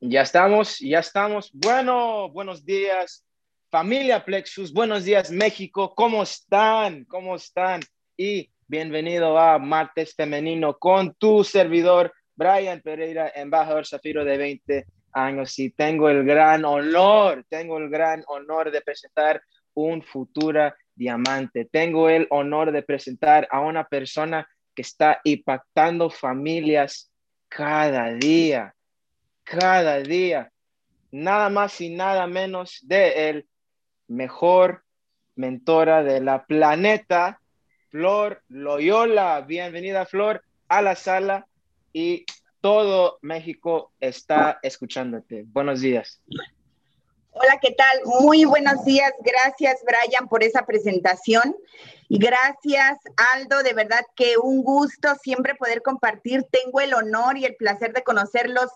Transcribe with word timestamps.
Ya 0.00 0.22
estamos, 0.22 0.80
ya 0.80 0.98
estamos. 0.98 1.48
Bueno, 1.52 2.28
buenos 2.30 2.64
días, 2.64 3.24
familia 3.70 4.24
Plexus. 4.24 4.72
Buenos 4.72 5.04
días, 5.04 5.30
México. 5.30 5.94
¿Cómo 5.94 6.24
están? 6.24 7.04
¿Cómo 7.04 7.36
están? 7.36 7.82
Y 8.16 8.50
bienvenido 8.66 9.38
a 9.38 9.60
Martes 9.60 10.16
Femenino 10.16 10.76
con 10.76 11.14
tu 11.14 11.44
servidor, 11.44 12.12
Brian 12.34 12.80
Pereira, 12.80 13.30
embajador 13.32 13.86
Zafiro 13.86 14.24
de 14.24 14.36
20 14.36 14.86
años. 15.12 15.56
Y 15.60 15.70
tengo 15.70 16.08
el 16.08 16.24
gran 16.24 16.64
honor, 16.64 17.44
tengo 17.48 17.78
el 17.78 17.90
gran 17.90 18.24
honor 18.26 18.72
de 18.72 18.80
presentar 18.80 19.40
un 19.74 20.02
futura 20.02 20.76
diamante. 20.92 21.64
Tengo 21.66 22.08
el 22.08 22.26
honor 22.30 22.72
de 22.72 22.82
presentar 22.82 23.46
a 23.52 23.60
una 23.60 23.84
persona 23.84 24.48
que 24.74 24.82
está 24.82 25.20
impactando 25.24 26.10
familias 26.10 27.10
cada 27.48 28.12
día, 28.12 28.74
cada 29.44 30.00
día. 30.00 30.50
Nada 31.10 31.48
más 31.48 31.80
y 31.80 31.90
nada 31.90 32.26
menos 32.26 32.80
de 32.82 33.30
el 33.30 33.48
mejor 34.08 34.84
mentora 35.36 36.02
de 36.02 36.20
la 36.20 36.44
planeta, 36.44 37.40
Flor 37.90 38.42
Loyola. 38.48 39.40
Bienvenida, 39.42 40.06
Flor, 40.06 40.42
a 40.68 40.82
la 40.82 40.96
sala 40.96 41.46
y 41.92 42.24
todo 42.60 43.18
México 43.22 43.92
está 44.00 44.58
escuchándote. 44.62 45.44
Buenos 45.46 45.80
días. 45.80 46.20
Hola, 47.36 47.58
¿qué 47.60 47.72
tal? 47.72 48.00
Muy 48.20 48.44
buenos 48.44 48.84
días. 48.84 49.12
Gracias, 49.18 49.80
Brian, 49.84 50.28
por 50.28 50.44
esa 50.44 50.66
presentación. 50.66 51.56
Y 52.08 52.18
gracias, 52.18 52.98
Aldo. 53.34 53.64
De 53.64 53.72
verdad 53.72 54.06
que 54.14 54.38
un 54.38 54.62
gusto 54.62 55.16
siempre 55.20 55.56
poder 55.56 55.82
compartir. 55.82 56.44
Tengo 56.44 56.80
el 56.80 56.94
honor 56.94 57.36
y 57.36 57.44
el 57.44 57.56
placer 57.56 57.92
de 57.92 58.04
conocerlos 58.04 58.70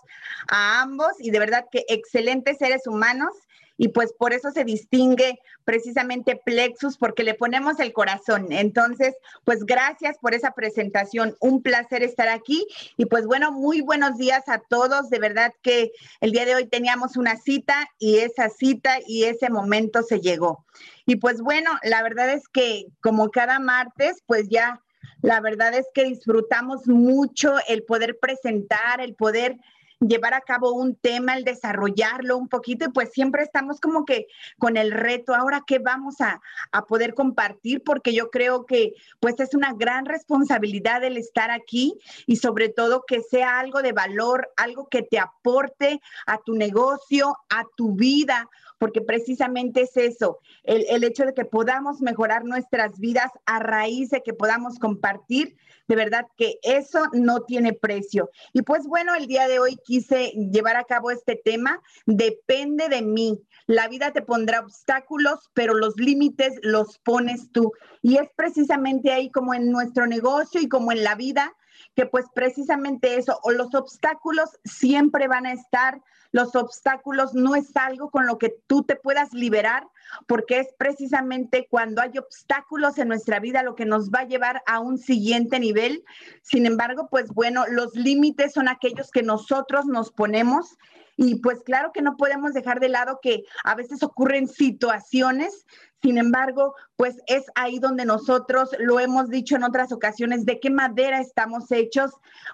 a 0.49 0.81
ambos 0.81 1.13
y 1.19 1.31
de 1.31 1.39
verdad 1.39 1.67
que 1.71 1.85
excelentes 1.87 2.57
seres 2.57 2.85
humanos 2.85 3.31
y 3.79 3.87
pues 3.87 4.11
por 4.11 4.33
eso 4.33 4.51
se 4.51 4.65
distingue 4.65 5.39
precisamente 5.63 6.35
Plexus, 6.35 6.97
porque 6.97 7.23
le 7.23 7.33
ponemos 7.33 7.79
el 7.79 7.93
corazón. 7.93 8.47
Entonces, 8.51 9.15
pues 9.45 9.65
gracias 9.65 10.17
por 10.17 10.33
esa 10.33 10.51
presentación, 10.51 11.37
un 11.39 11.63
placer 11.63 12.03
estar 12.03 12.27
aquí 12.27 12.67
y 12.97 13.05
pues 13.05 13.25
bueno, 13.25 13.53
muy 13.53 13.79
buenos 13.79 14.17
días 14.17 14.43
a 14.49 14.59
todos, 14.59 15.09
de 15.09 15.19
verdad 15.19 15.53
que 15.61 15.93
el 16.19 16.33
día 16.33 16.43
de 16.43 16.55
hoy 16.55 16.67
teníamos 16.67 17.15
una 17.15 17.37
cita 17.37 17.87
y 17.99 18.17
esa 18.17 18.49
cita 18.49 18.97
y 19.07 19.23
ese 19.23 19.49
momento 19.49 20.03
se 20.03 20.19
llegó. 20.19 20.65
Y 21.05 21.15
pues 21.15 21.39
bueno, 21.39 21.71
la 21.83 22.03
verdad 22.03 22.29
es 22.33 22.49
que 22.49 22.87
como 23.01 23.29
cada 23.29 23.59
martes, 23.59 24.21
pues 24.27 24.49
ya, 24.49 24.81
la 25.21 25.39
verdad 25.39 25.73
es 25.73 25.87
que 25.93 26.03
disfrutamos 26.03 26.85
mucho 26.87 27.55
el 27.69 27.83
poder 27.83 28.19
presentar, 28.19 28.99
el 28.99 29.15
poder 29.15 29.55
llevar 29.99 30.33
a 30.33 30.41
cabo 30.41 30.71
un 30.71 30.95
tema, 30.95 31.35
el 31.35 31.43
desarrollarlo 31.43 32.37
un 32.37 32.47
poquito 32.47 32.85
y 32.85 32.89
pues 32.89 33.11
siempre 33.11 33.43
estamos 33.43 33.79
como 33.79 34.05
que 34.05 34.27
con 34.57 34.77
el 34.77 34.91
reto, 34.91 35.35
ahora 35.35 35.63
qué 35.65 35.79
vamos 35.79 36.21
a, 36.21 36.41
a 36.71 36.85
poder 36.85 37.13
compartir, 37.13 37.83
porque 37.83 38.13
yo 38.13 38.29
creo 38.29 38.65
que 38.65 38.93
pues 39.19 39.39
es 39.39 39.53
una 39.53 39.73
gran 39.73 40.05
responsabilidad 40.05 41.03
el 41.03 41.17
estar 41.17 41.51
aquí 41.51 41.97
y 42.25 42.37
sobre 42.37 42.69
todo 42.69 43.03
que 43.05 43.21
sea 43.21 43.59
algo 43.59 43.81
de 43.81 43.91
valor, 43.91 44.49
algo 44.55 44.87
que 44.87 45.01
te 45.03 45.19
aporte 45.19 46.01
a 46.25 46.37
tu 46.37 46.55
negocio, 46.55 47.37
a 47.49 47.63
tu 47.75 47.93
vida, 47.95 48.49
porque 48.79 49.01
precisamente 49.01 49.81
es 49.81 49.95
eso, 49.95 50.39
el, 50.63 50.85
el, 50.89 51.03
hecho 51.03 51.25
de 51.25 51.33
que 51.33 51.45
podamos 51.45 52.01
mejorar 52.01 52.45
nuestras 52.45 52.97
vidas 52.99 53.31
a 53.45 53.59
raíz 53.59 54.09
de 54.09 54.23
que 54.23 54.33
podamos 54.33 54.79
compartir, 54.79 55.55
de 55.89 55.95
verdad 55.95 56.27
que 56.37 56.59
eso 56.61 57.07
no 57.13 57.41
tiene 57.41 57.73
precio. 57.73 58.29
Y 58.53 58.61
pues 58.61 58.85
bueno, 58.87 59.15
el 59.15 59.27
día 59.27 59.47
de 59.47 59.59
hoy 59.59 59.77
quise 59.83 60.29
llevar 60.51 60.77
a 60.77 60.83
cabo 60.83 61.11
este 61.11 61.35
tema, 61.35 61.81
depende 62.05 62.89
de 62.89 63.01
mí. 63.01 63.41
La 63.65 63.87
vida 63.87 64.11
te 64.11 64.21
pondrá 64.21 64.61
obstáculos, 64.61 65.49
pero 65.53 65.73
los 65.73 65.95
límites 65.97 66.59
los 66.61 66.99
pones 66.99 67.51
tú. 67.51 67.73
Y 68.01 68.17
es 68.17 68.29
precisamente 68.35 69.11
ahí 69.11 69.31
como 69.31 69.53
en 69.53 69.71
nuestro 69.71 70.05
negocio 70.05 70.61
y 70.61 70.69
como 70.69 70.91
en 70.91 71.03
la 71.03 71.15
vida, 71.15 71.53
que 71.95 72.05
pues 72.05 72.25
precisamente 72.33 73.15
eso, 73.15 73.39
o 73.43 73.51
los 73.51 73.73
obstáculos 73.73 74.49
siempre 74.63 75.27
van 75.27 75.47
a 75.47 75.53
estar, 75.53 76.01
los 76.31 76.55
obstáculos 76.55 77.33
no 77.33 77.55
es 77.55 77.75
algo 77.75 78.09
con 78.09 78.25
lo 78.25 78.37
que 78.37 78.55
tú 78.67 78.83
te 78.83 78.95
puedas 78.95 79.33
liberar, 79.33 79.87
porque 80.27 80.59
es 80.59 80.67
precisamente 80.77 81.67
cuando 81.69 82.01
hay 82.01 82.17
obstáculos 82.17 82.97
en 82.97 83.07
nuestra 83.07 83.39
vida 83.39 83.63
lo 83.63 83.75
que 83.75 83.85
nos 83.85 84.09
va 84.09 84.19
a 84.19 84.27
llevar 84.27 84.61
a 84.65 84.79
un 84.79 84.97
siguiente 84.97 85.59
nivel. 85.59 86.03
Sin 86.41 86.65
embargo, 86.65 87.07
pues 87.09 87.29
bueno, 87.33 87.65
los 87.67 87.95
límites 87.95 88.53
son 88.53 88.67
aquellos 88.67 89.11
que 89.11 89.23
nosotros 89.23 89.85
nos 89.85 90.11
ponemos 90.11 90.77
y 91.21 91.35
pues 91.35 91.61
claro 91.63 91.91
que 91.93 92.01
no 92.01 92.15
podemos 92.15 92.53
dejar 92.53 92.79
de 92.79 92.87
lado 92.87 93.19
que 93.21 93.43
a 93.65 93.75
veces 93.75 94.03
ocurren 94.03 94.47
situaciones 94.47 95.65
sin 96.01 96.17
embargo, 96.17 96.75
pues 96.95 97.17
es 97.27 97.45
ahí 97.55 97.79
donde 97.79 98.05
nosotros 98.05 98.69
lo 98.79 98.99
hemos 98.99 99.29
dicho 99.29 99.55
en 99.55 99.63
otras 99.63 99.91
ocasiones, 99.91 100.45
de 100.45 100.59
qué 100.59 100.69
madera 100.69 101.19
estamos 101.19 101.71
hechos 101.71 102.11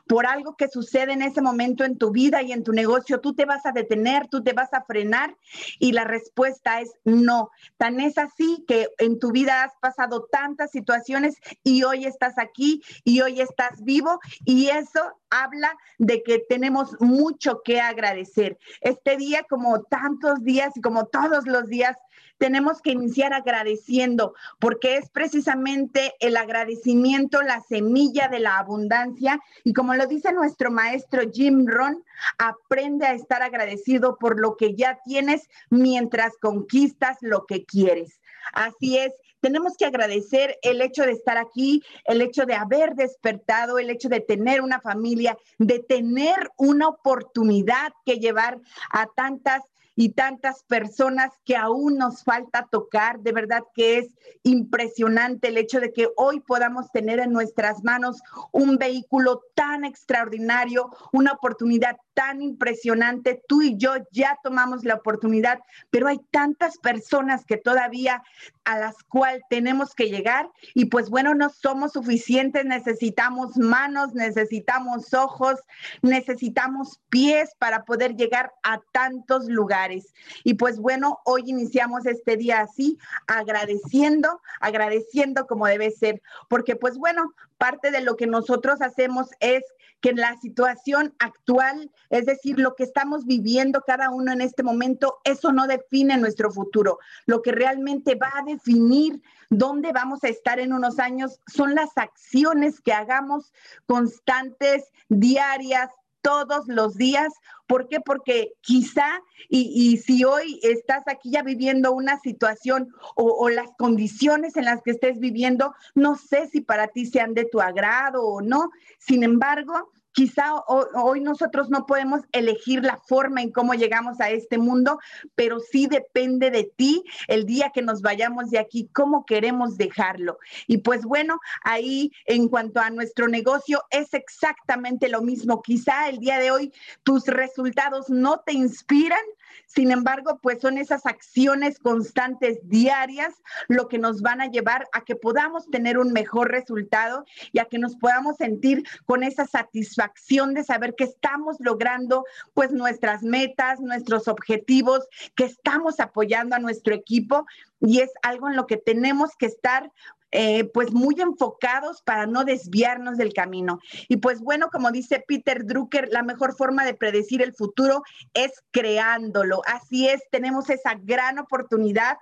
por 0.07 0.25
algo 0.25 0.55
que 0.55 0.67
sucede 0.67 1.13
en 1.13 1.21
ese 1.21 1.41
momento 1.41 1.83
en 1.83 1.97
tu 1.97 2.11
vida 2.11 2.41
y 2.41 2.51
en 2.51 2.63
tu 2.63 2.71
negocio. 2.71 3.21
Tú 3.21 3.35
te 3.35 3.45
vas 3.45 3.65
a 3.65 3.71
detener, 3.71 4.27
tú 4.27 4.43
te 4.43 4.53
vas 4.53 4.73
a 4.73 4.83
frenar 4.83 5.35
y 5.79 5.91
la 5.91 6.05
respuesta 6.05 6.81
es 6.81 6.91
no. 7.03 7.51
Tan 7.77 7.99
es 7.99 8.17
así 8.17 8.63
que 8.67 8.89
en 8.97 9.19
tu 9.19 9.31
vida 9.31 9.63
has 9.63 9.73
pasado 9.79 10.27
tantas 10.31 10.71
situaciones 10.71 11.35
y 11.63 11.83
hoy 11.83 12.05
estás 12.05 12.37
aquí 12.37 12.81
y 13.03 13.21
hoy 13.21 13.41
estás 13.41 13.83
vivo 13.83 14.19
y 14.43 14.69
eso 14.69 15.01
habla 15.29 15.75
de 15.97 16.23
que 16.23 16.39
tenemos 16.39 16.95
mucho 16.99 17.61
que 17.63 17.79
agradecer. 17.79 18.57
Este 18.81 19.17
día, 19.17 19.45
como 19.49 19.83
tantos 19.83 20.43
días 20.43 20.75
y 20.75 20.81
como 20.81 21.05
todos 21.05 21.45
los 21.45 21.67
días, 21.67 21.97
tenemos 22.37 22.81
que 22.81 22.91
iniciar 22.91 23.33
agradeciendo, 23.33 24.33
porque 24.59 24.97
es 24.97 25.09
precisamente 25.09 26.13
el 26.19 26.37
agradecimiento 26.37 27.41
la 27.41 27.61
semilla 27.61 28.27
de 28.27 28.39
la 28.39 28.57
abundancia. 28.57 29.39
Y 29.63 29.73
como 29.73 29.95
lo 29.95 30.07
dice 30.07 30.33
nuestro 30.33 30.71
maestro 30.71 31.21
Jim 31.31 31.65
Ron, 31.67 32.03
aprende 32.37 33.05
a 33.05 33.13
estar 33.13 33.41
agradecido 33.41 34.17
por 34.17 34.39
lo 34.39 34.57
que 34.57 34.75
ya 34.75 34.99
tienes 35.03 35.49
mientras 35.69 36.33
conquistas 36.37 37.17
lo 37.21 37.45
que 37.45 37.65
quieres. 37.65 38.19
Así 38.53 38.97
es, 38.97 39.11
tenemos 39.45 39.77
que 39.77 39.85
agradecer 39.85 40.57
el 40.63 40.81
hecho 40.81 41.03
de 41.03 41.11
estar 41.11 41.37
aquí, 41.37 41.83
el 42.05 42.21
hecho 42.21 42.45
de 42.45 42.55
haber 42.55 42.95
despertado, 42.95 43.77
el 43.77 43.89
hecho 43.89 44.09
de 44.09 44.19
tener 44.19 44.61
una 44.61 44.81
familia, 44.81 45.37
de 45.59 45.79
tener 45.79 46.49
una 46.57 46.87
oportunidad 46.87 47.93
que 48.05 48.17
llevar 48.17 48.59
a 48.89 49.07
tantas 49.15 49.61
y 49.95 50.09
tantas 50.09 50.63
personas 50.63 51.31
que 51.45 51.55
aún 51.55 51.97
nos 51.97 52.23
falta 52.23 52.67
tocar. 52.69 53.19
De 53.19 53.31
verdad 53.31 53.63
que 53.73 53.97
es 53.97 54.15
impresionante 54.43 55.47
el 55.47 55.57
hecho 55.57 55.79
de 55.79 55.93
que 55.93 56.09
hoy 56.17 56.41
podamos 56.41 56.91
tener 56.91 57.19
en 57.19 57.31
nuestras 57.31 57.83
manos 57.83 58.21
un 58.51 58.77
vehículo 58.77 59.41
tan 59.55 59.85
extraordinario, 59.85 60.89
una 61.11 61.31
oportunidad 61.31 61.97
tan 62.15 62.41
impresionante. 62.41 63.43
Tú 63.47 63.61
y 63.61 63.77
yo 63.77 63.93
ya 64.11 64.39
tomamos 64.41 64.83
la 64.83 64.95
oportunidad, 64.95 65.59
pero 65.91 66.07
hay 66.07 66.19
tantas 66.31 66.77
personas 66.79 67.45
que 67.45 67.57
todavía 67.57 68.23
a 68.63 68.79
las 68.79 68.95
cuales 69.03 69.43
tenemos 69.49 69.93
que 69.93 70.09
llegar 70.09 70.49
y 70.73 70.85
pues 70.85 71.09
bueno, 71.09 71.35
no 71.35 71.49
somos 71.49 71.93
suficientes, 71.93 72.65
necesitamos 72.65 73.57
manos, 73.57 74.13
necesitamos 74.15 75.13
ojos, 75.13 75.59
necesitamos 76.01 76.99
pies 77.09 77.51
para 77.59 77.83
poder 77.83 78.15
llegar 78.15 78.51
a 78.63 78.79
tantos 78.91 79.45
lugares. 79.45 80.13
Y 80.43 80.55
pues 80.55 80.79
bueno, 80.79 81.19
hoy 81.25 81.43
iniciamos 81.45 82.05
este 82.07 82.37
día 82.37 82.61
así, 82.61 82.97
agradeciendo, 83.27 84.41
agradeciendo 84.59 85.45
como 85.45 85.67
debe 85.67 85.91
ser, 85.91 86.21
porque 86.49 86.75
pues 86.75 86.97
bueno, 86.97 87.33
parte 87.57 87.91
de 87.91 88.01
lo 88.01 88.15
que 88.15 88.27
nosotros 88.27 88.81
hacemos 88.81 89.27
es 89.39 89.63
que 90.01 90.09
en 90.09 90.17
la 90.17 90.37
situación 90.37 91.15
actual, 91.19 91.91
es 92.09 92.25
decir, 92.25 92.59
lo 92.59 92.75
que 92.75 92.83
estamos 92.83 93.25
viviendo 93.25 93.81
cada 93.81 94.11
uno 94.11 94.31
en 94.31 94.41
este 94.41 94.61
momento, 94.61 95.19
eso 95.23 95.51
no 95.51 95.67
define 95.67 96.17
nuestro 96.17 96.51
futuro. 96.51 96.99
Lo 97.25 97.41
que 97.41 97.51
realmente 97.51 98.15
va 98.15 98.31
a 98.35 98.43
definir 98.43 99.21
dónde 99.49 99.91
vamos 99.93 100.23
a 100.23 100.27
estar 100.27 100.59
en 100.59 100.73
unos 100.73 100.99
años 100.99 101.39
son 101.47 101.75
las 101.75 101.97
acciones 101.97 102.81
que 102.81 102.93
hagamos 102.93 103.51
constantes, 103.87 104.91
diarias, 105.09 105.89
todos 106.25 106.67
los 106.67 106.95
días. 106.95 107.31
¿Por 107.67 107.87
qué? 107.87 107.99
Porque 108.01 108.53
quizá, 108.61 109.21
y, 109.47 109.97
si 109.97 110.25
hoy 110.25 110.59
estás 110.63 111.03
aquí 111.05 111.29
ya 111.29 111.43
viviendo 111.43 111.91
una 111.91 112.19
situación 112.19 112.89
o, 113.15 113.25
o, 113.25 113.49
las 113.49 113.69
condiciones 113.77 114.57
en 114.57 114.65
las 114.65 114.81
que 114.81 114.91
estés 114.91 115.19
viviendo, 115.19 115.75
no 115.93 116.15
sé 116.15 116.47
si 116.47 116.61
para 116.61 116.87
ti 116.87 117.05
sean 117.05 117.35
de 117.35 117.45
tu 117.45 117.61
agrado 117.61 118.25
o 118.25 118.41
no. 118.41 118.71
Sin 118.97 119.23
embargo, 119.23 119.91
Quizá 120.15 120.53
hoy 120.67 121.19
nosotros 121.19 121.69
no 121.69 121.85
podemos 121.85 122.21
elegir 122.31 122.85
la 122.85 122.95
forma 123.05 123.41
en 123.41 123.51
cómo 123.51 123.73
llegamos 123.73 124.21
a 124.21 124.29
este 124.29 124.57
mundo, 124.57 124.97
pero 125.35 125.59
sí 125.59 125.87
depende 125.87 126.51
de 126.51 126.71
ti 126.73 127.03
el 127.27 127.45
día 127.45 127.71
que 127.73 127.81
nos 127.81 128.01
vayamos 128.01 128.49
de 128.49 128.59
aquí, 128.59 128.89
cómo 128.93 129.25
queremos 129.25 129.75
dejarlo. 129.75 130.39
Y 130.67 130.77
pues 130.77 131.03
bueno, 131.03 131.41
ahí 131.63 132.13
en 132.27 132.47
cuanto 132.47 132.79
a 132.79 132.91
nuestro 132.91 133.27
negocio 133.27 133.83
es 133.89 134.13
exactamente 134.13 135.09
lo 135.09 135.21
mismo. 135.21 135.61
Quizá 135.61 136.07
el 136.07 136.19
día 136.19 136.39
de 136.39 136.49
hoy 136.49 136.71
tus 137.03 137.25
resultados 137.25 138.09
no 138.09 138.39
te 138.39 138.53
inspiran, 138.53 139.19
sin 139.67 139.91
embargo, 139.91 140.39
pues 140.41 140.61
son 140.61 140.77
esas 140.77 141.05
acciones 141.05 141.79
constantes 141.79 142.59
diarias 142.63 143.33
lo 143.67 143.87
que 143.87 143.97
nos 143.97 144.21
van 144.21 144.41
a 144.41 144.47
llevar 144.47 144.87
a 144.93 145.01
que 145.01 145.15
podamos 145.15 145.69
tener 145.69 145.97
un 145.97 146.13
mejor 146.13 146.51
resultado 146.51 147.25
y 147.51 147.59
a 147.59 147.65
que 147.65 147.79
nos 147.79 147.95
podamos 147.95 148.37
sentir 148.37 148.83
con 149.05 149.23
esa 149.23 149.45
satisfacción 149.45 150.53
de 150.53 150.63
saber 150.63 150.95
que 150.95 151.05
estamos 151.05 151.57
logrando 151.59 152.23
pues 152.53 152.71
nuestras 152.71 153.23
metas, 153.23 153.79
nuestros 153.79 154.27
objetivos, 154.27 155.07
que 155.35 155.45
estamos 155.45 155.99
apoyando 155.99 156.55
a 156.55 156.59
nuestro 156.59 156.93
equipo. 156.93 157.45
Y 157.81 157.99
es 157.99 158.11
algo 158.21 158.49
en 158.49 158.55
lo 158.55 158.67
que 158.67 158.77
tenemos 158.77 159.31
que 159.37 159.45
estar 159.47 159.91
eh, 160.31 160.65
pues 160.73 160.91
muy 160.91 161.15
enfocados 161.19 162.01
para 162.01 162.25
no 162.25 162.43
desviarnos 162.43 163.17
del 163.17 163.33
camino. 163.33 163.79
Y 164.09 164.17
pues 164.17 164.39
bueno, 164.41 164.69
como 164.69 164.91
dice 164.91 165.23
Peter 165.25 165.65
Drucker, 165.65 166.09
la 166.11 166.23
mejor 166.23 166.55
forma 166.55 166.85
de 166.85 166.93
predecir 166.93 167.41
el 167.41 167.53
futuro 167.53 168.03
es 168.33 168.51
creándolo. 168.71 169.61
Así 169.65 170.07
es, 170.07 170.21
tenemos 170.31 170.69
esa 170.69 170.95
gran 171.01 171.39
oportunidad 171.39 172.17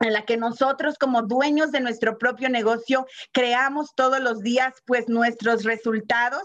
en 0.00 0.12
la 0.12 0.24
que 0.24 0.36
nosotros 0.36 0.98
como 0.98 1.22
dueños 1.22 1.72
de 1.72 1.80
nuestro 1.80 2.18
propio 2.18 2.48
negocio 2.48 3.06
creamos 3.32 3.94
todos 3.94 4.20
los 4.20 4.40
días 4.40 4.74
pues 4.86 5.08
nuestros 5.08 5.64
resultados 5.64 6.42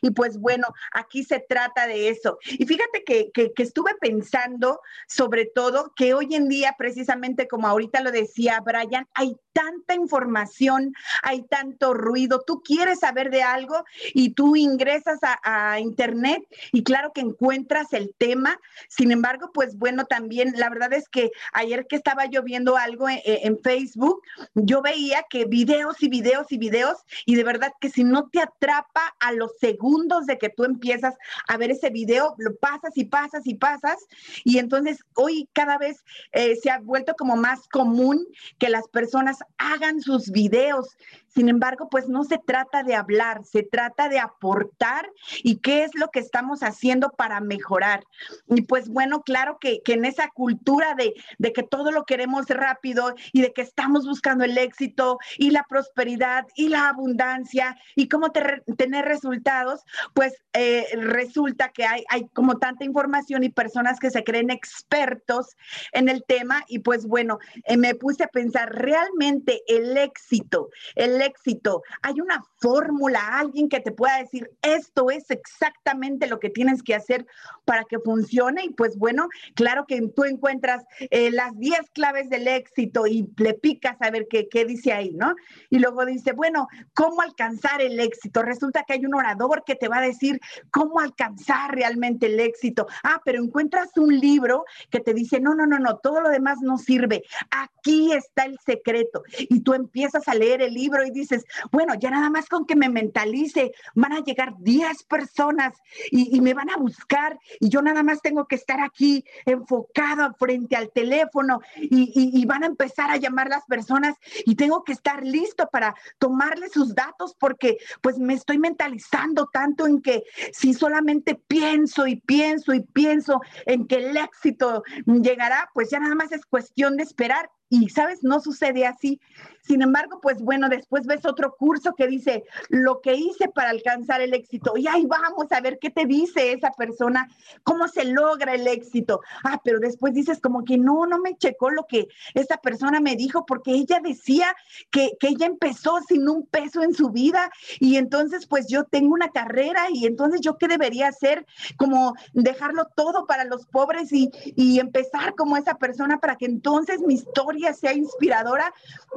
y 0.00 0.10
pues 0.10 0.38
bueno, 0.38 0.68
aquí 0.92 1.24
se 1.24 1.40
trata 1.40 1.86
de 1.86 2.08
eso. 2.08 2.38
Y 2.44 2.66
fíjate 2.66 3.04
que, 3.04 3.30
que, 3.32 3.52
estuve 3.62 3.92
pensando 4.00 4.80
sobre 5.06 5.46
todo 5.46 5.92
que 5.94 6.14
hoy 6.14 6.34
en 6.34 6.48
día, 6.48 6.74
precisamente 6.76 7.46
como 7.46 7.68
ahorita 7.68 8.00
lo 8.00 8.10
decía 8.10 8.60
Brian, 8.60 9.06
hay 9.14 9.36
tanta 9.52 9.94
información, 9.94 10.94
hay 11.22 11.42
tanto 11.42 11.94
ruido, 11.94 12.42
tú 12.46 12.62
quieres 12.62 13.00
saber 13.00 13.30
de 13.30 13.42
algo 13.42 13.84
y 14.14 14.30
tú 14.30 14.56
ingresas 14.56 15.18
a, 15.22 15.80
internet 15.80 16.42
y 16.72 16.82
claro 16.82 17.12
que 17.12 17.20
encuentras 17.20 17.92
el 17.92 18.14
tema, 18.16 18.58
sin 18.88 19.12
embargo, 19.12 19.50
pues 19.52 19.76
bueno, 19.76 20.04
también 20.06 20.54
la 20.56 20.68
verdad 20.68 20.92
es 20.92 21.08
que 21.08 21.30
ayer 21.52 21.86
que 21.86 21.96
estaba 21.96 22.26
yo 22.26 22.42
viendo 22.42 22.76
algo 22.76 23.06
en, 23.08 23.58
Facebook, 23.62 24.22
yo 24.54 24.82
veía 24.82 25.24
que 25.28 25.44
videos 25.44 26.02
y 26.02 26.08
videos 26.08 26.50
y 26.50 26.58
videos, 26.58 26.98
y 27.26 27.36
de 27.36 27.44
verdad 27.44 27.72
que 27.80 27.90
si 27.90 28.02
no 28.02 28.28
te 28.28 28.40
atrapa 28.40 29.14
a 29.20 29.32
los 29.32 29.52
segundos 29.58 30.26
de 30.26 30.38
que 30.38 30.48
tú 30.48 30.64
empiezas 30.64 31.14
a 31.48 31.56
ver 31.56 31.70
ese 31.70 31.90
video, 31.90 32.34
lo 32.38 32.56
pasas 32.56 32.96
y 32.96 33.04
pasas 33.04 33.46
y 33.46 33.54
pasas, 33.54 33.98
y 34.44 34.58
entonces 34.58 35.04
hoy 35.14 35.48
cada 35.52 35.78
vez 35.78 36.04
eh, 36.32 36.56
se 36.56 36.70
ha 36.70 36.78
vuelto 36.80 37.14
como 37.14 37.36
más 37.36 37.68
común 37.68 38.26
que 38.58 38.68
las 38.68 38.88
personas 38.88 39.41
hagan 39.58 40.00
sus 40.00 40.30
videos. 40.30 40.86
Sin 41.34 41.48
embargo, 41.48 41.88
pues 41.90 42.08
no 42.08 42.24
se 42.24 42.38
trata 42.38 42.82
de 42.82 42.94
hablar, 42.94 43.44
se 43.44 43.62
trata 43.62 44.08
de 44.08 44.18
aportar 44.18 45.10
y 45.42 45.56
qué 45.56 45.84
es 45.84 45.94
lo 45.94 46.08
que 46.08 46.20
estamos 46.20 46.62
haciendo 46.62 47.10
para 47.10 47.40
mejorar. 47.40 48.04
Y 48.48 48.62
pues 48.62 48.88
bueno, 48.88 49.22
claro 49.22 49.58
que, 49.60 49.80
que 49.82 49.94
en 49.94 50.04
esa 50.04 50.28
cultura 50.28 50.94
de, 50.94 51.14
de 51.38 51.52
que 51.52 51.62
todo 51.62 51.90
lo 51.90 52.04
queremos 52.04 52.46
rápido 52.48 53.14
y 53.32 53.42
de 53.42 53.52
que 53.52 53.62
estamos 53.62 54.06
buscando 54.06 54.44
el 54.44 54.56
éxito 54.58 55.18
y 55.38 55.50
la 55.50 55.64
prosperidad 55.68 56.46
y 56.54 56.68
la 56.68 56.88
abundancia 56.88 57.76
y 57.96 58.08
cómo 58.08 58.30
tener 58.30 59.04
resultados, 59.04 59.80
pues 60.14 60.34
eh, 60.52 60.86
resulta 60.94 61.70
que 61.70 61.84
hay, 61.84 62.04
hay 62.08 62.28
como 62.34 62.58
tanta 62.58 62.84
información 62.84 63.42
y 63.42 63.48
personas 63.48 63.98
que 63.98 64.10
se 64.10 64.24
creen 64.24 64.50
expertos 64.50 65.56
en 65.92 66.08
el 66.08 66.24
tema 66.24 66.62
y 66.68 66.80
pues 66.80 67.06
bueno, 67.06 67.38
eh, 67.64 67.76
me 67.76 67.94
puse 67.94 68.24
a 68.24 68.28
pensar, 68.28 68.70
realmente 68.72 69.62
el 69.66 69.96
éxito, 69.96 70.68
el 70.94 71.21
éxito, 71.22 71.82
hay 72.02 72.20
una 72.20 72.42
fórmula, 72.60 73.38
alguien 73.38 73.68
que 73.68 73.80
te 73.80 73.92
pueda 73.92 74.18
decir, 74.18 74.50
esto 74.62 75.10
es 75.10 75.30
exactamente 75.30 76.26
lo 76.26 76.38
que 76.38 76.50
tienes 76.50 76.82
que 76.82 76.94
hacer 76.94 77.26
para 77.64 77.84
que 77.84 77.98
funcione 77.98 78.64
y 78.64 78.70
pues 78.70 78.96
bueno, 78.98 79.28
claro 79.54 79.84
que 79.86 80.00
tú 80.14 80.24
encuentras 80.24 80.84
eh, 81.10 81.30
las 81.30 81.58
10 81.58 81.90
claves 81.92 82.28
del 82.28 82.48
éxito 82.48 83.06
y 83.06 83.28
le 83.36 83.54
picas 83.54 83.96
a 84.00 84.10
ver 84.10 84.26
qué, 84.28 84.48
qué 84.48 84.64
dice 84.64 84.92
ahí, 84.92 85.12
¿no? 85.14 85.34
Y 85.70 85.78
luego 85.78 86.04
dice, 86.04 86.32
bueno, 86.32 86.68
¿cómo 86.94 87.22
alcanzar 87.22 87.80
el 87.80 87.98
éxito? 88.00 88.42
Resulta 88.42 88.84
que 88.84 88.94
hay 88.94 89.06
un 89.06 89.14
orador 89.14 89.62
que 89.64 89.74
te 89.74 89.88
va 89.88 89.98
a 89.98 90.02
decir 90.02 90.40
cómo 90.70 91.00
alcanzar 91.00 91.74
realmente 91.74 92.26
el 92.26 92.40
éxito. 92.40 92.86
Ah, 93.02 93.20
pero 93.24 93.42
encuentras 93.42 93.96
un 93.96 94.18
libro 94.18 94.64
que 94.90 95.00
te 95.00 95.14
dice, 95.14 95.40
no, 95.40 95.54
no, 95.54 95.66
no, 95.66 95.78
no, 95.78 95.96
todo 95.98 96.20
lo 96.20 96.28
demás 96.28 96.58
no 96.62 96.78
sirve. 96.78 97.22
Aquí 97.50 98.12
está 98.12 98.44
el 98.44 98.58
secreto. 98.64 99.22
Y 99.38 99.60
tú 99.60 99.74
empiezas 99.74 100.28
a 100.28 100.34
leer 100.34 100.62
el 100.62 100.74
libro 100.74 101.04
y 101.04 101.10
dices, 101.12 101.44
bueno, 101.70 101.94
ya 101.94 102.10
nada 102.10 102.30
más 102.30 102.48
con 102.48 102.66
que 102.66 102.76
me 102.76 102.88
mentalice, 102.88 103.72
van 103.94 104.12
a 104.12 104.20
llegar 104.20 104.54
10 104.58 105.04
personas 105.04 105.74
y, 106.10 106.40
me 106.40 106.54
van 106.54 106.70
a 106.70 106.76
buscar 106.76 107.38
y 107.60 107.68
yo 107.68 107.82
nada 107.82 108.02
más 108.02 108.20
tengo 108.20 108.46
que 108.46 108.56
estar 108.56 108.80
aquí 108.80 109.24
enfocado 109.46 110.34
frente 110.38 110.74
al 110.76 110.90
teléfono 110.90 111.60
y, 111.76 112.44
van 112.46 112.64
a 112.64 112.66
empezar 112.66 113.10
a 113.10 113.16
llamar 113.16 113.48
las 113.48 113.64
personas 113.66 114.16
y 114.44 114.56
tengo 114.56 114.82
que 114.82 114.92
estar 114.92 115.24
listo 115.24 115.68
para 115.70 115.94
tomarle 116.18 116.68
sus 116.68 116.94
datos 116.94 117.34
porque 117.38 117.78
pues 118.00 118.18
me 118.18 118.34
estoy 118.34 118.58
mentalizando 118.58 119.48
tanto 119.52 119.86
en 119.86 120.02
que 120.02 120.24
si 120.52 120.74
solamente 120.74 121.34
pienso 121.34 122.06
y 122.06 122.16
pienso 122.16 122.74
y 122.74 122.80
pienso 122.80 123.40
en 123.66 123.86
que 123.86 123.96
el 123.96 124.16
éxito 124.16 124.82
llegará, 125.06 125.70
pues 125.74 125.90
ya 125.90 126.00
nada 126.00 126.14
más 126.14 126.32
es 126.32 126.44
cuestión 126.44 126.96
de 126.96 127.04
esperar 127.04 127.50
y, 127.72 127.88
¿sabes? 127.88 128.22
No 128.22 128.38
sucede 128.38 128.86
así. 128.86 129.18
Sin 129.62 129.80
embargo, 129.80 130.18
pues 130.20 130.42
bueno, 130.42 130.68
después 130.68 131.06
ves 131.06 131.24
otro 131.24 131.54
curso 131.56 131.94
que 131.94 132.06
dice 132.06 132.44
lo 132.68 133.00
que 133.00 133.14
hice 133.14 133.48
para 133.48 133.70
alcanzar 133.70 134.20
el 134.20 134.34
éxito. 134.34 134.76
Y 134.76 134.88
ahí 134.88 135.06
vamos 135.06 135.50
a 135.50 135.60
ver 135.62 135.78
qué 135.78 135.88
te 135.88 136.04
dice 136.04 136.52
esa 136.52 136.72
persona, 136.72 137.30
cómo 137.62 137.88
se 137.88 138.04
logra 138.04 138.54
el 138.54 138.66
éxito. 138.66 139.22
Ah, 139.42 139.58
pero 139.64 139.78
después 139.78 140.12
dices 140.12 140.38
como 140.38 140.64
que 140.64 140.76
no, 140.76 141.06
no 141.06 141.18
me 141.18 141.34
checó 141.38 141.70
lo 141.70 141.86
que 141.86 142.08
esa 142.34 142.58
persona 142.58 143.00
me 143.00 143.16
dijo 143.16 143.46
porque 143.46 143.70
ella 143.70 144.00
decía 144.04 144.54
que, 144.90 145.12
que 145.18 145.28
ella 145.28 145.46
empezó 145.46 146.00
sin 146.06 146.28
un 146.28 146.44
peso 146.44 146.82
en 146.82 146.92
su 146.92 147.08
vida 147.08 147.50
y 147.80 147.96
entonces 147.96 148.46
pues 148.46 148.66
yo 148.68 148.84
tengo 148.84 149.14
una 149.14 149.30
carrera 149.30 149.86
y 149.90 150.04
entonces 150.06 150.42
yo 150.42 150.58
qué 150.58 150.68
debería 150.68 151.08
hacer, 151.08 151.46
como 151.78 152.14
dejarlo 152.34 152.88
todo 152.94 153.26
para 153.26 153.44
los 153.44 153.64
pobres 153.64 154.12
y, 154.12 154.30
y 154.56 154.78
empezar 154.78 155.34
como 155.36 155.56
esa 155.56 155.76
persona 155.76 156.18
para 156.18 156.36
que 156.36 156.44
entonces 156.44 157.00
mi 157.00 157.14
historia 157.14 157.61
sea 157.72 157.92
inspiradora 157.92 158.72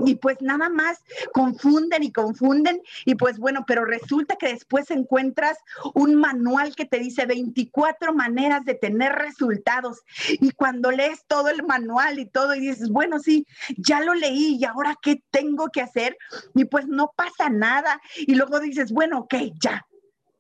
y 0.06 0.15
pues 0.15 0.42
nada 0.42 0.69
más 0.69 1.00
confunden 1.33 2.03
y 2.03 2.12
confunden 2.12 2.81
y 3.06 3.15
pues 3.15 3.38
bueno, 3.39 3.63
pero 3.68 3.86
resulta 3.86 4.36
que 4.36 4.47
después 4.47 4.92
encuentras 4.92 5.57
un 5.94 6.15
manual 6.15 6.75
que 6.75 6.86
te 6.86 7.00
dice 7.00 7.25
24 7.25 8.13
maneras 8.13 8.66
de 8.66 8.75
tener 8.75 9.14
resultados 9.14 10.02
y 10.28 10.52
cuando 10.52 10.92
lees 10.92 11.25
todo 11.28 11.49
el 11.49 11.64
manual 11.64 12.19
y 12.19 12.25
todo 12.25 12.56
y 12.56 12.59
dices, 12.59 12.90
bueno, 12.90 13.19
sí, 13.19 13.45
ya 13.78 14.02
lo 14.02 14.14
leí 14.14 14.57
y 14.59 14.66
ahora 14.66 14.95
qué 15.02 15.23
tengo 15.31 15.69
que 15.69 15.81
hacer 15.81 16.18
y 16.54 16.66
pues 16.66 16.87
no 16.87 17.11
pasa 17.16 17.49
nada 17.49 18.02
y 18.16 18.35
luego 18.35 18.59
dices, 18.59 18.92
bueno, 18.92 19.19
ok, 19.19 19.35
ya, 19.61 19.85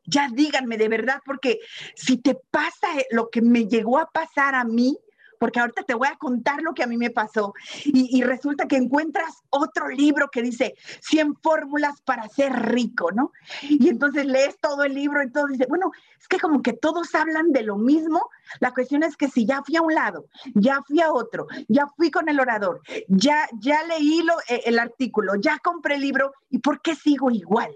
ya 0.05 0.29
díganme 0.31 0.77
de 0.77 0.87
verdad, 0.87 1.19
porque 1.25 1.59
si 1.95 2.17
te 2.17 2.35
pasa 2.51 2.87
lo 3.11 3.29
que 3.29 3.41
me 3.41 3.67
llegó 3.67 3.99
a 3.99 4.09
pasar 4.11 4.55
a 4.55 4.63
mí, 4.63 4.97
porque 5.39 5.59
ahorita 5.59 5.83
te 5.83 5.93
voy 5.93 6.07
a 6.07 6.17
contar 6.17 6.61
lo 6.61 6.73
que 6.73 6.83
a 6.83 6.87
mí 6.87 6.97
me 6.97 7.09
pasó. 7.09 7.53
Y, 7.85 8.23
resulta 8.23 8.67
que 8.67 8.77
encuentras 8.77 9.43
otro 9.49 9.87
libro 9.89 10.29
que 10.31 10.41
dice 10.41 10.75
100 11.01 11.35
fórmulas 11.41 12.01
para 12.01 12.27
ser 12.29 12.51
rico, 12.53 13.11
¿no? 13.11 13.31
Y 13.61 13.89
entonces 13.89 14.25
lees 14.25 14.57
todo 14.59 14.83
el 14.83 14.93
libro 14.93 15.21
y 15.23 15.31
todo 15.31 15.47
dice, 15.47 15.65
bueno, 15.67 15.91
es 16.19 16.27
que 16.27 16.39
como 16.39 16.61
que 16.61 16.73
todos 16.73 17.13
hablan 17.13 17.51
de 17.51 17.63
lo 17.63 17.77
mismo. 17.77 18.29
La 18.59 18.73
cuestión 18.73 19.03
es 19.03 19.15
que 19.15 19.27
si 19.27 19.45
ya 19.45 19.61
fui 19.63 19.75
a 19.75 19.81
un 19.81 19.93
lado, 19.93 20.25
ya 20.53 20.81
fui 20.87 21.01
a 21.01 21.11
otro, 21.11 21.47
ya 21.67 21.87
fui 21.95 22.11
con 22.11 22.29
el 22.29 22.39
orador, 22.39 22.81
ya, 23.07 23.47
ya 23.59 23.83
leí 23.83 24.23
lo, 24.23 24.33
eh, 24.49 24.63
el 24.65 24.79
artículo, 24.79 25.35
ya 25.35 25.59
compré 25.59 25.95
el 25.95 26.01
libro, 26.01 26.33
¿y 26.49 26.59
por 26.59 26.81
qué 26.81 26.95
sigo 26.95 27.31
igual? 27.31 27.71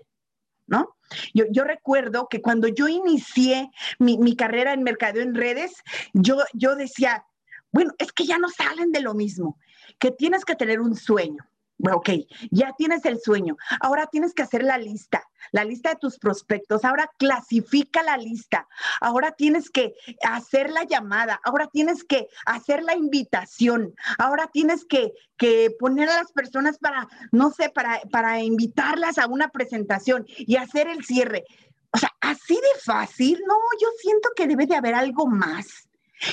¿No? 0.68 0.96
Yo, 1.34 1.46
yo, 1.50 1.64
recuerdo 1.64 2.28
que 2.30 2.42
cuando 2.42 2.68
yo 2.68 2.88
inicié 2.88 3.72
mi, 3.98 4.20
mi, 4.20 4.36
carrera 4.36 4.74
en 4.74 4.84
mercadeo 4.84 5.24
en 5.24 5.34
redes, 5.34 5.74
yo, 6.14 6.38
yo 6.54 6.76
decía, 6.76 7.26
bueno, 7.72 7.94
es 7.98 8.12
que 8.12 8.26
ya 8.26 8.38
no 8.38 8.50
salen 8.50 8.92
de 8.92 9.02
lo 9.02 9.14
mismo, 9.14 9.58
que 10.00 10.12
tienes 10.12 10.46
que 10.46 10.56
tener 10.56 10.80
un 10.80 10.96
sueño. 10.96 11.46
Ok, 11.94 12.10
ya 12.52 12.74
tienes 12.78 13.06
el 13.06 13.22
sueño. 13.22 13.56
Ahora 13.80 14.08
tienes 14.08 14.34
que 14.34 14.42
hacer 14.42 14.64
la 14.64 14.78
lista, 14.78 15.24
la 15.54 15.64
lista 15.64 15.92
de 15.92 15.96
tus 15.96 16.20
prospectos. 16.20 16.84
Ahora 16.84 17.10
clasifica 17.18 18.04
la 18.04 18.18
lista. 18.18 18.68
Ahora 19.00 19.32
tienes 19.32 19.70
que 19.70 19.96
hacer 20.24 20.72
la 20.72 20.84
llamada. 20.84 21.40
Ahora 21.42 21.68
tienes 21.68 22.04
que 22.04 22.28
hacer 22.46 22.84
la 22.84 22.98
invitación. 22.98 23.96
Ahora 24.18 24.50
tienes 24.52 24.84
que, 24.84 25.14
que 25.38 25.72
poner 25.80 26.10
a 26.10 26.18
las 26.18 26.34
personas 26.34 26.78
para, 26.80 27.08
no 27.32 27.50
sé, 27.52 27.70
para, 27.70 28.02
para 28.12 28.42
invitarlas 28.42 29.18
a 29.18 29.28
una 29.28 29.48
presentación 29.48 30.26
y 30.38 30.58
hacer 30.58 30.90
el 30.90 31.06
cierre. 31.06 31.46
O 31.94 31.98
sea, 31.98 32.12
así 32.20 32.56
de 32.56 32.82
fácil, 32.84 33.42
no, 33.48 33.56
yo 33.82 33.88
siento 34.02 34.30
que 34.36 34.48
debe 34.48 34.66
de 34.66 34.76
haber 34.76 34.96
algo 34.96 35.28
más. 35.28 35.89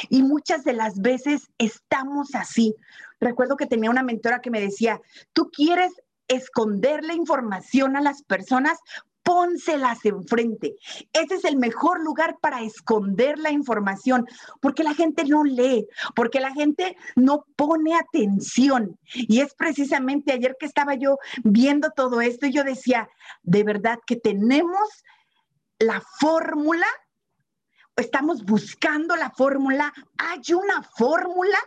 Y 0.08 0.22
muchas 0.22 0.64
de 0.64 0.72
las 0.72 1.00
veces 1.00 1.48
estamos 1.58 2.34
así. 2.34 2.74
Recuerdo 3.20 3.56
que 3.56 3.66
tenía 3.66 3.90
una 3.90 4.02
mentora 4.02 4.40
que 4.40 4.50
me 4.50 4.60
decía, 4.60 5.00
tú 5.32 5.50
quieres 5.50 5.92
esconder 6.28 7.04
la 7.04 7.14
información 7.14 7.96
a 7.96 8.00
las 8.00 8.22
personas, 8.22 8.78
pónselas 9.26 10.04
enfrente. 10.04 10.76
Ese 11.12 11.34
es 11.34 11.44
el 11.44 11.56
mejor 11.56 12.00
lugar 12.00 12.36
para 12.40 12.62
esconder 12.62 13.40
la 13.40 13.50
información, 13.50 14.24
porque 14.60 14.84
la 14.84 14.94
gente 14.94 15.24
no 15.24 15.42
lee, 15.42 15.88
porque 16.14 16.38
la 16.38 16.52
gente 16.52 16.96
no 17.16 17.44
pone 17.56 17.96
atención. 17.96 18.96
Y 19.12 19.40
es 19.40 19.52
precisamente 19.54 20.32
ayer 20.32 20.56
que 20.58 20.66
estaba 20.66 20.94
yo 20.94 21.18
viendo 21.42 21.90
todo 21.90 22.20
esto 22.20 22.46
y 22.46 22.52
yo 22.52 22.62
decía, 22.62 23.08
de 23.42 23.64
verdad 23.64 23.98
que 24.06 24.14
tenemos 24.14 24.88
la 25.80 26.00
fórmula, 26.20 26.86
estamos 27.96 28.44
buscando 28.44 29.16
la 29.16 29.30
fórmula, 29.30 29.92
hay 30.18 30.40
una 30.54 30.82
fórmula. 30.82 31.58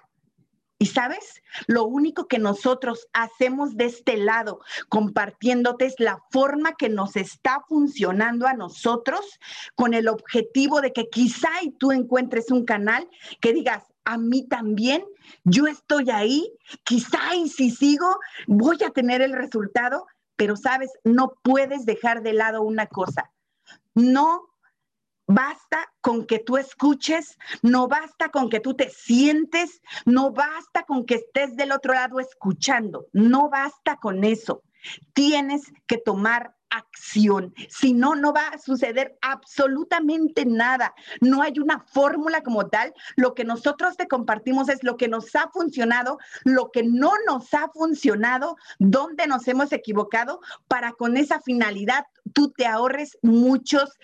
Y 0.81 0.85
sabes, 0.85 1.41
lo 1.67 1.83
único 1.83 2.27
que 2.29 2.39
nosotros 2.39 3.09
hacemos 3.11 3.75
de 3.75 3.85
este 3.85 4.15
lado, 4.15 4.61
compartiéndote, 4.87 5.85
es 5.85 5.95
la 5.99 6.23
forma 6.31 6.75
que 6.77 6.87
nos 6.87 7.17
está 7.17 7.61
funcionando 7.67 8.47
a 8.47 8.53
nosotros 8.53 9.39
con 9.75 9.93
el 9.93 10.07
objetivo 10.07 10.79
de 10.79 10.93
que 10.93 11.09
quizá 11.09 11.49
y 11.63 11.71
tú 11.71 11.91
encuentres 11.91 12.49
un 12.49 12.63
canal 12.63 13.09
que 13.41 13.51
digas, 13.51 13.83
a 14.05 14.17
mí 14.17 14.47
también, 14.47 15.03
yo 15.43 15.67
estoy 15.67 16.09
ahí, 16.11 16.49
quizá 16.85 17.35
y 17.35 17.49
si 17.49 17.71
sigo, 17.71 18.17
voy 18.47 18.77
a 18.85 18.91
tener 18.91 19.21
el 19.21 19.33
resultado, 19.33 20.07
pero 20.37 20.55
sabes, 20.55 20.91
no 21.03 21.33
puedes 21.43 21.85
dejar 21.85 22.23
de 22.23 22.31
lado 22.31 22.61
una 22.61 22.87
cosa. 22.87 23.29
No 23.93 24.49
basta 25.29 25.91
con 26.01 26.25
que 26.25 26.39
tú 26.39 26.57
escuches, 26.57 27.37
no 27.61 27.87
basta 27.87 28.29
con 28.29 28.49
que 28.49 28.59
tú 28.59 28.73
te 28.73 28.89
sientes, 28.89 29.81
no 30.05 30.31
basta 30.31 30.83
con 30.83 31.05
que 31.05 31.15
estés 31.15 31.55
del 31.55 31.71
otro 31.71 31.93
lado 31.93 32.19
escuchando, 32.19 33.05
no 33.13 33.49
basta 33.49 33.97
con 33.97 34.23
eso. 34.23 34.63
Tienes 35.13 35.71
que 35.85 35.97
tomar 35.97 36.55
acción. 36.71 37.53
Si 37.69 37.93
no, 37.93 38.15
no 38.15 38.31
va 38.33 38.47
a 38.47 38.57
suceder 38.57 39.17
absolutamente 39.21 40.45
nada. 40.45 40.93
No 41.19 41.41
hay 41.41 41.59
una 41.59 41.79
fórmula 41.79 42.41
como 42.41 42.67
tal. 42.67 42.93
Lo 43.15 43.33
que 43.33 43.43
nosotros 43.43 43.97
te 43.97 44.07
compartimos 44.07 44.69
es 44.69 44.83
lo 44.83 44.95
que 44.95 45.07
nos 45.07 45.35
ha 45.35 45.49
funcionado, 45.49 46.17
lo 46.43 46.71
que 46.71 46.83
no 46.83 47.11
nos 47.27 47.53
ha 47.53 47.69
funcionado, 47.69 48.55
dónde 48.77 49.27
nos 49.27 49.47
hemos 49.47 49.71
equivocado, 49.71 50.41
para 50.67 50.93
con 50.93 51.17
esa 51.17 51.41
finalidad 51.41 52.05
tú 52.33 52.51
te 52.51 52.65
ahorres 52.67 53.17
muchos 53.21 53.97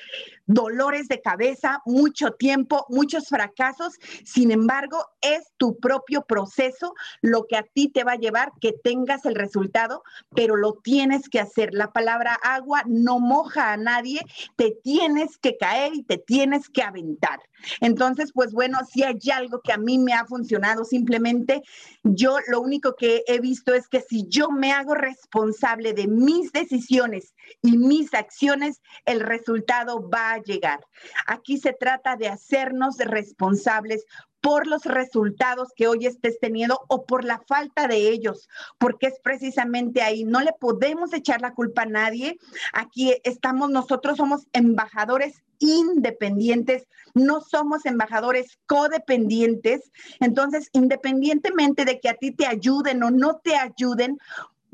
dolores 0.46 1.08
de 1.08 1.22
cabeza, 1.22 1.82
mucho 1.86 2.32
tiempo, 2.32 2.86
muchos 2.90 3.28
fracasos. 3.28 3.96
Sin 4.24 4.52
embargo, 4.52 5.06
es 5.22 5.52
tu 5.58 5.78
propio 5.80 6.24
proceso 6.24 6.94
lo 7.22 7.46
que 7.48 7.58
a 7.58 7.64
ti 7.64 7.90
te 7.90 8.04
va 8.04 8.14
a 8.14 8.18
llevar 8.18 8.52
que 8.60 8.74
tengas 8.74 9.25
el 9.25 9.36
resultado, 9.36 10.04
pero 10.36 10.56
lo 10.56 10.74
tienes 10.74 11.30
que 11.30 11.40
hacer. 11.40 11.74
La 11.74 11.92
palabra 11.92 12.34
agua 12.44 12.84
no 12.86 13.20
moja 13.20 13.72
a 13.72 13.78
nadie, 13.78 14.22
te 14.56 14.72
tienes 14.84 15.38
que 15.38 15.58
caer 15.58 15.94
y 15.96 16.04
te 16.04 16.18
tienes 16.18 16.70
que 16.70 16.84
aventar. 16.84 17.40
Entonces, 17.81 18.31
pues 18.34 18.51
bueno, 18.51 18.79
si 18.91 19.03
hay 19.03 19.19
algo 19.34 19.62
que 19.62 19.74
a 19.74 19.77
mí 19.77 19.98
me 19.98 20.13
ha 20.13 20.25
funcionado, 20.25 20.86
simplemente 20.86 21.62
yo 22.03 22.38
lo 22.48 22.62
único 22.62 22.95
que 22.95 23.24
he 23.27 23.39
visto 23.39 23.74
es 23.74 23.88
que 23.88 24.01
si 24.01 24.27
yo 24.27 24.50
me 24.50 24.72
hago 24.72 24.95
responsable 24.95 25.93
de 25.93 26.07
mis 26.07 26.51
decisiones 26.51 27.34
y 27.62 27.77
mis 27.77 28.13
acciones, 28.13 28.81
el 29.05 29.19
resultado 29.19 30.10
va 30.10 30.34
a 30.34 30.41
llegar. 30.41 30.86
Aquí 31.27 31.57
se 31.57 31.74
trata 31.74 32.15
de 32.15 32.27
hacernos 32.27 32.98
responsables 32.98 34.05
por 34.46 34.68
los 34.68 34.86
resultados 34.86 35.70
que 35.75 35.88
hoy 35.88 36.06
estés 36.06 36.40
teniendo 36.40 36.80
o 36.88 37.08
por 37.08 37.25
la 37.25 37.42
falta 37.48 37.88
de 37.88 38.10
ellos, 38.10 38.48
porque 38.78 39.08
es 39.08 39.16
precisamente 39.24 40.04
ahí. 40.04 40.24
No 40.24 40.40
le 40.40 40.54
podemos 40.54 41.14
echar 41.14 41.42
la 41.42 41.56
culpa 41.56 41.82
a 41.82 41.88
nadie. 41.88 42.38
Aquí 42.72 43.16
estamos, 43.24 43.72
nosotros 43.72 44.18
somos 44.18 44.46
embajadores 44.54 45.42
independientes, 45.58 46.86
no 47.16 47.42
somos 47.42 47.88
embajadores 47.88 48.60
codependientes. 48.68 49.92
Entonces, 50.20 50.70
independientemente 50.74 51.84
de 51.84 52.00
que 52.00 52.10
a 52.10 52.14
ti 52.14 52.30
te 52.30 52.46
ayuden 52.46 53.02
o 53.02 53.10
no 53.10 53.38
te 53.44 53.56
ayuden, 53.56 54.20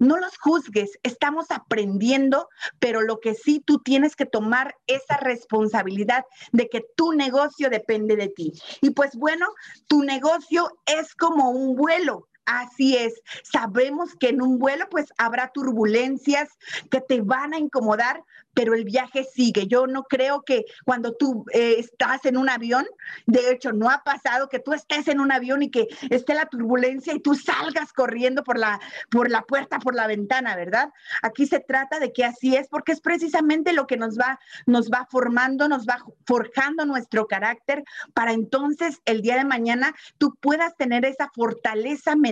no 0.02 0.18
los 0.18 0.36
juzgues, 0.40 0.98
estamos 1.04 1.52
aprendiendo, 1.52 2.50
pero 2.80 3.02
lo 3.02 3.20
que 3.20 3.36
sí 3.36 3.62
tú 3.64 3.78
tienes 3.80 4.16
que 4.16 4.26
tomar 4.26 4.76
esa 4.88 5.18
responsabilidad 5.18 6.26
de 6.52 6.68
que 6.70 6.84
tu 6.98 7.14
negocio 7.14 7.70
depende 7.70 8.16
de 8.16 8.28
ti. 8.28 8.52
Y 8.82 8.90
pues 8.90 9.16
bueno, 9.16 9.46
tu 9.88 10.02
negocio 10.04 10.70
es 10.88 11.14
como 11.14 11.52
un 11.52 11.76
vuelo. 11.76 12.28
Así 12.46 12.98
es, 12.98 13.22
sabemos 13.44 14.16
que 14.20 14.30
en 14.30 14.42
un 14.42 14.58
vuelo 14.58 14.88
pues 14.90 15.14
habrá 15.18 15.52
turbulencias 15.54 16.50
que 16.90 17.00
te 17.00 17.22
van 17.22 17.54
a 17.54 17.60
incomodar, 17.60 18.24
pero 18.54 18.74
el 18.74 18.84
viaje 18.84 19.24
sigue. 19.24 19.68
Yo 19.68 19.88
no 19.88 20.04
creo 20.04 20.42
que 20.44 20.66
cuando 20.86 21.14
tú 21.14 21.46
eh, 21.54 21.76
estás 21.78 22.26
en 22.26 22.38
un 22.38 22.50
avión, 22.50 22.86
de 23.26 23.52
hecho, 23.52 23.72
no 23.72 23.90
ha 23.90 24.04
pasado 24.04 24.50
que 24.50 24.60
tú 24.60 24.74
estés 24.74 25.08
en 25.08 25.20
un 25.20 25.32
avión 25.32 25.64
y 25.64 25.72
que 25.72 25.88
esté 26.10 26.34
la 26.34 26.46
turbulencia 26.46 27.14
y 27.14 27.20
tú 27.20 27.36
salgas 27.36 27.94
corriendo 27.94 28.44
por 28.44 28.58
la, 28.58 28.80
por 29.10 29.30
la 29.30 29.44
puerta, 29.44 29.80
por 29.80 29.96
la 29.96 30.08
ventana, 30.08 30.56
¿verdad? 30.56 30.90
Aquí 31.22 31.46
se 31.46 31.60
trata 31.60 32.00
de 32.00 32.12
que 32.12 32.26
así 32.26 32.56
es, 32.56 32.68
porque 32.68 32.92
es 32.92 33.02
precisamente 33.02 33.74
lo 33.74 33.88
que 33.88 33.98
nos 33.98 34.18
va, 34.18 34.40
nos 34.66 34.90
va 34.90 35.08
formando, 35.10 35.68
nos 35.68 35.86
va 35.86 36.04
forjando 36.26 36.86
nuestro 36.86 37.28
carácter 37.28 37.84
para 38.14 38.34
entonces 38.34 39.00
el 39.06 39.22
día 39.22 39.36
de 39.36 39.46
mañana 39.46 39.94
tú 40.18 40.36
puedas 40.40 40.76
tener 40.76 41.06
esa 41.06 41.30
fortaleza 41.34 42.16
mental, 42.16 42.31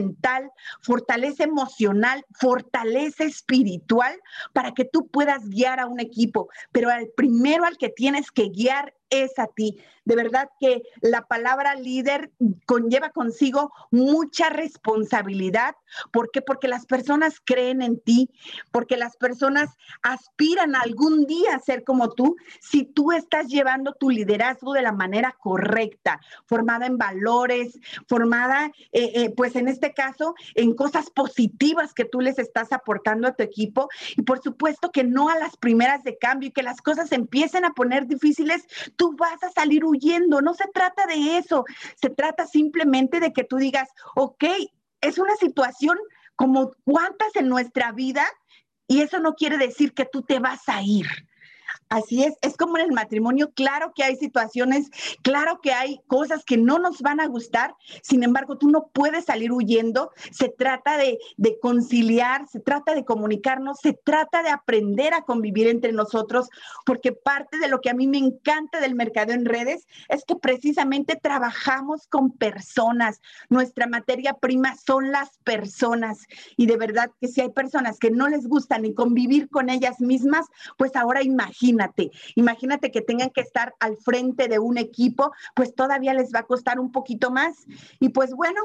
fortaleza 0.81 1.43
emocional, 1.43 2.25
fortaleza 2.31 3.23
espiritual 3.23 4.19
para 4.53 4.73
que 4.73 4.85
tú 4.85 5.07
puedas 5.07 5.47
guiar 5.49 5.79
a 5.79 5.87
un 5.87 5.99
equipo, 5.99 6.49
pero 6.71 6.89
al 6.89 7.09
primero 7.15 7.65
al 7.65 7.77
que 7.77 7.89
tienes 7.89 8.31
que 8.31 8.49
guiar 8.49 8.93
es 9.09 9.37
a 9.39 9.47
ti. 9.47 9.77
De 10.05 10.15
verdad 10.15 10.49
que 10.59 10.81
la 11.01 11.27
palabra 11.27 11.75
líder 11.75 12.31
conlleva 12.65 13.11
consigo 13.11 13.71
mucha 13.91 14.49
responsabilidad. 14.49 15.75
¿Por 16.11 16.31
qué? 16.31 16.41
Porque 16.41 16.67
las 16.67 16.87
personas 16.87 17.39
creen 17.43 17.83
en 17.83 17.99
ti, 17.99 18.31
porque 18.71 18.97
las 18.97 19.17
personas 19.17 19.69
aspiran 20.01 20.75
algún 20.75 21.25
día 21.25 21.55
a 21.55 21.59
ser 21.59 21.83
como 21.83 22.09
tú, 22.09 22.37
si 22.59 22.85
tú 22.85 23.11
estás 23.11 23.47
llevando 23.49 23.93
tu 23.93 24.09
liderazgo 24.09 24.73
de 24.73 24.81
la 24.81 24.91
manera 24.91 25.35
correcta, 25.39 26.19
formada 26.47 26.87
en 26.87 26.97
valores, 26.97 27.79
formada, 28.07 28.71
eh, 28.91 29.11
eh, 29.13 29.33
pues 29.35 29.55
en 29.55 29.67
este 29.67 29.93
caso, 29.93 30.33
en 30.55 30.73
cosas 30.73 31.09
positivas 31.11 31.93
que 31.93 32.05
tú 32.05 32.21
les 32.21 32.39
estás 32.39 32.71
aportando 32.71 33.27
a 33.27 33.35
tu 33.35 33.43
equipo. 33.43 33.89
Y 34.17 34.23
por 34.23 34.41
supuesto 34.41 34.91
que 34.91 35.03
no 35.03 35.29
a 35.29 35.37
las 35.37 35.55
primeras 35.57 36.03
de 36.03 36.17
cambio 36.17 36.49
y 36.49 36.51
que 36.51 36.63
las 36.63 36.81
cosas 36.81 37.11
empiecen 37.11 37.65
a 37.65 37.73
poner 37.73 38.07
difíciles, 38.07 38.65
tú 38.99 39.15
vas 39.15 39.41
a 39.41 39.49
salir 39.49 39.85
huyendo. 39.85 40.41
No 40.41 40.53
se 40.53 40.67
trata 40.67 41.07
de 41.07 41.37
eso, 41.37 41.63
se 41.95 42.09
trata 42.09 42.45
simplemente 42.45 43.21
de 43.21 43.31
que 43.31 43.45
tú 43.45 43.55
digas, 43.55 43.89
ok, 44.15 44.43
es 44.99 45.17
una 45.17 45.35
situación 45.37 45.97
como 46.35 46.71
cuántas 46.83 47.33
en 47.35 47.47
nuestra 47.47 47.93
vida 47.93 48.27
y 48.87 49.01
eso 49.01 49.19
no 49.19 49.35
quiere 49.35 49.57
decir 49.57 49.93
que 49.93 50.05
tú 50.05 50.21
te 50.21 50.39
vas 50.39 50.67
a 50.67 50.81
ir. 50.81 51.07
Así 51.89 52.23
es, 52.23 52.35
es 52.43 52.55
como 52.55 52.77
en 52.77 52.85
el 52.85 52.91
matrimonio, 52.91 53.51
claro 53.55 53.93
que 53.95 54.03
hay 54.03 54.15
situaciones, 54.15 54.91
claro 55.23 55.59
que 55.59 55.73
hay 55.73 55.99
cosas 56.05 56.45
que 56.45 56.55
no 56.55 56.77
nos 56.77 57.01
van 57.01 57.19
a 57.19 57.25
gustar, 57.25 57.75
sin 58.03 58.21
embargo, 58.21 58.59
tú 58.59 58.69
no 58.69 58.89
puedes 58.93 59.25
salir 59.25 59.51
huyendo, 59.51 60.11
se 60.29 60.49
trata 60.49 60.97
de, 60.97 61.17
conciliar, 61.63 62.47
se 62.47 62.59
trata 62.59 62.93
de 62.93 63.05
comunicarnos, 63.05 63.79
se 63.81 63.93
trata 63.93 64.43
de 64.43 64.49
aprender 64.49 65.15
a 65.15 65.23
convivir 65.23 65.67
entre 65.67 65.91
nosotros, 65.91 66.49
porque 66.85 67.11
parte 67.11 67.57
de 67.57 67.67
lo 67.67 67.81
que 67.81 67.89
a 67.89 67.95
mí 67.95 68.05
me 68.05 68.19
encanta 68.19 68.79
del 68.79 68.93
mercado 68.93 69.33
en 69.33 69.45
redes 69.45 69.87
es 70.09 70.23
que 70.25 70.35
precisamente 70.35 71.15
trabajamos 71.15 72.05
con 72.05 72.33
personas, 72.33 73.19
nuestra 73.49 73.87
materia 73.87 74.35
prima 74.35 74.75
son 74.75 75.11
las 75.11 75.39
personas 75.39 76.27
y 76.55 76.67
de 76.67 76.77
verdad 76.77 77.09
que 77.19 77.29
si 77.29 77.41
hay 77.41 77.49
personas 77.49 77.97
que 77.97 78.11
no 78.11 78.27
les 78.27 78.47
gusta 78.47 78.77
ni 78.77 78.93
convivir 78.93 79.49
con 79.49 79.71
ellas 79.71 79.99
mismas, 80.01 80.45
pues 80.77 80.95
ahora 80.95 81.23
imagínate 81.23 81.78
imagínate, 81.79 82.11
imagínate 82.35 82.91
que 82.91 83.01
tengan 83.01 83.29
que 83.29 83.41
estar 83.41 83.73
al 83.79 83.97
frente 83.97 84.47
de 84.47 84.59
un 84.59 84.77
equipo, 84.77 85.31
pues 85.55 85.73
todavía 85.73 86.13
les 86.13 86.33
va 86.33 86.39
a 86.39 86.47
costar 86.47 86.79
un 86.79 86.91
poquito 86.91 87.31
más. 87.31 87.65
Y 87.99 88.09
pues 88.09 88.33
bueno, 88.33 88.61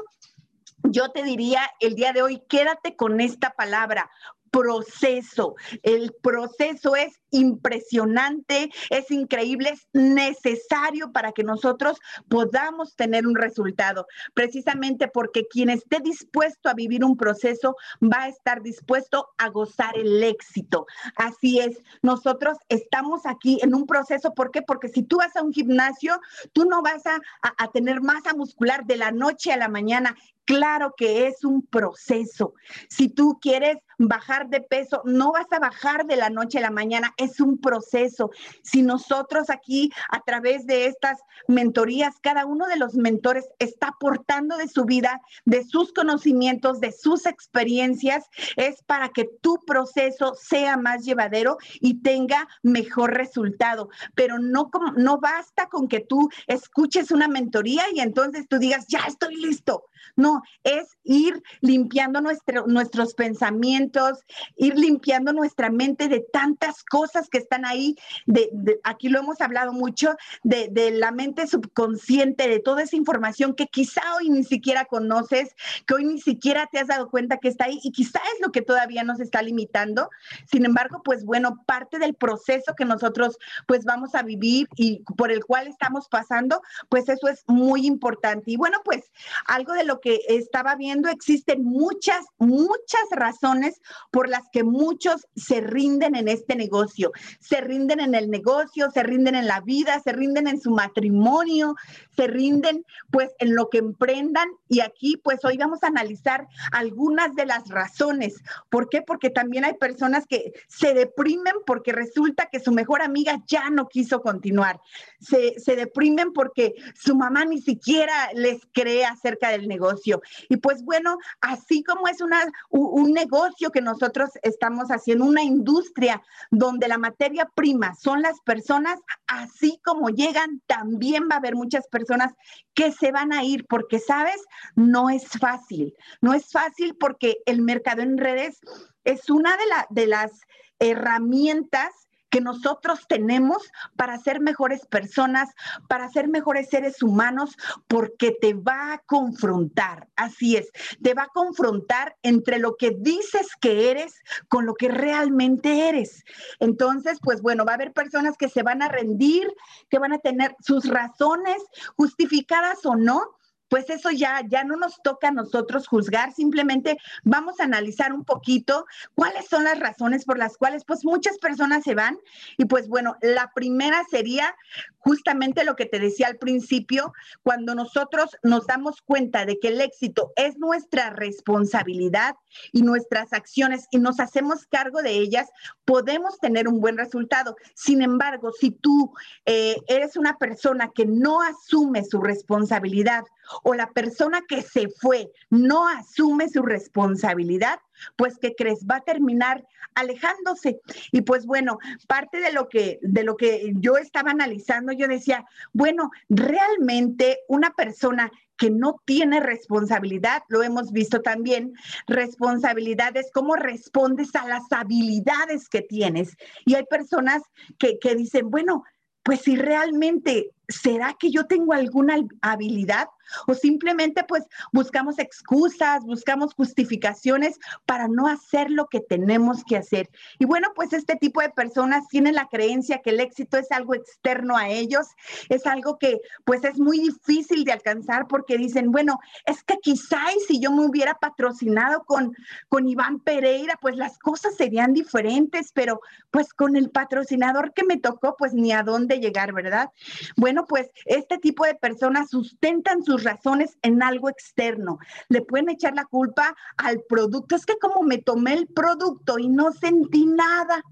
yo 0.83 1.11
te 1.11 1.23
diría 1.23 1.61
el 1.79 1.95
día 1.95 2.11
de 2.11 2.21
hoy, 2.21 2.43
quédate 2.49 2.95
con 2.95 3.21
esta 3.21 3.51
palabra, 3.51 4.09
proceso. 4.51 5.55
El 5.83 6.13
proceso 6.21 6.95
es 6.95 7.19
impresionante, 7.35 8.69
es 8.89 9.11
increíble, 9.11 9.69
es 9.69 9.87
necesario 9.93 11.11
para 11.11 11.31
que 11.31 11.43
nosotros 11.43 11.99
podamos 12.29 12.95
tener 12.95 13.27
un 13.27 13.35
resultado, 13.35 14.07
precisamente 14.33 15.07
porque 15.07 15.47
quien 15.47 15.69
esté 15.69 15.99
dispuesto 16.03 16.69
a 16.69 16.73
vivir 16.73 17.03
un 17.03 17.17
proceso 17.17 17.75
va 18.01 18.23
a 18.23 18.29
estar 18.29 18.61
dispuesto 18.61 19.29
a 19.37 19.49
gozar 19.49 19.97
el 19.97 20.23
éxito. 20.23 20.85
Así 21.15 21.59
es, 21.59 21.77
nosotros 22.01 22.57
estamos 22.69 23.25
aquí 23.25 23.59
en 23.61 23.75
un 23.75 23.85
proceso, 23.85 24.33
¿por 24.33 24.51
qué? 24.51 24.61
Porque 24.61 24.89
si 24.89 25.03
tú 25.03 25.17
vas 25.17 25.35
a 25.35 25.43
un 25.43 25.53
gimnasio, 25.53 26.19
tú 26.53 26.65
no 26.65 26.81
vas 26.81 27.05
a, 27.05 27.19
a 27.41 27.71
tener 27.71 28.01
masa 28.01 28.33
muscular 28.33 28.85
de 28.85 28.97
la 28.97 29.11
noche 29.11 29.51
a 29.51 29.57
la 29.57 29.67
mañana. 29.67 30.15
Claro 30.45 30.93
que 30.95 31.25
es 31.27 31.43
un 31.43 31.65
proceso. 31.65 32.53
Si 32.87 33.09
tú 33.09 33.39
quieres 33.41 33.77
bajar 33.97 34.47
de 34.49 34.61
peso, 34.61 35.01
no 35.05 35.31
vas 35.31 35.51
a 35.51 35.59
bajar 35.59 36.05
de 36.05 36.17
la 36.17 36.29
noche 36.29 36.59
a 36.59 36.61
la 36.61 36.69
mañana, 36.69 37.13
es 37.25 37.39
un 37.39 37.57
proceso. 37.57 38.31
Si 38.63 38.81
nosotros 38.81 39.49
aquí 39.49 39.91
a 40.09 40.21
través 40.21 40.65
de 40.65 40.87
estas 40.87 41.19
mentorías, 41.47 42.15
cada 42.21 42.45
uno 42.45 42.67
de 42.67 42.77
los 42.77 42.95
mentores 42.95 43.47
está 43.59 43.89
aportando 43.89 44.57
de 44.57 44.67
su 44.67 44.85
vida, 44.85 45.21
de 45.45 45.63
sus 45.63 45.93
conocimientos, 45.93 46.79
de 46.79 46.91
sus 46.91 47.25
experiencias, 47.25 48.25
es 48.55 48.81
para 48.83 49.09
que 49.09 49.25
tu 49.41 49.59
proceso 49.65 50.33
sea 50.35 50.77
más 50.77 51.03
llevadero 51.03 51.57
y 51.79 52.01
tenga 52.01 52.47
mejor 52.63 53.13
resultado. 53.13 53.89
Pero 54.15 54.39
no, 54.39 54.69
no 54.95 55.19
basta 55.19 55.67
con 55.67 55.87
que 55.87 55.99
tú 55.99 56.29
escuches 56.47 57.11
una 57.11 57.27
mentoría 57.27 57.83
y 57.93 57.99
entonces 57.99 58.47
tú 58.47 58.57
digas, 58.57 58.85
ya 58.87 58.99
estoy 59.07 59.35
listo. 59.35 59.85
No, 60.15 60.43
es 60.63 60.97
ir 61.03 61.41
limpiando 61.61 62.21
nuestro, 62.21 62.67
nuestros 62.67 63.15
pensamientos, 63.15 64.19
ir 64.55 64.77
limpiando 64.77 65.33
nuestra 65.33 65.69
mente 65.69 66.07
de 66.07 66.21
tantas 66.31 66.83
cosas 66.83 67.04
que 67.31 67.37
están 67.37 67.65
ahí. 67.65 67.95
De, 68.25 68.49
aquí 68.83 69.09
lo 69.09 69.19
hemos 69.19 69.41
hablado 69.41 69.73
mucho, 69.73 70.15
de, 70.43 70.67
de 70.71 70.91
la 70.91 71.11
mente 71.11 71.47
subconsciente, 71.47 72.47
de 72.47 72.59
toda 72.59 72.83
esa 72.83 72.95
información 72.95 73.55
que 73.55 73.67
quizá 73.67 74.01
hoy 74.17 74.29
ni 74.29 74.43
siquiera 74.43 74.85
conoces, 74.85 75.55
que 75.85 75.95
hoy 75.95 76.05
ni 76.05 76.19
siquiera 76.19 76.67
te 76.71 76.79
has 76.79 76.87
dado 76.87 77.09
cuenta 77.09 77.37
que 77.37 77.47
está 77.47 77.65
ahí 77.65 77.79
y 77.83 77.91
quizá 77.91 78.19
es 78.33 78.41
lo 78.41 78.51
que 78.51 78.61
todavía 78.61 79.03
nos 79.03 79.19
está 79.19 79.41
limitando. 79.41 80.09
Sin 80.51 80.65
embargo, 80.65 81.01
pues 81.03 81.23
bueno, 81.23 81.63
parte 81.65 81.99
del 81.99 82.13
proceso 82.13 82.73
que 82.75 82.85
nosotros 82.85 83.37
pues 83.67 83.85
vamos 83.85 84.15
a 84.15 84.23
vivir 84.23 84.67
y 84.75 85.03
por 85.17 85.31
el 85.31 85.43
cual 85.45 85.67
estamos 85.67 86.07
pasando, 86.09 86.61
pues 86.89 87.09
eso 87.09 87.27
es 87.27 87.43
muy 87.47 87.85
importante. 87.85 88.51
Y 88.51 88.57
bueno, 88.57 88.79
pues 88.83 89.11
algo 89.47 89.73
de 89.73 89.83
lo 89.83 89.99
que 89.99 90.19
estaba 90.27 90.75
viendo, 90.75 91.09
existen 91.09 91.63
muchas, 91.63 92.25
muchas 92.37 93.05
razones 93.11 93.81
por 94.11 94.29
las 94.29 94.43
que 94.51 94.63
muchos 94.63 95.27
se 95.35 95.61
rinden 95.61 96.15
en 96.15 96.27
este 96.27 96.55
negocio. 96.55 96.94
Se 97.39 97.61
rinden 97.61 97.99
en 97.99 98.15
el 98.15 98.29
negocio, 98.29 98.89
se 98.91 99.03
rinden 99.03 99.35
en 99.35 99.47
la 99.47 99.61
vida, 99.61 99.99
se 100.03 100.11
rinden 100.11 100.47
en 100.47 100.59
su 100.59 100.71
matrimonio, 100.71 101.75
se 102.15 102.27
rinden 102.27 102.85
pues 103.11 103.31
en 103.39 103.55
lo 103.55 103.69
que 103.69 103.79
emprendan. 103.79 104.47
Y 104.69 104.81
aquí 104.81 105.17
pues 105.23 105.43
hoy 105.43 105.57
vamos 105.57 105.83
a 105.83 105.87
analizar 105.87 106.47
algunas 106.71 107.35
de 107.35 107.45
las 107.45 107.67
razones. 107.69 108.35
¿Por 108.69 108.89
qué? 108.89 109.01
Porque 109.01 109.29
también 109.29 109.65
hay 109.65 109.73
personas 109.73 110.25
que 110.27 110.53
se 110.67 110.93
deprimen 110.93 111.53
porque 111.65 111.91
resulta 111.91 112.47
que 112.51 112.59
su 112.59 112.71
mejor 112.71 113.01
amiga 113.01 113.41
ya 113.47 113.69
no 113.69 113.87
quiso 113.87 114.21
continuar. 114.21 114.79
Se, 115.19 115.59
se 115.59 115.75
deprimen 115.75 116.33
porque 116.33 116.75
su 116.95 117.15
mamá 117.15 117.45
ni 117.45 117.61
siquiera 117.61 118.29
les 118.33 118.61
cree 118.73 119.05
acerca 119.05 119.49
del 119.49 119.67
negocio 119.67 120.21
y 120.49 120.57
pues 120.57 120.83
bueno, 120.83 121.17
así 121.41 121.83
como 121.83 122.07
es 122.07 122.21
una, 122.21 122.45
un 122.69 123.13
negocio 123.13 123.71
que 123.71 123.81
nosotros 123.81 124.29
estamos 124.43 124.89
haciendo, 124.89 125.25
una 125.25 125.43
industria 125.43 126.21
donde 126.51 126.84
la 126.87 126.97
materia 126.97 127.49
prima 127.55 127.95
son 127.95 128.21
las 128.21 128.39
personas, 128.41 128.99
así 129.27 129.79
como 129.83 130.09
llegan, 130.09 130.61
también 130.67 131.23
va 131.29 131.35
a 131.35 131.39
haber 131.39 131.55
muchas 131.55 131.87
personas 131.87 132.33
que 132.73 132.91
se 132.91 133.11
van 133.11 133.33
a 133.33 133.43
ir, 133.43 133.65
porque 133.67 133.99
sabes, 133.99 134.41
no 134.75 135.09
es 135.09 135.27
fácil, 135.39 135.93
no 136.21 136.33
es 136.33 136.51
fácil 136.51 136.95
porque 136.99 137.37
el 137.45 137.61
mercado 137.61 138.01
en 138.01 138.17
redes 138.17 138.59
es 139.03 139.29
una 139.29 139.55
de, 139.57 139.65
la, 139.67 139.87
de 139.89 140.07
las 140.07 140.31
herramientas 140.79 142.04
que 142.35 142.41
nosotros 142.41 143.07
tenemos 143.07 143.71
para 143.95 144.19
ser 144.19 144.41
mejores 144.41 144.85
personas, 144.87 145.47
para 145.87 146.09
ser 146.09 146.27
mejores 146.27 146.67
seres 146.67 147.01
humanos, 147.01 147.55
porque 147.87 148.33
te 148.41 148.53
va 148.53 148.91
a 148.91 148.97
confrontar, 149.05 150.09
así 150.17 150.57
es, 150.57 150.69
te 151.01 151.13
va 151.13 151.23
a 151.23 151.33
confrontar 151.33 152.17
entre 152.23 152.59
lo 152.59 152.75
que 152.75 152.91
dices 152.99 153.47
que 153.61 153.89
eres 153.89 154.21
con 154.49 154.65
lo 154.65 154.73
que 154.73 154.89
realmente 154.89 155.87
eres. 155.87 156.25
Entonces, 156.59 157.19
pues 157.23 157.41
bueno, 157.41 157.63
va 157.63 157.71
a 157.71 157.75
haber 157.75 157.93
personas 157.93 158.35
que 158.35 158.49
se 158.49 158.63
van 158.63 158.81
a 158.81 158.89
rendir, 158.89 159.47
que 159.89 159.99
van 159.99 160.11
a 160.11 160.19
tener 160.19 160.57
sus 160.59 160.89
razones 160.89 161.63
justificadas 161.95 162.85
o 162.85 162.97
no, 162.97 163.21
pues 163.69 163.89
eso 163.89 164.11
ya, 164.11 164.41
ya 164.47 164.63
no 164.63 164.75
nos 164.75 165.01
toca 165.03 165.29
a 165.29 165.31
nosotros 165.31 165.87
juzgar, 165.87 166.33
simplemente 166.33 166.97
vamos 167.23 167.59
a 167.59 167.63
analizar 167.63 168.13
un 168.13 168.23
poquito 168.23 168.85
cuáles 169.15 169.47
son 169.47 169.63
las 169.63 169.79
razones 169.79 170.25
por 170.25 170.37
las 170.37 170.57
cuales 170.57 170.83
pues 170.85 171.03
muchas 171.03 171.37
personas 171.37 171.83
se 171.83 171.95
van. 171.95 172.17
Y 172.57 172.65
pues 172.65 172.87
bueno, 172.87 173.17
la 173.21 173.51
primera 173.53 174.03
sería 174.09 174.55
justamente 174.97 175.63
lo 175.63 175.75
que 175.75 175.85
te 175.85 175.99
decía 175.99 176.27
al 176.27 176.37
principio, 176.37 177.13
cuando 177.43 177.75
nosotros 177.75 178.37
nos 178.41 178.65
damos 178.65 179.01
cuenta 179.01 179.45
de 179.45 179.59
que 179.59 179.67
el 179.67 179.81
éxito 179.81 180.31
es 180.35 180.57
nuestra 180.57 181.11
responsabilidad 181.11 182.35
y 182.71 182.81
nuestras 182.81 183.31
acciones 183.33 183.87
y 183.91 183.99
nos 183.99 184.19
hacemos 184.19 184.65
cargo 184.65 185.01
de 185.01 185.11
ellas, 185.11 185.49
podemos 185.85 186.39
tener 186.39 186.67
un 186.67 186.81
buen 186.81 186.97
resultado. 186.97 187.55
Sin 187.75 188.01
embargo, 188.01 188.51
si 188.51 188.71
tú 188.71 189.13
eh, 189.45 189.75
eres 189.87 190.17
una 190.17 190.37
persona 190.37 190.91
que 190.93 191.05
no 191.05 191.41
asume 191.41 192.03
su 192.03 192.21
responsabilidad 192.21 193.23
o 193.63 193.73
la 193.73 193.91
persona 193.91 194.41
que 194.47 194.61
se 194.61 194.89
fue 194.89 195.31
no 195.49 195.87
asume 195.87 196.49
su 196.49 196.61
responsabilidad, 196.61 197.79
pues 198.15 198.37
¿qué 198.37 198.53
crees? 198.55 198.85
Va 198.89 198.97
a 198.97 199.03
terminar 199.03 199.65
alejándose. 199.95 200.81
Y 201.11 201.21
pues 201.21 201.45
bueno, 201.45 201.79
parte 202.07 202.39
de 202.39 202.51
lo 202.51 202.67
que 202.67 202.99
de 203.01 203.23
lo 203.23 203.37
que 203.37 203.73
yo 203.75 203.97
estaba 203.97 204.31
analizando, 204.31 204.91
yo 204.91 205.07
decía, 205.07 205.45
bueno, 205.73 206.11
realmente 206.29 207.39
una 207.47 207.71
persona 207.71 208.31
que 208.57 208.69
no 208.69 209.01
tiene 209.05 209.41
responsabilidad, 209.41 210.43
lo 210.47 210.63
hemos 210.63 210.91
visto 210.91 211.21
también, 211.21 211.73
responsabilidad 212.07 213.15
es 213.17 213.29
cómo 213.33 213.55
respondes 213.55 214.33
a 214.35 214.47
las 214.47 214.63
habilidades 214.71 215.67
que 215.67 215.81
tienes. 215.81 216.37
Y 216.65 216.75
hay 216.75 216.85
personas 216.85 217.41
que, 217.77 217.99
que 217.99 218.15
dicen, 218.15 218.49
bueno, 218.49 218.83
pues 219.25 219.41
si 219.41 219.55
realmente, 219.55 220.51
¿será 220.67 221.15
que 221.19 221.31
yo 221.31 221.47
tengo 221.47 221.73
alguna 221.73 222.15
habilidad? 222.41 223.07
O 223.47 223.53
simplemente 223.53 224.23
pues 224.23 224.43
buscamos 224.71 225.19
excusas, 225.19 226.03
buscamos 226.03 226.53
justificaciones 226.53 227.59
para 227.85 228.07
no 228.07 228.27
hacer 228.27 228.71
lo 228.71 228.87
que 228.87 228.99
tenemos 228.99 229.63
que 229.63 229.77
hacer. 229.77 230.09
Y 230.39 230.45
bueno, 230.45 230.69
pues 230.75 230.93
este 230.93 231.15
tipo 231.15 231.41
de 231.41 231.49
personas 231.49 232.07
tienen 232.07 232.35
la 232.35 232.47
creencia 232.47 233.01
que 233.01 233.11
el 233.11 233.19
éxito 233.19 233.57
es 233.57 233.71
algo 233.71 233.93
externo 233.95 234.57
a 234.57 234.69
ellos, 234.69 235.07
es 235.49 235.65
algo 235.65 235.97
que 235.97 236.19
pues 236.43 236.63
es 236.63 236.79
muy 236.79 236.99
difícil 236.99 237.63
de 237.63 237.71
alcanzar 237.71 238.27
porque 238.27 238.57
dicen, 238.57 238.91
bueno, 238.91 239.19
es 239.45 239.63
que 239.63 239.77
quizá 239.77 240.25
si 240.47 240.59
yo 240.59 240.71
me 240.71 240.85
hubiera 240.85 241.15
patrocinado 241.15 242.03
con, 242.05 242.35
con 242.69 242.87
Iván 242.87 243.19
Pereira, 243.19 243.77
pues 243.81 243.95
las 243.95 244.17
cosas 244.17 244.55
serían 244.55 244.93
diferentes, 244.93 245.71
pero 245.73 246.01
pues 246.31 246.53
con 246.53 246.75
el 246.75 246.89
patrocinador 246.89 247.73
que 247.73 247.83
me 247.83 247.97
tocó, 247.97 248.35
pues 248.37 248.53
ni 248.53 248.71
a 248.71 248.83
dónde 248.83 249.19
llegar, 249.19 249.53
¿verdad? 249.53 249.91
Bueno, 250.35 250.65
pues 250.65 250.89
este 251.05 251.37
tipo 251.37 251.65
de 251.65 251.75
personas 251.75 252.29
sustentan 252.29 253.03
su 253.03 253.14
razones 253.23 253.77
en 253.81 254.03
algo 254.03 254.29
externo. 254.29 254.99
Le 255.29 255.41
pueden 255.41 255.69
echar 255.69 255.95
la 255.95 256.05
culpa 256.05 256.55
al 256.77 257.01
producto. 257.07 257.55
Es 257.55 257.65
que 257.65 257.77
como 257.77 258.03
me 258.03 258.17
tomé 258.17 258.53
el 258.53 258.67
producto 258.67 259.39
y 259.39 259.49
no 259.49 259.71
sentí 259.71 260.25
nada. 260.25 260.83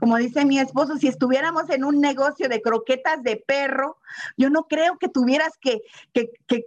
Como 0.00 0.16
dice 0.16 0.44
mi 0.44 0.58
esposo, 0.58 0.96
si 0.96 1.08
estuviéramos 1.08 1.68
en 1.70 1.84
un 1.84 2.00
negocio 2.00 2.48
de 2.48 2.62
croquetas 2.62 3.22
de 3.22 3.36
perro, 3.36 3.98
yo 4.36 4.50
no 4.50 4.64
creo 4.64 4.98
que 4.98 5.08
tuvieras 5.08 5.52
que, 5.60 5.82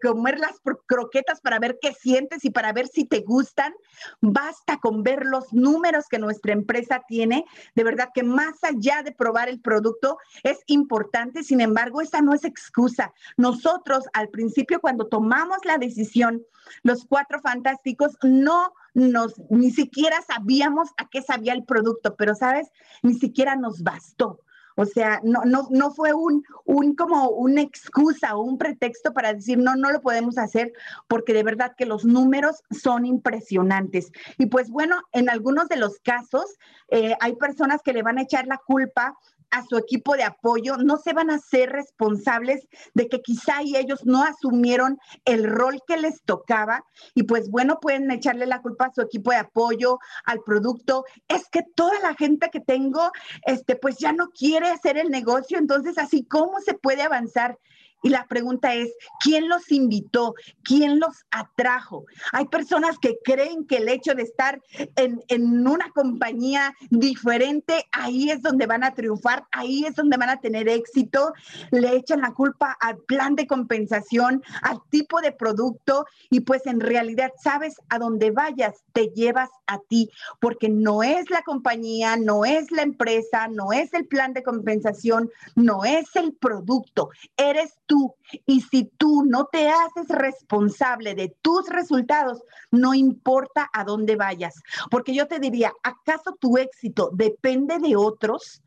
comer 0.02 0.40
las 0.40 0.60
croquetas 0.86 1.42
para 1.42 1.60
ver 1.60 1.80
qué 1.82 1.94
sientes 1.94 2.46
y 2.46 2.50
para 2.50 2.74
ver 2.74 2.88
si 2.88 3.06
te 3.06 3.22
gustan. 3.22 3.74
Basta 4.22 4.78
con 4.78 5.04
ver 5.04 5.26
los 5.26 5.54
números 5.54 6.06
que 6.10 6.20
nuestra 6.20 6.54
empresa 6.54 7.04
tiene. 7.08 7.46
De 7.76 7.84
verdad 7.84 8.10
que 8.14 8.24
más 8.24 8.64
allá 8.64 9.04
de 9.04 9.12
probar 9.12 9.50
el 9.50 9.60
producto 9.60 10.18
es 10.44 10.60
importante. 10.68 11.44
Sin 11.44 11.62
embargo, 11.62 12.02
esa 12.02 12.22
no 12.22 12.34
es 12.34 12.44
excusa. 12.44 13.14
Nosotros 13.38 14.06
al 14.14 14.30
principio 14.30 14.80
cuando 14.80 14.97
tomamos 15.06 15.58
la 15.64 15.78
decisión, 15.78 16.44
los 16.84 17.06
cuatro 17.06 17.40
fantásticos, 17.42 18.18
no 18.24 18.74
nos, 18.94 19.40
ni 19.50 19.72
siquiera 19.72 20.18
sabíamos 20.22 20.90
a 20.98 21.08
qué 21.08 21.22
sabía 21.22 21.54
el 21.54 21.64
producto, 21.64 22.16
pero 22.16 22.34
sabes, 22.36 22.72
ni 23.04 23.14
siquiera 23.14 23.56
nos 23.56 23.84
bastó 23.84 24.40
O 24.76 24.86
sea, 24.86 25.22
no, 25.24 25.44
no, 25.46 25.68
no 25.70 25.92
fue 25.92 26.14
un, 26.14 26.44
un 26.66 26.96
como 26.96 27.30
una 27.30 27.62
excusa 27.62 28.36
o 28.36 28.42
un 28.42 28.58
pretexto 28.58 29.14
para 29.14 29.34
decir, 29.34 29.58
no, 29.58 29.76
no 29.76 29.92
lo 29.92 30.02
podemos 30.02 30.38
hacer, 30.38 30.74
porque 31.08 31.34
de 31.34 31.44
verdad 31.44 31.74
que 31.78 31.86
los 31.86 32.06
números 32.06 32.64
son 32.72 33.06
impresionantes. 33.06 34.12
Y 34.38 34.48
pues 34.48 34.70
bueno, 34.70 35.02
en 35.12 35.30
algunos 35.30 35.68
de 35.70 35.78
los 35.78 36.00
casos 36.00 36.58
eh, 36.90 37.16
hay 37.20 37.36
personas 37.36 37.82
que 37.84 37.94
le 37.94 38.04
van 38.04 38.18
a 38.18 38.24
echar 38.24 38.48
la 38.48 38.58
culpa 38.58 39.18
a 39.52 39.64
su 39.66 39.78
equipo 39.78 40.16
de 40.16 40.24
apoyo, 40.24 40.78
no 40.78 40.98
se 40.98 41.14
van 41.14 41.30
a 41.30 41.40
ser 41.40 41.70
responsables 41.70 42.68
de 42.94 43.08
que 43.08 43.22
quizá 43.22 43.62
ellos 43.62 44.06
no 44.06 44.24
asumieron 44.24 45.00
el 45.26 45.46
rol 45.46 45.82
que 45.88 45.98
les 45.98 46.22
tocaba 46.24 46.84
y 47.14 47.24
pues 47.24 47.50
bueno, 47.50 47.80
pueden 47.80 48.10
echarle 48.12 48.46
la 48.46 48.62
culpa 48.62 48.86
a 48.86 48.94
su 48.94 49.02
equipo 49.02 49.32
de 49.32 49.38
apoyo, 49.38 50.00
al 50.26 50.42
producto. 50.44 51.06
Es 51.28 51.48
que 51.50 51.64
toda 51.76 52.00
la 52.02 52.14
gente 52.16 52.50
que 52.52 52.60
tengo, 52.60 53.12
este, 53.46 53.76
pues 53.76 53.98
ya 53.98 54.12
no 54.12 54.30
quiere 54.30 54.68
hacer 54.68 54.98
el 54.98 55.10
negocio, 55.10 55.58
entonces 55.58 55.98
así, 55.98 56.26
¿cómo 56.26 56.60
se 56.60 56.74
puede 56.74 57.04
avanzar? 57.04 57.58
Y 58.04 58.10
la 58.10 58.26
pregunta 58.28 58.74
es, 58.74 58.94
¿quién 59.20 59.50
los 59.50 59.72
invitó? 59.72 60.36
¿Quién 60.64 61.00
los 61.00 61.26
atrajo? 61.32 62.06
Hay 62.32 62.46
personas 62.46 62.98
que 63.00 63.18
creen 63.24 63.66
que 63.66 63.78
el 63.78 63.90
hecho 63.90 64.14
de 64.14 64.24
estar 64.24 64.62
en, 64.96 65.24
en, 65.28 65.68
una 65.68 65.92
compañía 65.92 66.76
diferente, 66.90 67.86
ahí 67.92 68.30
es 68.30 68.42
donde 68.42 68.66
van 68.66 68.84
a 68.84 68.94
triunfar, 68.94 69.46
ahí 69.52 69.86
es 69.86 69.96
donde 69.96 70.18
van 70.18 70.30
a 70.30 70.40
tener 70.40 70.70
éxito. 70.70 71.34
Le 71.72 71.96
echan 71.96 72.22
la 72.22 72.34
culpa 72.34 72.78
al 72.80 72.98
plan 73.00 73.36
de 73.36 73.48
compensación, 73.48 74.44
al 74.62 74.80
tipo 74.90 75.22
de 75.22 75.32
producto 75.32 76.06
y 76.30 76.42
pues 76.42 76.66
en 76.66 76.80
realidad 76.80 77.32
sabes 77.42 77.76
a 77.90 78.00
dónde 78.00 78.32
vayas, 78.32 78.84
te 78.94 79.08
llevas 79.10 79.50
a 79.68 79.80
ti, 79.80 80.10
porque 80.40 80.70
no 80.70 81.04
es 81.04 81.30
la 81.30 81.42
compañía, 81.42 82.18
no 82.18 82.46
es 82.46 82.72
la 82.72 82.82
empresa, 82.82 83.48
no 83.48 83.72
es 83.72 83.94
el 83.94 84.06
plan 84.08 84.34
de 84.34 84.44
compensación, 84.44 85.30
no 85.56 85.86
es 85.86 86.16
el 86.16 86.34
producto, 86.34 87.10
eres 87.36 87.74
tú. 87.88 88.16
Y 88.46 88.62
si 88.62 88.86
tú 88.98 89.24
no 89.26 89.46
te 89.46 89.70
haces 89.70 90.08
responsable 90.10 91.16
de 91.16 91.36
tus 91.42 91.68
resultados, 91.70 92.44
no 92.70 92.94
importa 92.94 93.70
a 93.74 93.84
dónde 93.84 94.16
vayas. 94.16 94.56
Porque 94.92 95.16
yo 95.16 95.28
te 95.28 95.40
diría, 95.40 95.74
¿acaso 95.82 96.36
tu 96.40 96.58
éxito 96.58 97.10
depende 97.14 97.80
de 97.80 97.96
otros? 97.96 98.62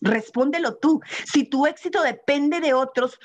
Respóndelo 0.00 0.76
tú. 0.76 1.00
Si 1.32 1.44
tu 1.44 1.66
éxito 1.66 2.02
depende 2.02 2.60
de 2.60 2.74
otros, 2.74 3.18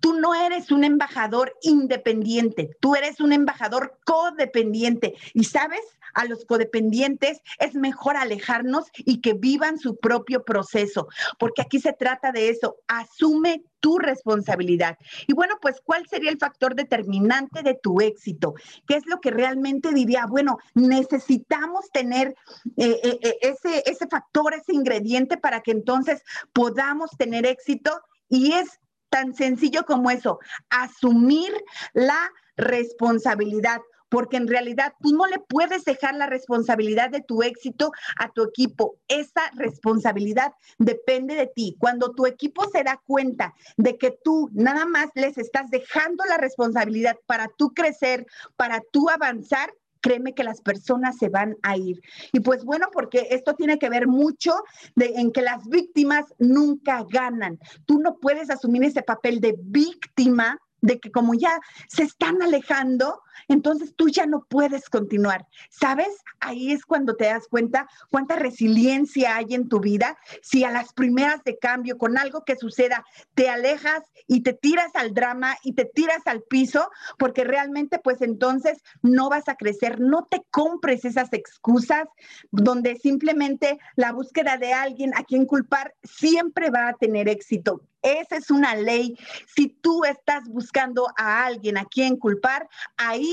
tú 0.00 0.14
no 0.14 0.34
eres 0.34 0.72
un 0.72 0.82
embajador 0.82 1.54
independiente, 1.62 2.70
tú 2.80 2.96
eres 2.96 3.20
un 3.20 3.32
embajador 3.32 3.98
codependiente. 4.04 5.14
Y 5.34 5.44
sabes, 5.44 5.82
a 6.16 6.24
los 6.24 6.46
codependientes 6.46 7.42
es 7.58 7.74
mejor 7.74 8.16
alejarnos 8.16 8.86
y 8.96 9.20
que 9.20 9.34
vivan 9.34 9.78
su 9.78 9.96
propio 9.96 10.44
proceso, 10.44 11.08
porque 11.38 11.62
aquí 11.62 11.78
se 11.78 11.92
trata 11.92 12.32
de 12.32 12.48
eso. 12.48 12.78
Asume 12.88 13.62
tu 13.80 13.98
responsabilidad. 13.98 14.96
Y 15.26 15.34
bueno, 15.34 15.58
pues, 15.60 15.80
¿cuál 15.84 16.06
sería 16.08 16.30
el 16.30 16.38
factor 16.38 16.74
determinante 16.74 17.62
de 17.62 17.74
tu 17.74 18.00
éxito? 18.00 18.54
¿Qué 18.88 18.96
es 18.96 19.06
lo 19.06 19.20
que 19.20 19.30
realmente 19.30 19.92
diría? 19.92 20.26
Bueno, 20.26 20.58
necesitamos 20.74 21.90
tener 21.92 22.34
eh, 22.78 22.98
eh, 23.02 23.18
eh, 23.22 23.38
ese, 23.42 23.82
ese 23.84 24.06
factor, 24.08 24.54
ese 24.54 24.72
ingrediente 24.72 25.36
para 25.36 25.60
que 25.60 25.72
entonces 25.72 26.22
podamos 26.54 27.10
tener 27.18 27.44
éxito. 27.44 28.00
Y 28.28 28.52
es 28.52 28.80
tan 29.10 29.34
sencillo 29.34 29.84
como 29.84 30.10
eso, 30.10 30.38
asumir 30.70 31.52
la 31.92 32.32
responsabilidad 32.56 33.80
porque 34.08 34.36
en 34.36 34.48
realidad 34.48 34.92
tú 35.02 35.12
no 35.12 35.26
le 35.26 35.38
puedes 35.38 35.84
dejar 35.84 36.14
la 36.14 36.26
responsabilidad 36.26 37.10
de 37.10 37.22
tu 37.22 37.42
éxito 37.42 37.92
a 38.18 38.30
tu 38.32 38.44
equipo. 38.44 38.96
Esa 39.08 39.50
responsabilidad 39.54 40.52
depende 40.78 41.34
de 41.34 41.46
ti. 41.46 41.76
Cuando 41.78 42.12
tu 42.12 42.26
equipo 42.26 42.68
se 42.70 42.84
da 42.84 43.00
cuenta 43.04 43.54
de 43.76 43.96
que 43.98 44.16
tú 44.22 44.50
nada 44.52 44.86
más 44.86 45.08
les 45.14 45.38
estás 45.38 45.70
dejando 45.70 46.24
la 46.28 46.38
responsabilidad 46.38 47.16
para 47.26 47.48
tú 47.56 47.72
crecer, 47.74 48.26
para 48.56 48.82
tú 48.92 49.08
avanzar, 49.10 49.72
créeme 50.00 50.34
que 50.34 50.44
las 50.44 50.60
personas 50.60 51.16
se 51.18 51.28
van 51.28 51.56
a 51.62 51.76
ir. 51.76 52.00
Y 52.32 52.40
pues 52.40 52.64
bueno, 52.64 52.88
porque 52.92 53.26
esto 53.30 53.54
tiene 53.54 53.78
que 53.78 53.88
ver 53.88 54.06
mucho 54.06 54.54
de, 54.94 55.06
en 55.16 55.32
que 55.32 55.42
las 55.42 55.66
víctimas 55.68 56.26
nunca 56.38 57.04
ganan. 57.10 57.58
Tú 57.86 57.98
no 57.98 58.18
puedes 58.18 58.50
asumir 58.50 58.84
ese 58.84 59.02
papel 59.02 59.40
de 59.40 59.56
víctima 59.58 60.60
de 60.80 61.00
que 61.00 61.10
como 61.10 61.34
ya 61.34 61.58
se 61.88 62.04
están 62.04 62.40
alejando, 62.40 63.20
entonces 63.48 63.94
tú 63.96 64.08
ya 64.08 64.26
no 64.26 64.46
puedes 64.48 64.88
continuar. 64.88 65.46
¿Sabes? 65.70 66.08
Ahí 66.40 66.72
es 66.72 66.84
cuando 66.84 67.16
te 67.16 67.26
das 67.26 67.46
cuenta 67.48 67.88
cuánta 68.10 68.36
resiliencia 68.36 69.36
hay 69.36 69.46
en 69.50 69.68
tu 69.68 69.80
vida. 69.80 70.16
Si 70.42 70.64
a 70.64 70.70
las 70.70 70.92
primeras 70.92 71.42
de 71.44 71.58
cambio, 71.58 71.98
con 71.98 72.18
algo 72.18 72.44
que 72.44 72.56
suceda, 72.56 73.04
te 73.34 73.48
alejas 73.48 74.02
y 74.26 74.42
te 74.42 74.52
tiras 74.52 74.94
al 74.94 75.14
drama 75.14 75.56
y 75.62 75.74
te 75.74 75.84
tiras 75.84 76.26
al 76.26 76.42
piso, 76.42 76.90
porque 77.18 77.44
realmente 77.44 77.98
pues 77.98 78.22
entonces 78.22 78.78
no 79.02 79.28
vas 79.28 79.48
a 79.48 79.56
crecer. 79.56 80.00
No 80.00 80.24
te 80.24 80.42
compres 80.50 81.04
esas 81.04 81.32
excusas 81.32 82.06
donde 82.50 82.96
simplemente 82.96 83.78
la 83.94 84.12
búsqueda 84.12 84.56
de 84.56 84.72
alguien 84.72 85.12
a 85.16 85.24
quien 85.24 85.46
culpar 85.46 85.94
siempre 86.02 86.70
va 86.70 86.88
a 86.88 86.94
tener 86.94 87.28
éxito. 87.28 87.82
Esa 88.02 88.36
es 88.36 88.50
una 88.52 88.76
ley. 88.76 89.16
Si 89.48 89.68
tú 89.68 90.04
estás 90.04 90.44
buscando 90.48 91.08
a 91.18 91.44
alguien 91.44 91.76
a 91.76 91.84
quien 91.84 92.16
culpar, 92.16 92.68
ahí 92.96 93.25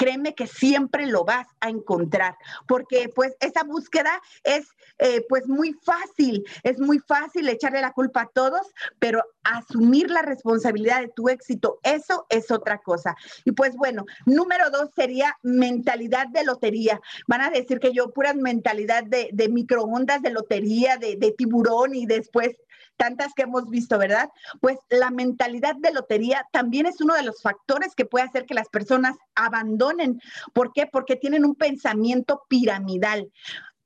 créeme 0.00 0.34
que 0.34 0.46
siempre 0.46 1.04
lo 1.04 1.26
vas 1.26 1.46
a 1.60 1.68
encontrar, 1.68 2.34
porque 2.66 3.10
pues 3.14 3.36
esa 3.40 3.64
búsqueda 3.64 4.18
es 4.44 4.66
eh, 4.98 5.26
pues 5.28 5.46
muy 5.46 5.74
fácil, 5.84 6.42
es 6.62 6.80
muy 6.80 7.00
fácil 7.00 7.46
echarle 7.50 7.82
la 7.82 7.92
culpa 7.92 8.22
a 8.22 8.30
todos, 8.32 8.66
pero 8.98 9.22
asumir 9.44 10.10
la 10.10 10.22
responsabilidad 10.22 11.02
de 11.02 11.12
tu 11.14 11.28
éxito, 11.28 11.80
eso 11.82 12.24
es 12.30 12.50
otra 12.50 12.78
cosa. 12.78 13.14
Y 13.44 13.52
pues 13.52 13.76
bueno, 13.76 14.06
número 14.24 14.70
dos 14.70 14.88
sería 14.96 15.36
mentalidad 15.42 16.28
de 16.28 16.44
lotería. 16.44 16.98
Van 17.26 17.42
a 17.42 17.50
decir 17.50 17.78
que 17.78 17.92
yo 17.92 18.10
pura 18.10 18.32
mentalidad 18.32 19.04
de, 19.04 19.48
microondas, 19.50 20.22
de 20.22 20.30
lotería, 20.30 20.96
de 20.96 21.34
tiburón 21.36 21.94
y 21.94 22.06
después 22.06 22.56
tantas 23.00 23.32
que 23.32 23.44
hemos 23.44 23.70
visto, 23.70 23.96
¿verdad? 23.96 24.28
Pues 24.60 24.76
la 24.90 25.10
mentalidad 25.10 25.74
de 25.74 25.90
lotería 25.90 26.46
también 26.52 26.84
es 26.84 27.00
uno 27.00 27.14
de 27.14 27.22
los 27.22 27.40
factores 27.40 27.94
que 27.94 28.04
puede 28.04 28.26
hacer 28.26 28.44
que 28.44 28.52
las 28.52 28.68
personas 28.68 29.16
abandonen. 29.34 30.20
¿Por 30.52 30.74
qué? 30.74 30.86
Porque 30.86 31.16
tienen 31.16 31.46
un 31.46 31.54
pensamiento 31.54 32.42
piramidal. 32.46 33.32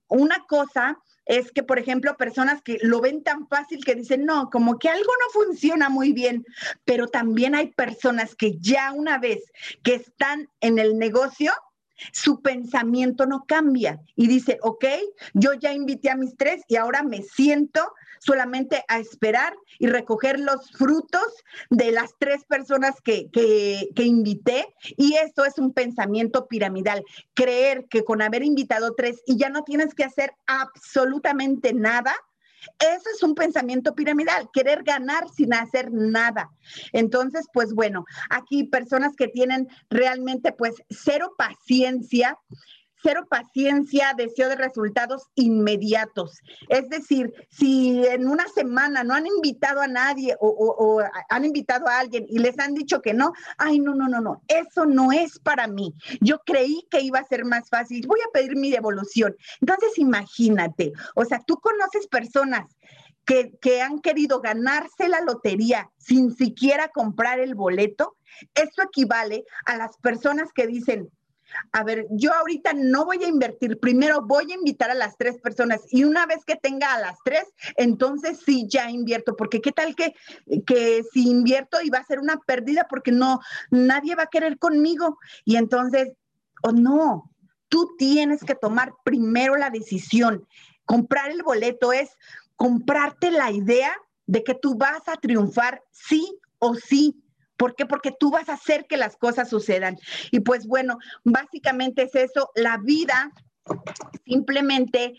Una 0.08 0.44
cosa 0.48 0.98
es 1.26 1.52
que, 1.52 1.62
por 1.62 1.78
ejemplo, 1.78 2.16
personas 2.16 2.60
que 2.60 2.78
lo 2.82 3.00
ven 3.00 3.22
tan 3.22 3.46
fácil 3.46 3.84
que 3.84 3.94
dicen, 3.94 4.24
no, 4.24 4.50
como 4.50 4.80
que 4.80 4.88
algo 4.88 5.12
no 5.20 5.44
funciona 5.44 5.88
muy 5.88 6.12
bien, 6.12 6.44
pero 6.84 7.06
también 7.06 7.54
hay 7.54 7.68
personas 7.68 8.34
que 8.34 8.58
ya 8.58 8.90
una 8.90 9.18
vez 9.18 9.44
que 9.84 9.94
están 9.94 10.48
en 10.60 10.80
el 10.80 10.98
negocio, 10.98 11.52
su 12.12 12.42
pensamiento 12.42 13.26
no 13.26 13.44
cambia 13.46 14.00
y 14.16 14.26
dice, 14.26 14.58
ok, 14.62 14.84
yo 15.34 15.52
ya 15.54 15.72
invité 15.72 16.10
a 16.10 16.16
mis 16.16 16.36
tres 16.36 16.62
y 16.66 16.74
ahora 16.74 17.04
me 17.04 17.22
siento 17.22 17.92
solamente 18.24 18.84
a 18.88 18.98
esperar 18.98 19.54
y 19.78 19.86
recoger 19.86 20.40
los 20.40 20.70
frutos 20.72 21.44
de 21.70 21.92
las 21.92 22.14
tres 22.18 22.44
personas 22.44 23.00
que, 23.02 23.30
que, 23.30 24.04
invité. 24.04 24.66
Y 24.96 25.14
esto 25.14 25.44
es 25.44 25.58
un 25.58 25.72
pensamiento 25.72 26.46
piramidal. 26.46 27.04
Creer 27.34 27.86
que 27.88 28.04
con 28.04 28.22
haber 28.22 28.42
invitado 28.42 28.94
tres 28.94 29.22
y 29.26 29.36
ya 29.36 29.48
no 29.48 29.62
tienes 29.62 29.94
que 29.94 30.04
hacer 30.04 30.32
absolutamente 30.46 31.72
nada, 31.72 32.14
eso 32.78 33.04
es 33.14 33.22
un 33.22 33.34
pensamiento 33.34 33.94
piramidal, 33.94 34.48
querer 34.52 34.82
ganar 34.84 35.28
sin 35.28 35.52
hacer 35.52 35.92
nada. 35.92 36.50
Entonces, 36.92 37.46
pues 37.52 37.74
bueno, 37.74 38.04
aquí 38.30 38.64
personas 38.64 39.14
que 39.16 39.28
tienen 39.28 39.68
realmente 39.90 40.52
pues 40.52 40.74
cero 40.88 41.34
paciencia, 41.36 42.38
cero 43.04 43.26
paciencia, 43.28 44.14
deseo 44.16 44.48
de 44.48 44.56
resultados 44.56 45.28
inmediatos. 45.34 46.40
Es 46.70 46.88
decir, 46.88 47.32
si 47.50 48.02
en 48.06 48.26
una 48.26 48.48
semana 48.48 49.04
no 49.04 49.14
han 49.14 49.26
invitado 49.26 49.82
a 49.82 49.86
nadie 49.86 50.34
o, 50.40 51.02
han 51.28 51.44
invitado 51.44 51.86
a 51.86 51.98
alguien 51.98 52.24
y 52.28 52.38
les 52.38 52.58
han 52.58 52.74
dicho 52.74 53.02
que 53.02 53.12
no, 53.12 53.34
ay, 53.58 53.78
no, 53.78 53.94
no, 53.94 54.08
no, 54.08 54.22
no, 54.22 54.42
eso 54.48 54.86
no 54.86 55.12
es 55.12 55.38
para 55.38 55.66
mí. 55.66 55.94
Yo 56.22 56.38
creí 56.46 56.86
que 56.90 57.02
iba 57.02 57.18
a 57.18 57.28
ser 57.28 57.44
más 57.44 57.68
fácil, 57.68 58.06
voy 58.06 58.20
a 58.20 58.32
pedir 58.32 58.56
mi 58.56 58.70
devolución. 58.70 59.36
Entonces, 59.60 59.98
imagínate, 59.98 60.92
o 61.14 61.26
sea, 61.26 61.40
tú 61.46 61.58
conoces 61.58 62.06
personas 62.06 62.74
que, 63.26 63.52
que, 63.60 63.82
han 63.82 64.00
querido 64.00 64.40
ganarse 64.40 65.08
la 65.08 65.20
lotería 65.20 65.90
sin 65.98 66.34
siquiera 66.34 66.88
comprar 66.88 67.38
el 67.38 67.54
boleto, 67.54 68.16
eso 68.54 68.82
equivale 68.82 69.44
a 69.66 69.76
las 69.76 69.96
personas 69.98 70.52
que 70.54 70.66
dicen, 70.66 71.10
a 71.72 71.84
ver, 71.84 72.06
yo 72.10 72.32
ahorita 72.32 72.72
no 72.74 73.04
voy 73.04 73.22
a 73.24 73.28
invertir, 73.28 73.78
primero 73.78 74.22
voy 74.22 74.50
a 74.52 74.54
invitar 74.54 74.90
a 74.90 74.94
las 74.94 75.16
tres 75.16 75.40
personas 75.40 75.80
y 75.90 76.04
una 76.04 76.26
vez 76.26 76.44
que 76.44 76.56
tenga 76.56 76.94
a 76.94 77.00
las 77.00 77.18
tres, 77.24 77.44
entonces 77.76 78.40
sí 78.44 78.66
ya 78.68 78.90
invierto, 78.90 79.36
porque 79.36 79.60
qué 79.60 79.72
tal 79.72 79.94
que, 79.94 80.14
que 80.66 81.02
si 81.12 81.28
invierto 81.28 81.78
y 81.82 81.90
va 81.90 81.98
a 81.98 82.04
ser 82.04 82.20
una 82.20 82.38
pérdida 82.38 82.86
porque 82.88 83.12
no, 83.12 83.40
nadie 83.70 84.14
va 84.14 84.24
a 84.24 84.28
querer 84.28 84.58
conmigo 84.58 85.18
y 85.44 85.56
entonces, 85.56 86.12
o 86.62 86.72
no, 86.72 87.30
tú 87.68 87.94
tienes 87.98 88.42
que 88.44 88.54
tomar 88.54 88.92
primero 89.04 89.56
la 89.56 89.70
decisión. 89.70 90.46
Comprar 90.84 91.30
el 91.30 91.42
boleto 91.42 91.92
es 91.92 92.10
comprarte 92.56 93.30
la 93.30 93.50
idea 93.50 93.96
de 94.26 94.44
que 94.44 94.54
tú 94.54 94.76
vas 94.76 95.08
a 95.08 95.16
triunfar 95.16 95.82
sí 95.90 96.38
o 96.58 96.74
sí. 96.74 97.20
¿Por 97.56 97.74
qué? 97.76 97.86
Porque 97.86 98.12
tú 98.12 98.30
vas 98.30 98.48
a 98.48 98.54
hacer 98.54 98.86
que 98.86 98.96
las 98.96 99.16
cosas 99.16 99.48
sucedan. 99.48 99.96
Y 100.30 100.40
pues 100.40 100.66
bueno, 100.66 100.98
básicamente 101.24 102.02
es 102.02 102.14
eso. 102.14 102.50
La 102.54 102.78
vida 102.78 103.32
simplemente 104.26 105.14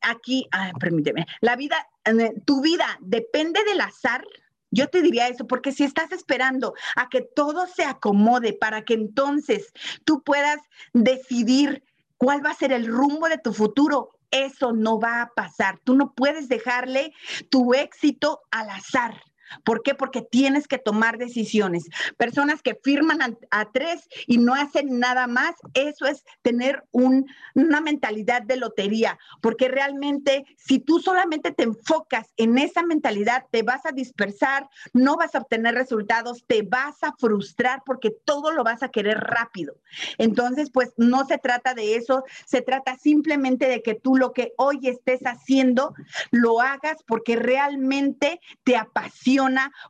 aquí, 0.00 0.48
permíteme, 0.78 1.26
la 1.40 1.56
vida, 1.56 1.76
eh, 2.04 2.32
tu 2.44 2.60
vida 2.60 2.98
depende 3.00 3.62
del 3.64 3.80
azar. 3.80 4.24
Yo 4.70 4.88
te 4.88 5.00
diría 5.00 5.28
eso, 5.28 5.46
porque 5.46 5.72
si 5.72 5.84
estás 5.84 6.12
esperando 6.12 6.74
a 6.94 7.08
que 7.08 7.22
todo 7.22 7.66
se 7.66 7.84
acomode 7.84 8.52
para 8.52 8.84
que 8.84 8.94
entonces 8.94 9.72
tú 10.04 10.22
puedas 10.22 10.60
decidir 10.92 11.82
cuál 12.18 12.44
va 12.44 12.50
a 12.50 12.54
ser 12.54 12.72
el 12.72 12.86
rumbo 12.86 13.28
de 13.28 13.38
tu 13.38 13.54
futuro, 13.54 14.10
eso 14.30 14.72
no 14.72 15.00
va 15.00 15.22
a 15.22 15.30
pasar. 15.30 15.80
Tú 15.84 15.94
no 15.94 16.12
puedes 16.12 16.48
dejarle 16.48 17.14
tu 17.50 17.72
éxito 17.72 18.42
al 18.50 18.68
azar. 18.68 19.22
¿Por 19.64 19.82
qué? 19.82 19.94
Porque 19.94 20.22
tienes 20.22 20.68
que 20.68 20.78
tomar 20.78 21.18
decisiones. 21.18 21.88
Personas 22.16 22.62
que 22.62 22.78
firman 22.82 23.38
a, 23.50 23.64
tres 23.72 24.08
y 24.26 24.38
no 24.38 24.54
hacen 24.54 24.98
nada 24.98 25.26
más, 25.26 25.54
eso 25.74 26.06
es 26.06 26.24
tener 26.42 26.84
una 26.92 27.80
mentalidad 27.80 28.42
de 28.42 28.56
lotería, 28.56 29.18
porque 29.40 29.68
realmente 29.68 30.44
si 30.56 30.78
tú 30.78 31.00
solamente 31.00 31.52
te 31.52 31.64
enfocas 31.64 32.32
en 32.36 32.58
esa 32.58 32.82
mentalidad, 32.82 33.44
te 33.50 33.62
vas 33.62 33.84
a 33.84 33.92
dispersar, 33.92 34.68
no 34.92 35.16
vas 35.16 35.34
a 35.34 35.38
obtener 35.38 35.74
resultados, 35.74 36.44
te 36.46 36.62
vas 36.62 37.02
a 37.02 37.14
frustrar 37.18 37.82
porque 37.84 38.10
todo 38.24 38.52
lo 38.52 38.64
vas 38.64 38.82
a 38.82 38.90
querer 38.90 39.18
rápido. 39.18 39.76
Entonces, 40.18 40.70
pues 40.70 40.92
no 40.96 41.26
se 41.26 41.38
trata 41.38 41.74
de 41.74 41.96
eso, 41.96 42.24
se 42.46 42.62
trata 42.62 42.96
simplemente 42.96 43.68
de 43.68 43.82
que 43.82 43.94
tú 43.94 44.16
lo 44.16 44.32
que 44.32 44.52
hoy 44.56 44.80
estés 44.88 45.20
haciendo, 45.22 45.94
lo 46.30 46.60
hagas 46.60 47.02
porque 47.06 47.36
realmente 47.36 48.40
te 48.64 48.76
apasiona 48.76 49.37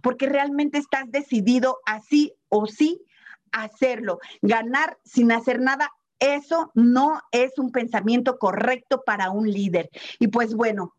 porque 0.03 0.27
realmente 0.27 0.79
estás 0.79 1.11
decidido 1.11 1.79
así 1.87 2.35
o 2.49 2.67
sí 2.67 3.01
hacerlo. 3.53 4.19
Ganar 4.43 4.99
sin 5.05 5.33
hacer 5.33 5.61
nada, 5.61 5.91
eso 6.19 6.71
no 6.75 7.21
es 7.33 7.59
un 7.59 7.71
pensamiento 7.71 8.39
correcto 8.39 9.03
para 9.05 9.31
un 9.31 9.51
líder. 9.51 9.89
Y 10.19 10.29
pues 10.29 10.55
bueno, 10.55 10.95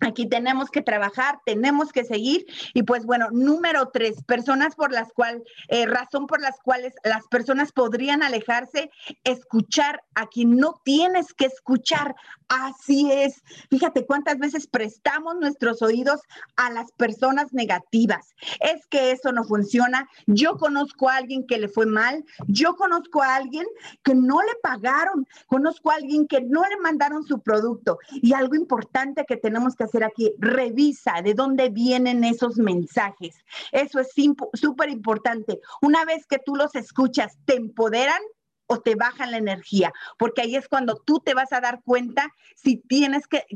Aquí 0.00 0.28
tenemos 0.28 0.70
que 0.70 0.82
trabajar, 0.82 1.40
tenemos 1.44 1.92
que 1.92 2.04
seguir. 2.04 2.46
Y 2.74 2.82
pues 2.82 3.04
bueno, 3.04 3.28
número 3.30 3.88
tres, 3.92 4.22
personas 4.24 4.74
por 4.74 4.92
las 4.92 5.12
cuales, 5.12 5.42
eh, 5.68 5.86
razón 5.86 6.26
por 6.26 6.40
las 6.40 6.58
cuales 6.60 6.94
las 7.04 7.26
personas 7.28 7.72
podrían 7.72 8.22
alejarse, 8.22 8.90
escuchar 9.24 10.02
a 10.14 10.26
quien 10.26 10.56
no 10.56 10.80
tienes 10.84 11.34
que 11.34 11.46
escuchar. 11.46 12.14
Así 12.48 13.10
es. 13.10 13.42
Fíjate 13.70 14.06
cuántas 14.06 14.38
veces 14.38 14.66
prestamos 14.66 15.36
nuestros 15.36 15.82
oídos 15.82 16.20
a 16.56 16.70
las 16.70 16.92
personas 16.92 17.52
negativas. 17.52 18.34
Es 18.60 18.86
que 18.86 19.12
eso 19.12 19.32
no 19.32 19.44
funciona. 19.44 20.08
Yo 20.26 20.56
conozco 20.58 21.08
a 21.08 21.16
alguien 21.16 21.46
que 21.46 21.58
le 21.58 21.68
fue 21.68 21.86
mal. 21.86 22.24
Yo 22.46 22.76
conozco 22.76 23.22
a 23.22 23.36
alguien 23.36 23.66
que 24.02 24.14
no 24.14 24.40
le 24.42 24.54
pagaron. 24.62 25.26
Conozco 25.46 25.90
a 25.90 25.94
alguien 25.94 26.26
que 26.26 26.40
no 26.40 26.62
le 26.62 26.76
mandaron 26.78 27.24
su 27.24 27.40
producto. 27.40 27.98
Y 28.10 28.34
algo 28.34 28.54
importante 28.54 29.24
que 29.26 29.36
tenemos 29.36 29.76
que 29.76 29.81
hacer 29.82 30.04
aquí, 30.04 30.32
revisa 30.38 31.22
de 31.22 31.34
dónde 31.34 31.68
vienen 31.68 32.24
esos 32.24 32.56
mensajes. 32.56 33.36
Eso 33.70 34.00
es 34.00 34.08
súper 34.54 34.88
importante. 34.90 35.60
Una 35.80 36.04
vez 36.04 36.26
que 36.26 36.38
tú 36.38 36.56
los 36.56 36.74
escuchas, 36.74 37.36
te 37.44 37.56
empoderan 37.56 38.20
te 38.80 38.94
bajan 38.94 39.30
la 39.30 39.38
energía, 39.38 39.92
porque 40.18 40.42
ahí 40.42 40.56
es 40.56 40.68
cuando 40.68 40.96
tú 40.96 41.20
te 41.20 41.34
vas 41.34 41.52
a 41.52 41.60
dar 41.60 41.82
cuenta 41.84 42.32
si 42.54 42.76
tienes 42.76 43.26
que, 43.26 43.46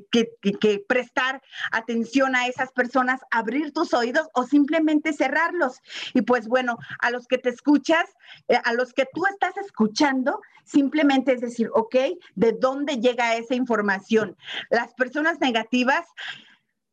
prestar 0.89 1.43
atención 1.73 2.37
a 2.37 2.47
esas 2.47 2.73
personas, 2.73 3.21
abrir 3.31 3.73
tus 3.73 3.95
oídos 3.95 4.29
o 4.35 4.45
simplemente 4.45 5.13
cerrarlos. 5.13 5.81
Y 6.15 6.23
pues 6.23 6.49
bueno, 6.49 6.77
a 7.01 7.11
los 7.11 7.27
que 7.27 7.39
te 7.39 7.51
escuchas, 7.51 8.07
eh, 8.49 8.59
a 8.65 8.73
los 8.73 8.93
que 8.93 9.07
tú 9.13 9.27
estás 9.27 9.57
escuchando, 9.59 10.41
simplemente 10.65 11.33
es 11.33 11.41
decir, 11.41 11.71
ok, 11.73 11.95
¿de 12.35 12.53
dónde 12.53 12.99
llega 12.99 13.37
esa 13.37 13.55
información? 13.55 14.37
Las 14.71 14.95
personas 14.95 15.41
negativas 15.41 16.07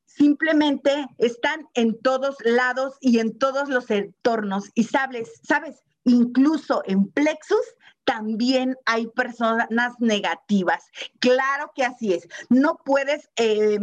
simplemente 0.05 1.07
están 1.17 1.67
en 1.73 1.99
todos 2.01 2.37
lados 2.43 2.95
y 3.01 3.19
en 3.19 3.37
todos 3.37 3.69
los 3.69 3.89
entornos. 3.89 4.69
Y 4.75 4.83
sabes, 4.83 5.41
sabes, 5.43 5.83
incluso 6.03 6.83
en 6.85 7.09
Plexus 7.11 7.65
también 8.03 8.77
hay 8.85 9.07
personas 9.07 9.93
negativas. 9.99 10.83
Claro 11.19 11.71
que 11.75 11.83
así 11.83 12.13
es. 12.13 12.27
No 12.49 12.79
puedes, 12.83 13.29
eh, 13.35 13.79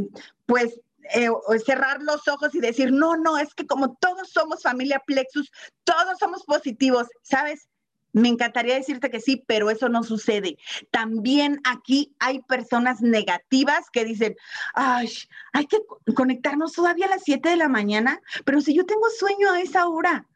pues, 0.46 0.80
eh, 1.14 1.28
cerrar 1.64 2.02
los 2.02 2.28
ojos 2.28 2.54
y 2.54 2.60
decir, 2.60 2.92
no, 2.92 3.16
no, 3.16 3.38
es 3.38 3.54
que 3.54 3.66
como 3.66 3.94
todos 3.94 4.30
somos 4.30 4.62
familia 4.62 5.02
Plexus, 5.04 5.50
todos 5.84 6.18
somos 6.18 6.44
positivos, 6.44 7.08
¿sabes? 7.22 7.68
Me 8.12 8.28
encantaría 8.28 8.74
decirte 8.74 9.10
que 9.10 9.20
sí, 9.20 9.42
pero 9.46 9.70
eso 9.70 9.88
no 9.88 10.02
sucede. 10.02 10.58
También 10.90 11.60
aquí 11.64 12.14
hay 12.18 12.40
personas 12.42 13.00
negativas 13.00 13.88
que 13.92 14.04
dicen, 14.04 14.36
ay, 14.74 15.08
hay 15.52 15.66
que 15.66 15.78
conectarnos 16.14 16.72
todavía 16.72 17.06
a 17.06 17.10
las 17.10 17.22
7 17.24 17.48
de 17.48 17.56
la 17.56 17.68
mañana, 17.68 18.20
pero 18.44 18.60
si 18.60 18.74
yo 18.74 18.84
tengo 18.84 19.08
sueño 19.10 19.52
a 19.52 19.60
esa 19.60 19.88
hora, 19.88 20.26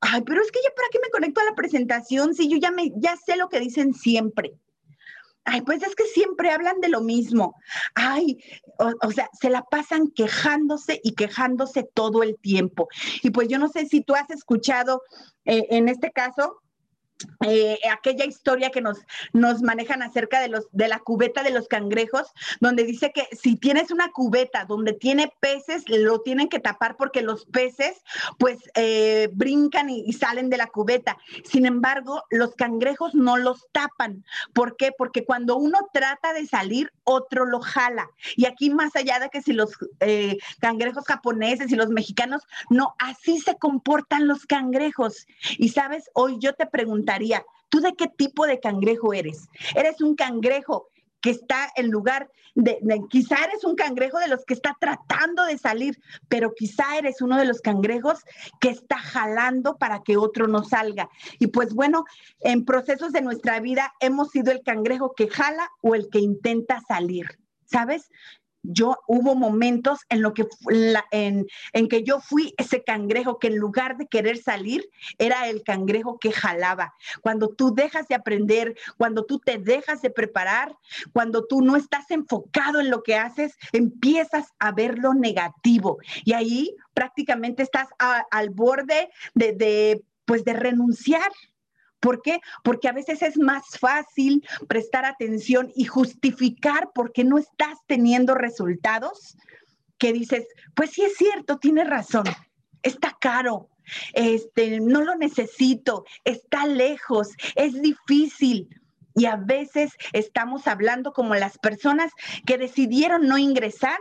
ay, 0.00 0.22
pero 0.22 0.42
es 0.42 0.50
que 0.50 0.60
ya 0.62 0.70
para 0.74 0.88
qué 0.90 0.98
me 1.02 1.10
conecto 1.10 1.40
a 1.40 1.44
la 1.44 1.54
presentación 1.54 2.34
si 2.34 2.48
yo 2.48 2.56
ya 2.58 2.70
me 2.70 2.92
ya 2.96 3.16
sé 3.16 3.36
lo 3.36 3.48
que 3.48 3.60
dicen 3.60 3.94
siempre. 3.94 4.52
Ay, 5.50 5.62
pues 5.62 5.82
es 5.82 5.94
que 5.94 6.04
siempre 6.04 6.50
hablan 6.50 6.78
de 6.80 6.88
lo 6.88 7.00
mismo. 7.00 7.54
Ay, 7.94 8.36
o, 8.76 9.10
sea, 9.10 9.30
se 9.40 9.48
la 9.48 9.62
pasan 9.62 10.08
quejándose 10.08 11.00
y 11.02 11.14
quejándose 11.14 11.84
todo 11.94 12.22
el 12.22 12.36
tiempo. 12.38 12.88
Y 13.22 13.30
pues 13.30 13.48
yo 13.48 13.58
no 13.58 13.68
sé 13.68 13.86
si 13.86 14.02
tú 14.02 14.14
has 14.14 14.28
escuchado 14.28 15.02
eh, 15.46 15.66
en 15.70 15.88
este 15.88 16.10
caso 16.10 16.60
eh, 17.46 17.78
aquella 17.90 18.24
historia 18.24 18.70
que 18.70 18.80
nos, 18.80 18.98
nos 19.32 19.62
manejan 19.62 20.02
acerca 20.02 20.40
de, 20.40 20.48
los, 20.48 20.68
de 20.72 20.88
la 20.88 21.00
cubeta 21.00 21.42
de 21.42 21.50
los 21.50 21.66
cangrejos, 21.66 22.32
donde 22.60 22.84
dice 22.84 23.12
que 23.12 23.26
si 23.36 23.56
tienes 23.56 23.90
una 23.90 24.10
cubeta 24.12 24.64
donde 24.64 24.92
tiene 24.92 25.32
peces, 25.40 25.84
lo 25.88 26.20
tienen 26.20 26.48
que 26.48 26.60
tapar 26.60 26.96
porque 26.96 27.22
los 27.22 27.46
peces 27.46 28.02
pues 28.38 28.58
eh, 28.74 29.30
brincan 29.32 29.90
y, 29.90 30.12
salen 30.12 30.50
de 30.50 30.56
la 30.56 30.66
cubeta. 30.66 31.16
Sin 31.44 31.64
embargo, 31.64 32.24
los 32.30 32.54
cangrejos 32.56 33.14
no 33.14 33.36
los 33.36 33.66
tapan. 33.72 34.24
¿Por 34.52 34.76
qué? 34.76 34.92
Porque 34.96 35.24
cuando 35.24 35.56
uno 35.56 35.78
trata 35.92 36.32
de 36.32 36.46
salir, 36.46 36.92
otro 37.04 37.46
lo 37.46 37.60
jala. 37.60 38.10
Y 38.36 38.46
aquí 38.46 38.70
más 38.70 38.94
allá 38.96 39.20
de 39.20 39.28
que 39.30 39.42
si 39.42 39.52
los 39.52 39.70
eh, 40.00 40.38
cangrejos 40.60 41.04
japoneses 41.04 41.70
y 41.70 41.76
los 41.76 41.88
mexicanos, 41.88 42.42
no, 42.68 42.94
así 42.98 43.38
se 43.38 43.56
comportan 43.58 44.26
los 44.26 44.44
cangrejos. 44.44 45.26
Y 45.56 45.68
sabes, 45.68 46.10
hoy 46.14 46.38
yo 46.40 46.54
te 46.54 46.66
pregunto, 46.66 47.07
¿tú 47.68 47.80
de 47.80 47.94
qué 47.94 48.08
tipo 48.08 48.46
de 48.46 48.60
cangrejo 48.60 49.12
eres? 49.12 49.48
¿Eres 49.74 50.00
un 50.00 50.14
cangrejo 50.14 50.88
que 51.20 51.30
está 51.30 51.70
en 51.76 51.90
lugar 51.90 52.30
de, 52.54 52.78
quizá 53.08 53.36
eres 53.44 53.64
un 53.64 53.76
cangrejo 53.76 54.18
de 54.18 54.28
los 54.28 54.44
que 54.44 54.54
está 54.54 54.76
tratando 54.80 55.44
de 55.44 55.58
salir, 55.58 56.00
pero 56.28 56.54
quizá 56.54 56.98
eres 56.98 57.22
uno 57.22 57.36
de 57.36 57.44
los 57.44 57.60
cangrejos 57.60 58.24
que 58.60 58.70
está 58.70 58.98
jalando 58.98 59.76
para 59.76 60.02
que 60.02 60.16
otro 60.16 60.48
no 60.48 60.64
salga. 60.64 61.08
Y 61.38 61.48
pues 61.48 61.72
bueno, 61.74 62.04
en 62.40 62.64
procesos 62.64 63.12
de 63.12 63.22
nuestra 63.22 63.60
vida 63.60 63.92
hemos 64.00 64.30
sido 64.30 64.50
el 64.50 64.62
cangrejo 64.62 65.14
que 65.14 65.28
jala 65.28 65.70
o 65.82 65.94
el 65.94 66.08
que 66.10 66.18
intenta 66.18 66.80
salir. 66.86 67.26
¿Sabes? 67.64 68.10
Yo 68.62 68.98
hubo 69.06 69.34
momentos 69.34 70.00
en 70.08 70.22
lo 70.22 70.34
que 70.34 70.46
en, 71.10 71.46
en, 71.72 71.88
que 71.88 72.02
yo 72.02 72.20
fui 72.20 72.54
ese 72.58 72.82
cangrejo 72.82 73.38
que 73.38 73.48
en 73.48 73.56
lugar 73.56 73.96
de 73.96 74.06
querer 74.06 74.38
salir 74.38 74.88
era 75.18 75.48
el 75.48 75.62
cangrejo 75.62 76.18
que 76.18 76.32
jalaba. 76.32 76.94
Cuando 77.20 77.48
tú 77.48 77.74
dejas 77.74 78.08
de 78.08 78.14
aprender, 78.14 78.76
cuando 78.96 79.24
tú 79.24 79.38
te 79.38 79.58
dejas 79.58 80.02
de 80.02 80.10
preparar, 80.10 80.76
cuando 81.12 81.46
tú 81.46 81.62
no 81.62 81.76
estás 81.76 82.10
enfocado 82.10 82.80
en 82.80 82.90
lo 82.90 83.02
que 83.02 83.16
haces, 83.16 83.56
empiezas 83.72 84.52
a 84.58 84.72
ver 84.72 84.98
lo 84.98 85.14
negativo 85.14 85.98
y 86.24 86.32
ahí 86.32 86.76
prácticamente 86.94 87.62
estás 87.62 87.88
al 88.30 88.50
borde 88.50 89.10
de, 89.34 89.52
de 89.52 90.04
pues 90.24 90.44
de 90.44 90.52
renunciar, 90.52 91.30
¿Por 92.00 92.22
qué? 92.22 92.40
Porque 92.62 92.88
a 92.88 92.92
veces 92.92 93.22
es 93.22 93.38
más 93.38 93.78
fácil 93.78 94.46
prestar 94.68 95.04
atención 95.04 95.72
y 95.74 95.84
justificar 95.84 96.90
por 96.94 97.12
qué 97.12 97.24
no 97.24 97.38
estás 97.38 97.78
teniendo 97.86 98.34
resultados 98.34 99.36
que 99.98 100.12
dices, 100.12 100.46
pues 100.74 100.90
sí 100.90 101.02
es 101.02 101.16
cierto, 101.16 101.58
tiene 101.58 101.84
razón, 101.84 102.24
está 102.82 103.16
caro, 103.20 103.68
este, 104.12 104.80
no 104.80 105.02
lo 105.02 105.16
necesito, 105.16 106.04
está 106.24 106.66
lejos, 106.66 107.30
es 107.56 107.80
difícil. 107.82 108.68
Y 109.14 109.26
a 109.26 109.34
veces 109.34 109.92
estamos 110.12 110.68
hablando 110.68 111.12
como 111.12 111.34
las 111.34 111.58
personas 111.58 112.12
que 112.46 112.58
decidieron 112.58 113.26
no 113.26 113.36
ingresar 113.36 113.98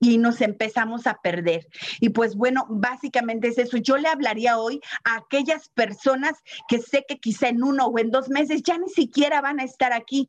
y 0.00 0.16
nos 0.18 0.40
empezamos 0.40 1.06
a 1.06 1.18
perder. 1.22 1.68
Y 2.00 2.08
pues 2.08 2.34
bueno, 2.34 2.66
básicamente 2.70 3.48
es 3.48 3.58
eso. 3.58 3.76
Yo 3.76 3.98
le 3.98 4.08
hablaría 4.08 4.58
hoy 4.58 4.80
a 5.04 5.16
aquellas 5.16 5.68
personas 5.68 6.32
que 6.68 6.78
sé 6.80 7.04
que 7.06 7.20
quizá 7.20 7.48
en 7.48 7.62
uno 7.62 7.86
o 7.86 7.98
en 7.98 8.10
dos 8.10 8.30
meses 8.30 8.62
ya 8.62 8.78
ni 8.78 8.88
siquiera 8.88 9.40
van 9.40 9.60
a 9.60 9.64
estar 9.64 9.92
aquí. 9.92 10.28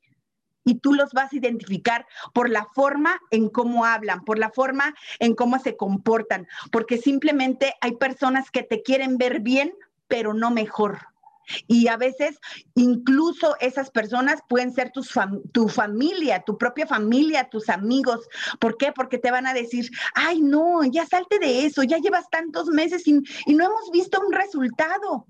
y 0.64 0.76
tú 0.76 0.94
los 0.94 1.12
vas 1.12 1.34
a 1.34 1.36
identificar 1.36 2.06
por 2.36 2.48
la 2.48 2.68
forma 2.76 3.20
en 3.32 3.50
cómo 3.50 3.84
hablan, 3.84 4.24
por 4.24 4.38
la 4.38 4.52
forma 4.52 4.94
en 5.18 5.34
cómo 5.34 5.58
se 5.58 5.76
comportan, 5.76 6.48
porque 6.72 7.00
simplemente 7.00 7.74
hay 7.82 7.94
personas 7.94 8.52
que 8.52 8.62
te 8.62 8.84
quieren 8.84 9.18
ver 9.18 9.40
bien, 9.40 9.74
pero 10.08 10.36
no 10.36 10.52
mejor. 10.52 11.11
Y 11.68 11.88
a 11.88 11.98
veces 11.98 12.40
incluso 12.76 13.56
esas 13.60 13.90
personas 13.92 14.42
pueden 14.48 14.74
ser 14.74 14.92
tu 14.92 15.68
familia, 15.68 16.44
tu 16.46 16.58
propia 16.58 16.88
familia, 16.88 17.50
tus 17.50 17.70
amigos. 17.70 18.28
¿Por 18.60 18.78
qué? 18.78 18.92
Porque 18.92 19.18
te 19.18 19.32
van 19.32 19.48
a 19.48 19.54
decir, 19.54 19.90
ay, 20.14 20.42
no, 20.42 20.84
ya 20.84 21.06
salte 21.06 21.40
de 21.40 21.66
eso, 21.66 21.84
ya 21.84 21.98
llevas 21.98 22.30
tantos 22.30 22.68
meses 22.68 23.08
y 23.08 23.14
no 23.14 23.66
hemos 23.66 23.92
visto 23.92 24.22
un 24.26 24.34
resultado 24.34 25.28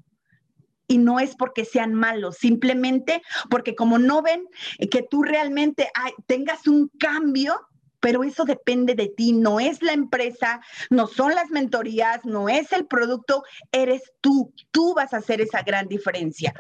y 0.92 0.98
no 0.98 1.22
es 1.22 1.38
porque 1.38 1.64
sean 1.64 1.94
malos, 1.94 2.36
simplemente 2.36 3.22
porque 3.50 3.76
como 3.76 3.98
no 3.98 4.22
ven 4.22 4.46
que 4.90 5.04
tú 5.10 5.24
realmente 5.24 5.90
tengas 6.26 6.68
un 6.68 6.90
cambio, 7.00 7.56
pero 8.02 8.24
eso 8.24 8.44
depende 8.44 8.96
de 8.96 9.08
ti, 9.08 9.32
no 9.32 9.62
es 9.62 9.82
la 9.82 9.94
empresa, 9.94 10.60
no 10.90 11.08
son 11.08 11.34
las 11.34 11.50
mentorías, 11.50 12.26
no 12.26 12.50
es 12.50 12.74
el 12.74 12.86
producto, 12.86 13.44
eres 13.72 14.12
tú, 14.20 14.54
tú 14.72 14.94
vas 14.94 15.14
a 15.14 15.18
hacer 15.18 15.40
esa 15.40 15.62
gran 15.62 15.88
diferencia. 15.88 16.54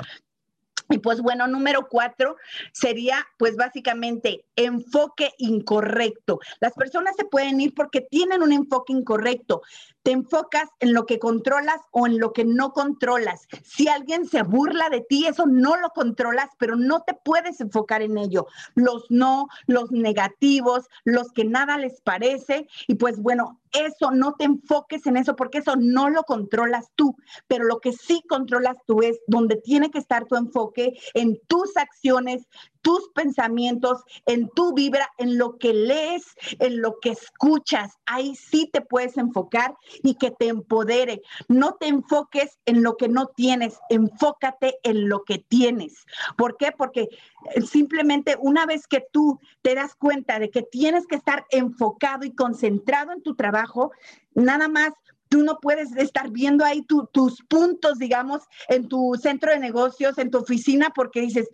Y 0.92 1.00
pues 1.00 1.22
bueno, 1.22 1.48
número 1.48 1.88
cuatro 1.90 2.36
sería 2.74 3.26
pues 3.38 3.56
básicamente 3.56 4.46
enfoque 4.56 5.32
incorrecto. 5.38 6.40
Las 6.60 6.74
personas 6.74 7.16
se 7.16 7.26
pueden 7.26 7.62
ir 7.62 7.74
porque 7.74 8.02
tienen 8.02 8.44
un 8.44 8.52
enfoque 8.52 8.92
incorrecto. 8.92 9.62
Te 10.04 10.12
enfocas 10.12 10.70
en 10.80 10.94
lo 10.94 11.06
que 11.06 11.20
controlas 11.20 11.82
o 11.92 12.08
en 12.08 12.20
lo 12.20 12.34
que 12.34 12.46
no 12.46 12.74
controlas. 12.74 13.48
Si 13.64 13.88
alguien 13.88 14.28
se 14.28 14.44
burla 14.44 14.90
de 14.90 15.02
ti, 15.02 15.28
eso 15.28 15.46
no 15.46 15.78
lo 15.78 15.90
controlas, 15.90 16.50
pero 16.58 16.76
no 16.76 17.02
te 17.02 17.14
puedes 17.14 17.60
enfocar 17.62 18.02
en 18.02 18.18
ello. 18.18 18.48
Los 18.76 19.06
no, 19.10 19.48
los 19.68 19.92
negativos, 19.92 20.88
los 21.04 21.32
que 21.32 21.46
nada 21.46 21.78
les 21.78 22.02
parece. 22.02 22.68
Y 22.88 22.96
pues 22.96 23.20
bueno, 23.20 23.60
eso, 23.74 24.12
no 24.12 24.34
te 24.34 24.46
enfoques 24.46 25.06
en 25.06 25.18
eso 25.18 25.36
porque 25.36 25.60
eso 25.60 25.76
no 25.78 26.10
lo 26.10 26.24
controlas 26.24 26.92
tú, 26.96 27.16
pero 27.48 27.66
lo 27.66 27.80
que 27.80 27.94
sí 27.94 28.22
controlas 28.28 28.78
tú 28.86 29.02
es 29.02 29.20
donde 29.28 29.56
tiene 29.56 29.92
que 29.92 30.00
estar 30.00 30.26
tu 30.26 30.36
enfoque 30.36 30.94
en 31.14 31.40
tus 31.48 31.78
acciones, 31.78 32.48
tus 32.82 33.10
pensamientos, 33.14 34.04
en 34.26 34.50
tu 34.50 34.74
vibra, 34.74 35.10
en 35.18 35.38
lo 35.38 35.58
que 35.58 35.74
lees, 35.74 36.26
en 36.60 36.82
lo 36.82 37.00
que 37.00 37.12
escuchas. 37.12 37.98
Ahí 38.06 38.36
sí 38.36 38.70
te 38.72 38.82
puedes 38.82 39.18
enfocar 39.18 39.76
y 40.04 40.16
que 40.16 40.32
te 40.32 40.48
empodere. 40.48 41.22
No 41.48 41.76
te 41.76 41.88
enfoques 41.88 42.60
en 42.66 42.84
lo 42.84 42.98
que 42.98 43.08
no 43.08 43.28
tienes, 43.28 43.80
enfócate 43.90 44.78
en 44.84 45.10
lo 45.10 45.24
que 45.24 45.40
tienes. 45.40 46.06
¿Por 46.38 46.58
qué? 46.58 46.72
Porque 46.72 47.10
eh, 47.56 47.62
simplemente 47.62 48.38
una 48.40 48.66
vez 48.66 48.88
que 48.88 49.04
tú 49.12 49.40
te 49.62 49.76
das 49.76 49.96
cuenta 49.96 50.40
de 50.40 50.50
que 50.50 50.64
tienes 50.64 51.08
que 51.08 51.16
estar 51.16 51.46
enfocado 51.52 52.26
y 52.26 52.34
concentrado 52.34 53.12
en 53.12 53.22
tu 53.22 53.36
trabajo, 53.36 53.92
nada 54.34 54.68
más 54.68 54.94
tú 55.30 55.44
no 55.44 55.60
puedes 55.62 55.96
estar 55.96 56.30
viendo 56.30 56.66
ahí 56.66 56.84
tus 56.84 57.42
puntos, 57.48 57.98
digamos, 57.98 58.42
en 58.68 58.90
tu 58.90 59.16
centro 59.16 59.52
de 59.52 59.60
negocios, 59.60 60.18
en 60.18 60.30
tu 60.30 60.40
oficina, 60.40 60.92
porque 60.94 61.22
dices, 61.22 61.50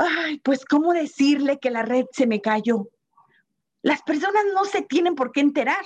ay, 0.00 0.38
pues 0.38 0.64
cómo 0.64 0.92
decirle 0.92 1.58
que 1.58 1.70
la 1.70 1.82
red 1.82 2.06
se 2.12 2.26
me 2.26 2.40
cayó. 2.40 2.88
Las 3.82 4.02
personas 4.02 4.42
no 4.54 4.64
se 4.64 4.82
tienen 4.82 5.14
por 5.14 5.32
qué 5.32 5.40
enterar. 5.40 5.84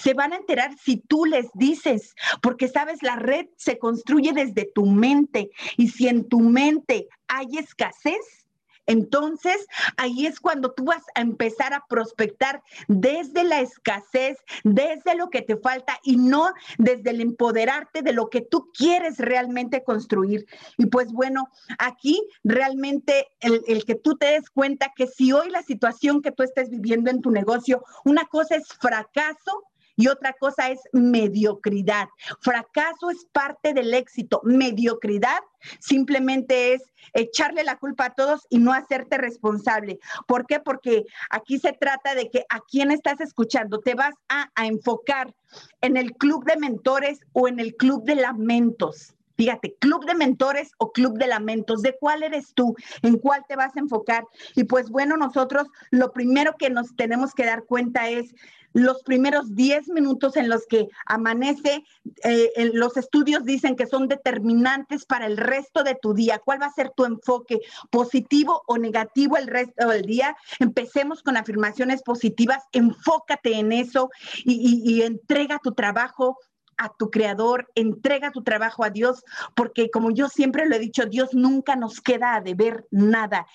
Se 0.00 0.14
van 0.14 0.32
a 0.32 0.36
enterar 0.36 0.76
si 0.78 0.98
tú 0.98 1.24
les 1.24 1.50
dices, 1.54 2.14
porque 2.40 2.68
sabes, 2.68 3.02
la 3.02 3.16
red 3.16 3.46
se 3.56 3.78
construye 3.78 4.32
desde 4.32 4.70
tu 4.72 4.86
mente 4.86 5.50
y 5.76 5.88
si 5.88 6.08
en 6.08 6.28
tu 6.28 6.40
mente 6.40 7.08
hay 7.26 7.58
escasez, 7.58 8.41
entonces, 8.86 9.66
ahí 9.96 10.26
es 10.26 10.40
cuando 10.40 10.72
tú 10.72 10.84
vas 10.84 11.02
a 11.14 11.20
empezar 11.20 11.72
a 11.72 11.84
prospectar 11.88 12.62
desde 12.88 13.44
la 13.44 13.60
escasez, 13.60 14.38
desde 14.64 15.14
lo 15.14 15.30
que 15.30 15.42
te 15.42 15.56
falta 15.56 15.98
y 16.02 16.16
no 16.16 16.52
desde 16.78 17.10
el 17.10 17.20
empoderarte 17.20 18.02
de 18.02 18.12
lo 18.12 18.28
que 18.28 18.40
tú 18.40 18.70
quieres 18.76 19.18
realmente 19.18 19.84
construir. 19.84 20.46
Y 20.78 20.86
pues 20.86 21.12
bueno, 21.12 21.48
aquí 21.78 22.20
realmente 22.42 23.28
el, 23.40 23.84
que 23.84 23.94
tú 23.94 24.16
te 24.16 24.26
des 24.26 24.50
cuenta 24.50 24.92
que 24.96 25.06
si 25.06 25.32
hoy 25.32 25.50
la 25.50 25.62
situación 25.62 26.22
que 26.22 26.32
tú 26.32 26.42
estés 26.42 26.70
viviendo 26.70 27.10
en 27.10 27.20
tu 27.20 27.30
negocio, 27.30 27.84
una 28.04 28.24
cosa 28.26 28.56
es 28.56 28.66
fracaso 28.68 29.64
y 29.96 30.08
otra 30.08 30.32
cosa 30.34 30.70
es 30.70 30.80
mediocridad. 30.92 32.08
Fracaso 32.40 33.10
es 33.10 33.26
parte 33.32 33.74
del 33.74 33.94
éxito. 33.94 34.40
Mediocridad 34.44 35.40
simplemente 35.80 36.74
es 36.74 36.82
echarle 37.14 37.64
la 37.64 37.78
culpa 37.78 38.06
a 38.06 38.14
todos 38.14 38.46
y 38.50 38.58
no 38.58 38.72
hacerte 38.72 39.18
responsable. 39.18 39.98
¿Por 40.26 40.46
qué? 40.46 40.60
Porque 40.60 41.04
aquí 41.30 41.58
se 41.58 41.72
trata 41.72 42.14
de 42.14 42.30
que 42.30 42.44
a 42.48 42.60
quién 42.60 42.90
estás 42.90 43.20
escuchando. 43.20 43.80
Te 43.80 43.94
vas 43.94 44.14
a, 44.28 44.50
a 44.54 44.66
enfocar 44.66 45.34
en 45.80 45.96
el 45.96 46.12
club 46.12 46.44
de 46.44 46.56
mentores 46.56 47.20
o 47.32 47.48
en 47.48 47.60
el 47.60 47.76
club 47.76 48.04
de 48.04 48.16
lamentos. 48.16 49.14
Fíjate, 49.36 49.74
club 49.80 50.04
de 50.04 50.14
mentores 50.14 50.72
o 50.78 50.92
club 50.92 51.18
de 51.18 51.26
lamentos, 51.26 51.82
¿de 51.82 51.96
cuál 51.98 52.22
eres 52.22 52.52
tú? 52.54 52.76
¿En 53.02 53.18
cuál 53.18 53.44
te 53.48 53.56
vas 53.56 53.74
a 53.76 53.80
enfocar? 53.80 54.24
Y 54.54 54.64
pues 54.64 54.90
bueno, 54.90 55.16
nosotros 55.16 55.66
lo 55.90 56.12
primero 56.12 56.54
que 56.58 56.70
nos 56.70 56.94
tenemos 56.96 57.34
que 57.34 57.46
dar 57.46 57.64
cuenta 57.64 58.08
es 58.08 58.34
los 58.72 59.02
primeros 59.02 59.54
10 59.54 59.88
minutos 59.88 60.36
en 60.36 60.48
los 60.48 60.66
que 60.66 60.88
amanece, 61.06 61.84
eh, 62.24 62.70
los 62.72 62.96
estudios 62.96 63.44
dicen 63.44 63.76
que 63.76 63.86
son 63.86 64.08
determinantes 64.08 65.04
para 65.04 65.26
el 65.26 65.36
resto 65.36 65.82
de 65.82 65.94
tu 65.94 66.14
día. 66.14 66.38
¿Cuál 66.38 66.62
va 66.62 66.66
a 66.66 66.72
ser 66.72 66.90
tu 66.90 67.04
enfoque? 67.04 67.60
¿Positivo 67.90 68.62
o 68.66 68.78
negativo 68.78 69.36
el 69.36 69.46
resto 69.46 69.88
del 69.88 70.02
día? 70.02 70.36
Empecemos 70.58 71.22
con 71.22 71.36
afirmaciones 71.36 72.02
positivas, 72.02 72.64
enfócate 72.72 73.58
en 73.58 73.72
eso 73.72 74.10
y 74.44 75.02
entrega 75.02 75.60
tu 75.62 75.72
trabajo 75.72 76.38
a 76.82 76.92
tu 76.98 77.10
creador, 77.10 77.70
entrega 77.74 78.32
tu 78.32 78.42
trabajo 78.42 78.84
a 78.84 78.90
Dios, 78.90 79.24
porque 79.54 79.90
como 79.90 80.10
yo 80.10 80.28
siempre 80.28 80.66
lo 80.66 80.74
he 80.74 80.80
dicho, 80.80 81.06
Dios 81.06 81.32
nunca 81.32 81.76
nos 81.76 82.00
queda 82.00 82.34
a 82.34 82.40
deber 82.40 82.86
nada. 82.90 83.46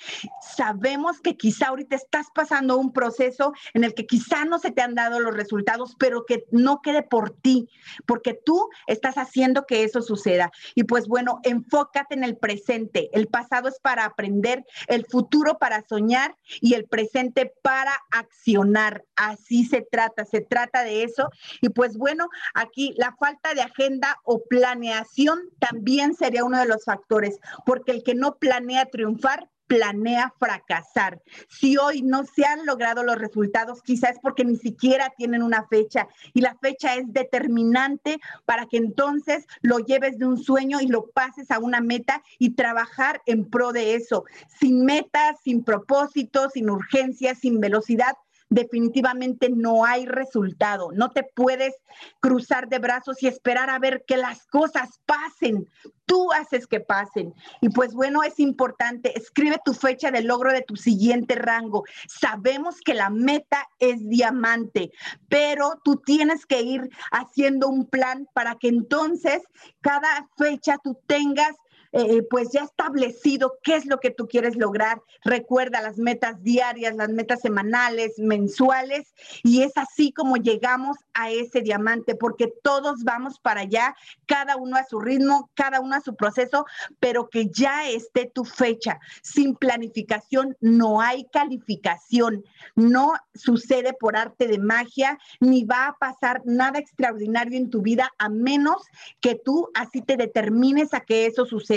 Sabemos 0.42 1.20
que 1.20 1.36
quizá 1.36 1.68
ahorita 1.68 1.96
estás 1.96 2.28
pasando 2.34 2.78
un 2.78 2.94
proceso 2.94 3.54
en 3.74 3.84
el 3.84 3.94
que 3.94 4.06
quizá 4.06 4.46
no 4.46 4.60
se 4.60 4.72
te 4.72 4.82
han 4.82 4.96
dado 4.96 5.20
los 5.20 5.36
resultados, 5.36 5.96
pero 6.00 6.26
que 6.26 6.46
no 6.52 6.82
quede 6.82 7.04
por 7.04 7.32
ti, 7.32 7.70
porque 8.06 8.34
tú 8.34 8.70
estás 8.88 9.18
haciendo 9.18 9.66
que 9.66 9.84
eso 9.84 10.02
suceda. 10.02 10.52
Y 10.76 10.84
pues 10.84 11.08
bueno, 11.08 11.40
enfócate 11.44 12.16
en 12.16 12.24
el 12.24 12.38
presente. 12.38 13.10
El 13.14 13.28
pasado 13.28 13.68
es 13.68 13.80
para 13.80 14.06
aprender, 14.06 14.66
el 14.88 15.06
futuro 15.06 15.58
para 15.58 15.86
soñar 15.86 16.38
y 16.62 16.74
el 16.76 16.86
presente 16.86 17.54
para 17.62 17.94
accionar. 18.12 19.04
Así 19.16 19.66
se 19.66 19.82
trata, 19.82 20.26
se 20.26 20.42
trata 20.42 20.84
de 20.84 21.04
eso. 21.04 21.30
Y 21.62 21.70
pues 21.70 21.98
bueno, 21.98 22.30
aquí 22.54 22.94
la 22.98 23.12
falta 23.20 23.54
de 23.54 23.62
agenda 23.62 24.20
o 24.24 24.44
planeación 24.44 25.40
también 25.60 26.16
sería 26.16 26.44
uno 26.44 26.60
de 26.60 26.68
los 26.68 26.86
factores, 26.86 27.40
porque 27.66 27.92
el 27.92 28.04
que 28.04 28.16
no 28.16 28.36
planea 28.36 28.86
triunfar 28.86 29.50
planea 29.68 30.34
fracasar. 30.40 31.22
Si 31.50 31.78
hoy 31.78 32.02
no 32.02 32.24
se 32.26 32.46
han 32.46 32.66
logrado 32.66 33.04
los 33.04 33.18
resultados, 33.18 33.82
quizás 33.84 34.12
es 34.12 34.20
porque 34.20 34.46
ni 34.46 34.56
siquiera 34.56 35.14
tienen 35.18 35.44
una 35.44 35.68
fecha 35.68 36.08
y 36.34 36.42
la 36.42 36.56
fecha 36.56 36.96
es 36.96 37.12
determinante 37.12 38.18
para 38.46 38.66
que 38.66 38.78
entonces 38.78 39.46
lo 39.62 39.80
lleves 39.80 40.18
de 40.18 40.26
un 40.26 40.38
sueño 40.38 40.80
y 40.82 40.88
lo 40.88 41.08
pases 41.08 41.52
a 41.52 41.60
una 41.60 41.82
meta 41.82 42.24
y 42.40 42.52
trabajar 42.52 43.22
en 43.26 43.50
pro 43.50 43.74
de 43.74 43.96
eso. 43.96 44.24
Sin 44.60 44.86
metas, 44.86 45.38
sin 45.44 45.64
propósitos, 45.64 46.54
sin 46.54 46.70
urgencias, 46.70 47.40
sin 47.40 47.60
velocidad, 47.60 48.14
definitivamente 48.50 49.50
no 49.50 49.86
hay 49.86 50.06
resultado. 50.06 50.92
No 50.94 51.12
te 51.12 51.24
puedes 51.24 51.76
cruzar 52.20 52.68
de 52.70 52.80
brazos 52.80 53.22
y 53.22 53.28
esperar 53.28 53.70
a 53.70 53.80
ver 53.80 54.04
que 54.08 54.18
las 54.18 54.46
cosas 54.48 55.00
pasen. 55.06 55.68
Tú 56.06 56.32
haces 56.32 56.68
que 56.68 56.80
pasen. 56.80 57.34
Y 57.60 57.70
pues 57.70 57.94
bueno, 57.94 58.24
es 58.24 58.40
importante, 58.40 59.18
escribe 59.18 59.60
tu 59.66 59.74
fecha 59.74 60.10
de 60.12 60.24
logro 60.24 60.54
de 60.54 60.62
tu 60.62 60.78
siguiente 60.78 61.36
rango. 61.36 61.84
Sabemos 62.08 62.80
que 62.80 62.94
la 62.94 63.10
meta 63.10 63.68
es 63.80 64.08
diamante, 64.08 64.92
pero 65.28 65.82
tú 65.84 65.98
tienes 65.98 66.46
que 66.46 66.62
ir 66.62 66.90
haciendo 67.12 67.68
un 67.68 67.86
plan 67.86 68.28
para 68.34 68.56
que 68.56 68.70
entonces 68.70 69.42
cada 69.82 70.30
fecha 70.38 70.78
tú 70.82 70.98
tengas 71.08 71.56
eh, 71.92 72.24
pues 72.30 72.50
ya 72.52 72.64
establecido 72.64 73.58
qué 73.64 73.76
es 73.76 73.86
lo 73.86 74.00
que 74.00 74.12
tú 74.12 74.28
quieres 74.28 74.56
lograr. 74.56 75.02
Recuerda 75.24 75.82
las 75.82 75.98
metas 75.98 76.42
diarias, 76.44 76.96
las 76.96 77.10
metas 77.10 77.42
semanales, 77.42 78.18
mensuales, 78.18 79.14
y 79.44 79.62
es 79.62 79.78
así 79.78 80.12
como 80.12 80.38
llegamos 80.38 80.98
a 81.14 81.32
ese 81.32 81.62
diamante, 81.62 82.16
porque 82.16 82.54
todos 82.62 83.04
vamos 83.04 83.40
para 83.40 83.62
allá, 83.62 83.96
cada 84.26 84.58
uno 84.58 84.78
a 84.78 84.86
su 84.86 85.00
ritmo, 85.00 85.50
cada 85.54 85.80
uno 85.80 85.96
a 85.96 86.02
su 86.02 86.16
proceso, 86.16 86.66
pero 87.00 87.30
que 87.30 87.48
ya 87.48 87.90
esté 87.90 88.30
tu 88.34 88.44
fecha. 88.44 89.00
Sin 89.22 89.56
planificación 89.56 90.56
no 90.60 91.02
hay 91.02 91.26
calificación, 91.32 92.44
no 92.76 93.14
sucede 93.34 93.94
por 93.94 94.16
arte 94.18 94.48
de 94.48 94.60
magia, 94.60 95.18
ni 95.40 95.64
va 95.64 95.88
a 95.88 95.98
pasar 95.98 96.42
nada 96.46 96.80
extraordinario 96.80 97.58
en 97.58 97.70
tu 97.70 97.82
vida 97.82 98.12
a 98.18 98.30
menos 98.30 98.84
que 99.20 99.36
tú 99.36 99.70
así 99.74 100.02
te 100.02 100.18
determines 100.18 100.94
a 100.94 101.02
que 101.02 101.26
eso 101.26 101.46
suceda 101.46 101.77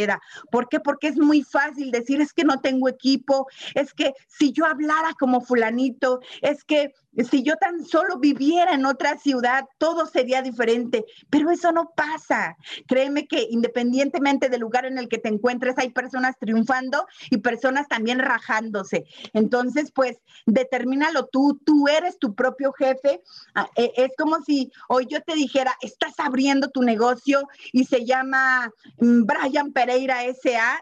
¿Por 0.50 0.68
qué? 0.68 0.80
Porque 0.80 1.08
es 1.08 1.16
muy 1.16 1.42
fácil 1.42 1.90
decir, 1.90 2.20
es 2.20 2.32
que 2.32 2.44
no 2.44 2.60
tengo 2.60 2.88
equipo, 2.88 3.46
es 3.74 3.92
que 3.94 4.12
si 4.28 4.52
yo 4.52 4.66
hablara 4.66 5.14
como 5.18 5.40
fulanito, 5.40 6.20
es 6.42 6.64
que 6.64 6.92
si 7.28 7.42
yo 7.42 7.56
tan 7.56 7.84
solo 7.84 8.18
viviera 8.18 8.72
en 8.74 8.86
otra 8.86 9.18
ciudad, 9.18 9.64
todo 9.78 10.06
sería 10.06 10.42
diferente, 10.42 11.04
pero 11.28 11.50
eso 11.50 11.72
no 11.72 11.92
pasa. 11.96 12.56
Créeme 12.86 13.26
que 13.26 13.46
independientemente 13.50 14.48
del 14.48 14.60
lugar 14.60 14.86
en 14.86 14.98
el 14.98 15.08
que 15.08 15.18
te 15.18 15.28
encuentres, 15.28 15.76
hay 15.78 15.90
personas 15.90 16.36
triunfando 16.38 17.06
y 17.30 17.38
personas 17.38 17.88
también 17.88 18.20
rajándose. 18.20 19.04
Entonces, 19.32 19.90
pues, 19.92 20.18
determínalo 20.46 21.26
tú, 21.26 21.60
tú 21.64 21.88
eres 21.88 22.18
tu 22.18 22.34
propio 22.34 22.72
jefe. 22.72 23.22
Ah, 23.54 23.68
e, 23.76 23.92
es 23.96 24.10
como 24.16 24.42
si 24.42 24.70
hoy 24.88 25.06
yo 25.08 25.20
te 25.22 25.34
dijera, 25.34 25.76
estás 25.80 26.14
abriendo 26.18 26.68
tu 26.68 26.82
negocio 26.82 27.48
y 27.72 27.84
se 27.84 28.04
llama 28.04 28.70
mm, 28.98 29.24
Brian 29.24 29.72
Pereira 29.72 30.22
SA. 30.42 30.80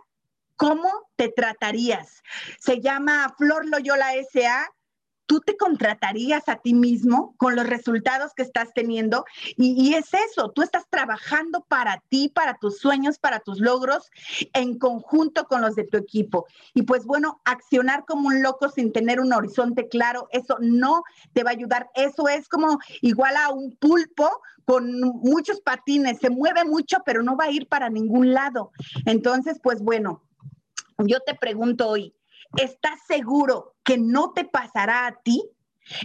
¿Cómo 0.56 0.90
te 1.16 1.28
tratarías? 1.28 2.22
Se 2.58 2.80
llama 2.80 3.32
Flor 3.38 3.64
Loyola 3.66 4.08
SA 4.32 4.68
tú 5.28 5.40
te 5.40 5.56
contratarías 5.56 6.48
a 6.48 6.56
ti 6.56 6.72
mismo 6.72 7.34
con 7.36 7.54
los 7.54 7.66
resultados 7.66 8.32
que 8.34 8.42
estás 8.42 8.72
teniendo. 8.74 9.26
Y, 9.56 9.94
es 9.94 10.08
eso, 10.14 10.50
tú 10.50 10.62
estás 10.62 10.88
trabajando 10.88 11.64
para 11.68 12.02
ti, 12.08 12.30
para 12.34 12.54
tus 12.54 12.78
sueños, 12.78 13.18
para 13.18 13.40
tus 13.40 13.60
logros, 13.60 14.10
en 14.54 14.78
conjunto 14.78 15.44
con 15.44 15.60
los 15.60 15.76
de 15.76 15.84
tu 15.84 15.98
equipo. 15.98 16.46
Y 16.72 16.82
pues 16.82 17.04
bueno, 17.04 17.40
accionar 17.44 18.06
como 18.06 18.28
un 18.28 18.42
loco 18.42 18.70
sin 18.70 18.90
tener 18.90 19.20
un 19.20 19.32
horizonte 19.32 19.88
claro, 19.88 20.28
eso 20.30 20.56
no 20.60 21.02
te 21.34 21.44
va 21.44 21.50
a 21.50 21.52
ayudar. 21.52 21.90
Eso 21.94 22.26
es 22.26 22.48
como 22.48 22.78
igual 23.02 23.36
a 23.36 23.50
un 23.50 23.76
pulpo 23.76 24.30
con 24.64 24.98
muchos 25.00 25.60
patines, 25.60 26.18
se 26.20 26.30
mueve 26.30 26.64
mucho, 26.64 26.98
pero 27.04 27.22
no 27.22 27.36
va 27.36 27.44
a 27.44 27.50
ir 27.50 27.68
para 27.68 27.90
ningún 27.90 28.32
lado. 28.32 28.72
Entonces, 29.04 29.60
pues 29.62 29.82
bueno, 29.82 30.22
yo 30.98 31.20
te 31.20 31.34
pregunto 31.34 31.86
hoy, 31.86 32.14
¿Estás 32.56 32.98
seguro 33.06 33.74
que 33.88 33.96
no 33.96 34.32
te 34.34 34.44
pasará 34.44 35.06
a 35.06 35.14
ti? 35.22 35.42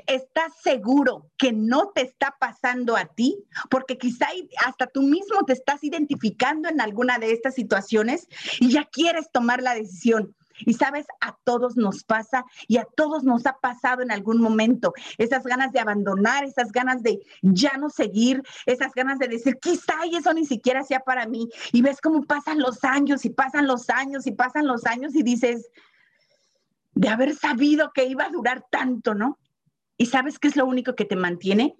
¿Estás 0.07 0.53
seguro 0.63 1.29
que 1.37 1.51
no 1.51 1.89
te 1.89 2.01
está 2.01 2.33
pasando 2.39 2.95
a 2.95 3.03
ti? 3.03 3.43
Porque 3.69 3.97
quizá 3.97 4.27
hasta 4.65 4.87
tú 4.87 5.01
mismo 5.01 5.43
te 5.45 5.51
estás 5.51 5.83
identificando 5.83 6.69
en 6.69 6.79
alguna 6.79 7.17
de 7.17 7.33
estas 7.33 7.55
situaciones 7.55 8.29
y 8.61 8.71
ya 8.71 8.85
quieres 8.85 9.29
tomar 9.33 9.61
la 9.61 9.75
decisión. 9.75 10.33
Y 10.59 10.75
sabes, 10.75 11.07
a 11.19 11.35
todos 11.43 11.75
nos 11.75 12.05
pasa 12.05 12.45
y 12.69 12.77
a 12.77 12.85
todos 12.85 13.25
nos 13.25 13.45
ha 13.45 13.57
pasado 13.57 14.01
en 14.01 14.11
algún 14.11 14.39
momento. 14.39 14.93
Esas 15.17 15.43
ganas 15.43 15.73
de 15.73 15.81
abandonar, 15.81 16.45
esas 16.45 16.71
ganas 16.71 17.03
de 17.03 17.19
ya 17.41 17.75
no 17.77 17.89
seguir, 17.89 18.43
esas 18.65 18.93
ganas 18.93 19.19
de 19.19 19.27
decir, 19.27 19.57
quizá 19.59 20.05
y 20.05 20.15
eso 20.15 20.33
ni 20.33 20.45
siquiera 20.45 20.83
sea 20.83 21.01
para 21.01 21.27
mí. 21.27 21.49
Y 21.73 21.81
ves 21.81 21.99
cómo 21.99 22.23
pasan 22.23 22.59
los 22.59 22.85
años 22.85 23.25
y 23.25 23.29
pasan 23.29 23.67
los 23.67 23.89
años 23.89 24.25
y 24.25 24.31
pasan 24.31 24.67
los 24.67 24.85
años 24.85 25.15
y 25.15 25.23
dices, 25.23 25.69
de 26.95 27.09
haber 27.09 27.35
sabido 27.35 27.91
que 27.93 28.05
iba 28.05 28.25
a 28.25 28.29
durar 28.29 28.65
tanto, 28.69 29.15
¿no? 29.15 29.39
¿Y 29.97 30.07
sabes 30.07 30.39
qué 30.39 30.47
es 30.47 30.55
lo 30.55 30.65
único 30.65 30.95
que 30.95 31.05
te 31.05 31.15
mantiene? 31.15 31.75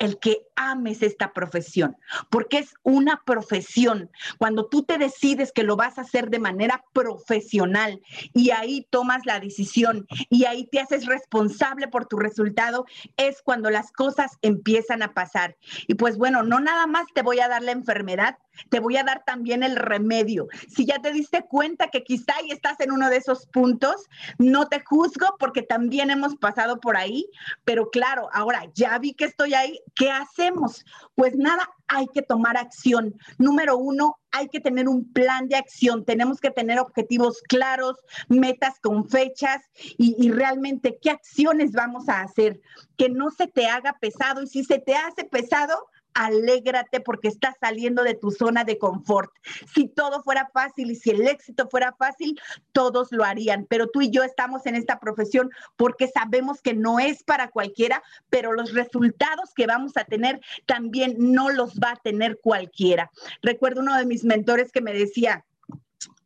el 0.00 0.18
que 0.18 0.46
ames 0.56 1.02
esta 1.02 1.32
profesión, 1.32 1.96
porque 2.30 2.58
es 2.58 2.74
una 2.82 3.22
profesión. 3.24 4.10
Cuando 4.38 4.66
tú 4.66 4.82
te 4.82 4.98
decides 4.98 5.52
que 5.52 5.62
lo 5.62 5.76
vas 5.76 5.98
a 5.98 6.02
hacer 6.02 6.30
de 6.30 6.38
manera 6.38 6.82
profesional 6.92 8.00
y 8.34 8.50
ahí 8.50 8.88
tomas 8.90 9.26
la 9.26 9.38
decisión 9.38 10.06
y 10.30 10.46
ahí 10.46 10.66
te 10.72 10.80
haces 10.80 11.04
responsable 11.04 11.86
por 11.86 12.06
tu 12.06 12.16
resultado, 12.16 12.86
es 13.18 13.42
cuando 13.42 13.70
las 13.70 13.92
cosas 13.92 14.32
empiezan 14.40 15.02
a 15.02 15.12
pasar. 15.12 15.56
Y 15.86 15.94
pues 15.94 16.16
bueno, 16.16 16.42
no 16.42 16.60
nada 16.60 16.86
más 16.86 17.04
te 17.14 17.22
voy 17.22 17.40
a 17.40 17.48
dar 17.48 17.62
la 17.62 17.72
enfermedad, 17.72 18.38
te 18.68 18.80
voy 18.80 18.96
a 18.96 19.04
dar 19.04 19.24
también 19.24 19.62
el 19.62 19.76
remedio. 19.76 20.48
Si 20.68 20.84
ya 20.84 20.98
te 21.00 21.12
diste 21.12 21.42
cuenta 21.42 21.88
que 21.88 22.02
quizá 22.02 22.34
ahí 22.36 22.50
estás 22.50 22.78
en 22.80 22.92
uno 22.92 23.08
de 23.10 23.16
esos 23.16 23.46
puntos, 23.46 24.06
no 24.38 24.68
te 24.68 24.80
juzgo 24.84 25.36
porque 25.38 25.62
también 25.62 26.10
hemos 26.10 26.36
pasado 26.36 26.80
por 26.80 26.96
ahí, 26.96 27.26
pero 27.64 27.90
claro, 27.90 28.28
ahora 28.32 28.64
ya 28.74 28.98
vi 28.98 29.14
que 29.14 29.24
estoy 29.24 29.54
ahí, 29.54 29.80
¿qué 29.94 30.10
hacemos? 30.10 30.84
Pues 31.14 31.34
nada, 31.36 31.68
hay 31.88 32.06
que 32.08 32.22
tomar 32.22 32.56
acción. 32.56 33.14
Número 33.38 33.76
uno, 33.76 34.18
hay 34.30 34.48
que 34.48 34.60
tener 34.60 34.88
un 34.88 35.12
plan 35.12 35.48
de 35.48 35.56
acción. 35.56 36.04
Tenemos 36.04 36.40
que 36.40 36.50
tener 36.50 36.78
objetivos 36.78 37.42
claros, 37.48 37.96
metas 38.28 38.78
con 38.80 39.08
fechas 39.08 39.60
y, 39.98 40.14
y, 40.18 40.30
realmente 40.30 40.98
qué 41.02 41.10
acciones 41.10 41.72
vamos 41.72 42.08
a 42.08 42.20
hacer. 42.20 42.60
Que 42.96 43.08
no 43.08 43.30
se 43.30 43.48
te 43.48 43.66
haga 43.66 43.96
pesado 44.00 44.42
y 44.42 44.46
si 44.46 44.64
se 44.64 44.78
te 44.78 44.94
hace 44.94 45.24
pesado, 45.24 45.88
alégrate 46.14 47.00
porque 47.00 47.28
estás 47.28 47.54
saliendo 47.60 48.02
de 48.02 48.14
tu 48.14 48.30
zona 48.30 48.64
de 48.64 48.78
confort. 48.78 49.30
Si 49.74 49.88
todo 49.88 50.22
fuera 50.22 50.50
fácil 50.52 50.90
y 50.90 50.96
si 50.96 51.10
el 51.10 51.26
éxito 51.26 51.68
fuera 51.68 51.92
fácil, 51.92 52.40
todos 52.72 53.12
lo 53.12 53.24
harían, 53.24 53.66
pero 53.68 53.88
tú 53.88 54.02
y 54.02 54.10
yo 54.10 54.22
estamos 54.22 54.66
en 54.66 54.74
esta 54.74 54.98
profesión 54.98 55.50
porque 55.76 56.08
sabemos 56.08 56.60
que 56.60 56.74
no 56.74 56.98
es 56.98 57.22
para 57.22 57.48
cualquiera, 57.48 58.02
pero 58.28 58.52
los 58.52 58.72
resultados 58.72 59.52
que 59.54 59.66
vamos 59.66 59.96
a 59.96 60.04
tener 60.04 60.40
también 60.66 61.16
no 61.18 61.50
los 61.50 61.74
va 61.74 61.92
a 61.92 61.96
tener 61.96 62.38
cualquiera. 62.40 63.10
Recuerdo 63.42 63.80
uno 63.80 63.96
de 63.96 64.06
mis 64.06 64.24
mentores 64.24 64.72
que 64.72 64.80
me 64.80 64.92
decía, 64.92 65.44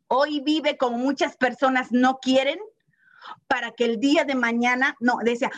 hoy 0.07 0.41
vive 0.41 0.77
como 0.77 0.97
muchas 0.97 1.37
personas 1.37 1.91
no 1.91 2.19
quieren 2.19 2.59
para 3.47 3.71
que 3.71 3.85
el 3.85 3.99
día 3.99 4.23
de 4.23 4.35
mañana, 4.35 4.95
no, 4.99 5.17
decía, 5.23 5.51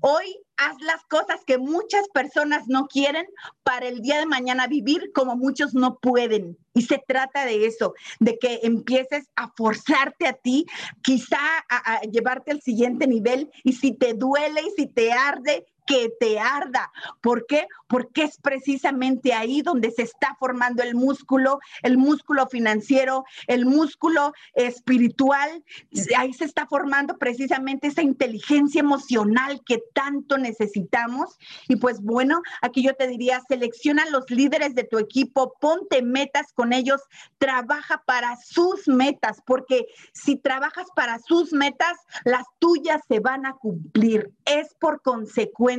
Hoy 0.00 0.38
haz 0.56 0.80
las 0.80 1.04
cosas 1.04 1.44
que 1.46 1.58
muchas 1.58 2.08
personas 2.08 2.68
no 2.68 2.86
quieren 2.86 3.26
para 3.62 3.88
el 3.88 4.00
día 4.00 4.18
de 4.18 4.26
mañana 4.26 4.66
vivir 4.66 5.12
como 5.12 5.36
muchos 5.36 5.74
no 5.74 5.98
pueden. 5.98 6.56
Y 6.74 6.82
se 6.82 7.02
trata 7.06 7.44
de 7.44 7.66
eso, 7.66 7.94
de 8.20 8.38
que 8.38 8.60
empieces 8.62 9.28
a 9.34 9.50
forzarte 9.56 10.26
a 10.26 10.34
ti, 10.34 10.66
quizá 11.02 11.38
a, 11.68 11.94
a 11.94 12.00
llevarte 12.02 12.52
al 12.52 12.60
siguiente 12.60 13.06
nivel. 13.06 13.50
Y 13.64 13.74
si 13.74 13.92
te 13.92 14.14
duele 14.14 14.62
y 14.62 14.70
si 14.82 14.86
te 14.86 15.12
arde, 15.12 15.66
que 15.86 16.12
te 16.20 16.38
arda. 16.38 16.90
¿Por 17.20 17.46
qué? 17.46 17.66
Porque 17.86 18.24
es 18.24 18.38
precisamente 18.38 19.32
ahí 19.32 19.62
donde 19.62 19.90
se 19.92 20.02
está 20.02 20.36
formando 20.38 20.82
el 20.82 20.94
músculo, 20.94 21.60
el 21.82 21.96
músculo 21.96 22.48
financiero, 22.48 23.24
el 23.46 23.64
músculo 23.64 24.32
espiritual. 24.54 25.64
Ahí 26.18 26.32
se 26.32 26.44
está 26.44 26.66
formando 26.66 27.16
precisamente 27.18 27.86
esa 27.86 28.02
inteligencia 28.02 28.80
emocional 28.80 29.62
que 29.64 29.82
tanto 29.94 30.36
necesitamos. 30.38 31.38
Y 31.68 31.76
pues 31.76 32.00
bueno, 32.00 32.42
aquí 32.62 32.82
yo 32.82 32.94
te 32.94 33.06
diría, 33.06 33.40
selecciona 33.48 34.06
los 34.10 34.28
líderes 34.30 34.74
de 34.74 34.84
tu 34.84 34.98
equipo, 34.98 35.54
ponte 35.60 36.02
metas 36.02 36.52
con 36.52 36.72
ellos, 36.72 37.00
trabaja 37.38 38.02
para 38.04 38.36
sus 38.36 38.88
metas, 38.88 39.40
porque 39.46 39.86
si 40.12 40.36
trabajas 40.36 40.88
para 40.96 41.20
sus 41.20 41.52
metas, 41.52 41.96
las 42.24 42.44
tuyas 42.58 43.00
se 43.08 43.20
van 43.20 43.46
a 43.46 43.52
cumplir. 43.52 44.32
Es 44.44 44.74
por 44.80 45.00
consecuencia 45.02 45.75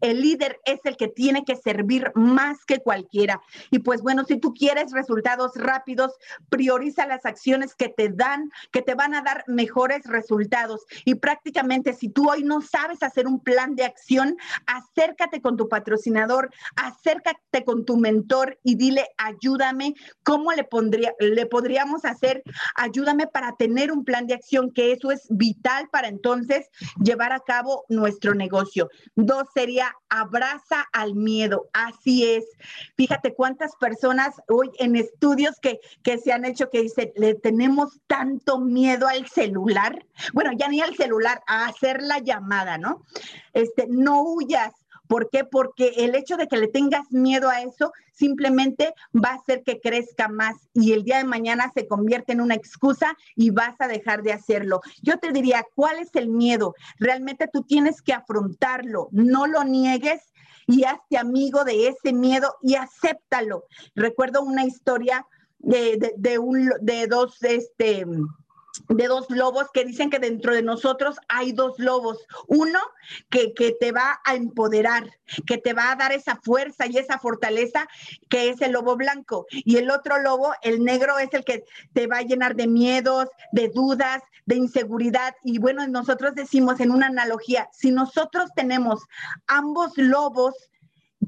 el 0.00 0.20
líder 0.20 0.60
es 0.64 0.80
el 0.84 0.96
que 0.96 1.08
tiene 1.08 1.44
que 1.44 1.56
servir 1.56 2.12
más 2.14 2.64
que 2.64 2.78
cualquiera. 2.78 3.40
Y 3.70 3.80
pues 3.80 4.02
bueno, 4.02 4.24
si 4.24 4.38
tú 4.38 4.52
quieres 4.54 4.92
resultados 4.92 5.52
rápidos, 5.54 6.12
prioriza 6.48 7.06
las 7.06 7.24
acciones 7.24 7.74
que 7.74 7.88
te 7.88 8.08
dan, 8.08 8.50
que 8.70 8.82
te 8.82 8.94
van 8.94 9.14
a 9.14 9.22
dar 9.22 9.44
mejores 9.46 10.04
resultados. 10.04 10.84
Y 11.04 11.16
prácticamente 11.16 11.92
si 11.92 12.08
tú 12.08 12.30
hoy 12.30 12.42
no 12.42 12.60
sabes 12.60 13.02
hacer 13.02 13.26
un 13.26 13.40
plan 13.40 13.74
de 13.74 13.84
acción, 13.84 14.36
acércate 14.66 15.40
con 15.40 15.56
tu 15.56 15.68
patrocinador, 15.68 16.50
acércate 16.76 17.64
con 17.64 17.84
tu 17.84 17.96
mentor 17.96 18.58
y 18.62 18.76
dile, 18.76 19.08
ayúdame, 19.16 19.94
¿cómo 20.22 20.52
le, 20.52 20.64
pondría, 20.64 21.14
le 21.18 21.46
podríamos 21.46 22.04
hacer? 22.04 22.42
Ayúdame 22.74 23.26
para 23.26 23.56
tener 23.56 23.92
un 23.92 24.04
plan 24.04 24.26
de 24.26 24.34
acción, 24.34 24.70
que 24.72 24.92
eso 24.92 25.10
es 25.10 25.26
vital 25.30 25.88
para 25.90 26.08
entonces 26.08 26.68
llevar 27.02 27.32
a 27.32 27.40
cabo 27.40 27.84
nuestro 27.88 28.34
negocio 28.34 28.90
sería 29.54 29.94
abraza 30.08 30.86
al 30.92 31.14
miedo. 31.14 31.68
Así 31.72 32.26
es. 32.26 32.44
Fíjate 32.96 33.34
cuántas 33.34 33.74
personas 33.76 34.34
hoy 34.48 34.70
en 34.78 34.96
estudios 34.96 35.58
que, 35.60 35.80
que 36.02 36.18
se 36.18 36.32
han 36.32 36.44
hecho 36.44 36.70
que 36.70 36.82
dicen, 36.82 37.12
le 37.16 37.34
tenemos 37.34 38.00
tanto 38.06 38.58
miedo 38.58 39.06
al 39.06 39.26
celular. 39.28 40.04
Bueno, 40.32 40.52
ya 40.56 40.68
ni 40.68 40.80
al 40.80 40.94
celular, 40.96 41.42
a 41.46 41.66
hacer 41.66 42.02
la 42.02 42.18
llamada, 42.18 42.78
¿no? 42.78 43.02
Este, 43.52 43.86
no 43.88 44.22
huyas, 44.22 44.72
¿Por 45.12 45.28
qué? 45.28 45.44
Porque 45.44 45.88
el 45.98 46.14
hecho 46.14 46.38
de 46.38 46.48
que 46.48 46.56
le 46.56 46.68
tengas 46.68 47.12
miedo 47.12 47.50
a 47.50 47.60
eso 47.60 47.92
simplemente 48.14 48.94
va 49.14 49.32
a 49.32 49.34
hacer 49.34 49.62
que 49.62 49.78
crezca 49.78 50.26
más 50.28 50.56
y 50.72 50.94
el 50.94 51.04
día 51.04 51.18
de 51.18 51.24
mañana 51.24 51.70
se 51.74 51.86
convierte 51.86 52.32
en 52.32 52.40
una 52.40 52.54
excusa 52.54 53.14
y 53.36 53.50
vas 53.50 53.78
a 53.80 53.88
dejar 53.88 54.22
de 54.22 54.32
hacerlo. 54.32 54.80
Yo 55.02 55.18
te 55.18 55.30
diría, 55.30 55.66
¿cuál 55.74 55.98
es 55.98 56.08
el 56.14 56.30
miedo? 56.30 56.74
Realmente 56.98 57.46
tú 57.52 57.62
tienes 57.62 58.00
que 58.00 58.14
afrontarlo, 58.14 59.08
no 59.10 59.46
lo 59.46 59.64
niegues 59.64 60.32
y 60.66 60.84
hazte 60.84 61.18
amigo 61.18 61.64
de 61.64 61.88
ese 61.88 62.14
miedo 62.14 62.56
y 62.62 62.76
acéptalo. 62.76 63.64
Recuerdo 63.94 64.40
una 64.40 64.64
historia 64.64 65.26
de, 65.58 66.38
un, 66.38 66.70
de 66.80 67.06
dos, 67.06 67.42
este, 67.42 68.06
de 68.88 69.06
dos 69.06 69.26
lobos 69.28 69.66
que 69.72 69.84
dicen 69.84 70.10
que 70.10 70.18
dentro 70.18 70.54
de 70.54 70.62
nosotros 70.62 71.16
hay 71.28 71.52
dos 71.52 71.78
lobos. 71.78 72.18
Uno 72.46 72.78
que, 73.30 73.52
que, 73.54 73.72
te 73.72 73.92
va 73.92 74.20
a 74.24 74.34
empoderar, 74.34 75.10
que 75.46 75.58
te 75.58 75.72
va 75.72 75.92
a 75.92 75.96
dar 75.96 76.12
esa 76.12 76.36
fuerza 76.36 76.86
y 76.86 76.98
esa 76.98 77.18
fortaleza, 77.18 77.86
que 78.28 78.48
es 78.48 78.60
el 78.62 78.72
lobo 78.72 78.96
blanco. 78.96 79.46
Y 79.50 79.76
el 79.76 79.90
otro 79.90 80.18
lobo, 80.18 80.54
el 80.62 80.84
negro, 80.84 81.18
es 81.18 81.32
el 81.34 81.44
que 81.44 81.64
te 81.92 82.06
va 82.06 82.18
a 82.18 82.22
llenar 82.22 82.56
de 82.56 82.66
miedos, 82.66 83.28
de 83.52 83.68
dudas, 83.68 84.22
de 84.46 84.56
inseguridad. 84.56 85.34
Y 85.44 85.58
bueno, 85.58 85.86
nosotros 85.88 86.34
decimos 86.34 86.80
en 86.80 86.90
una 86.90 87.06
analogía, 87.06 87.68
si 87.72 87.90
nosotros 87.90 88.50
tenemos 88.54 89.02
ambos 89.46 89.92
lobos, 89.96 90.54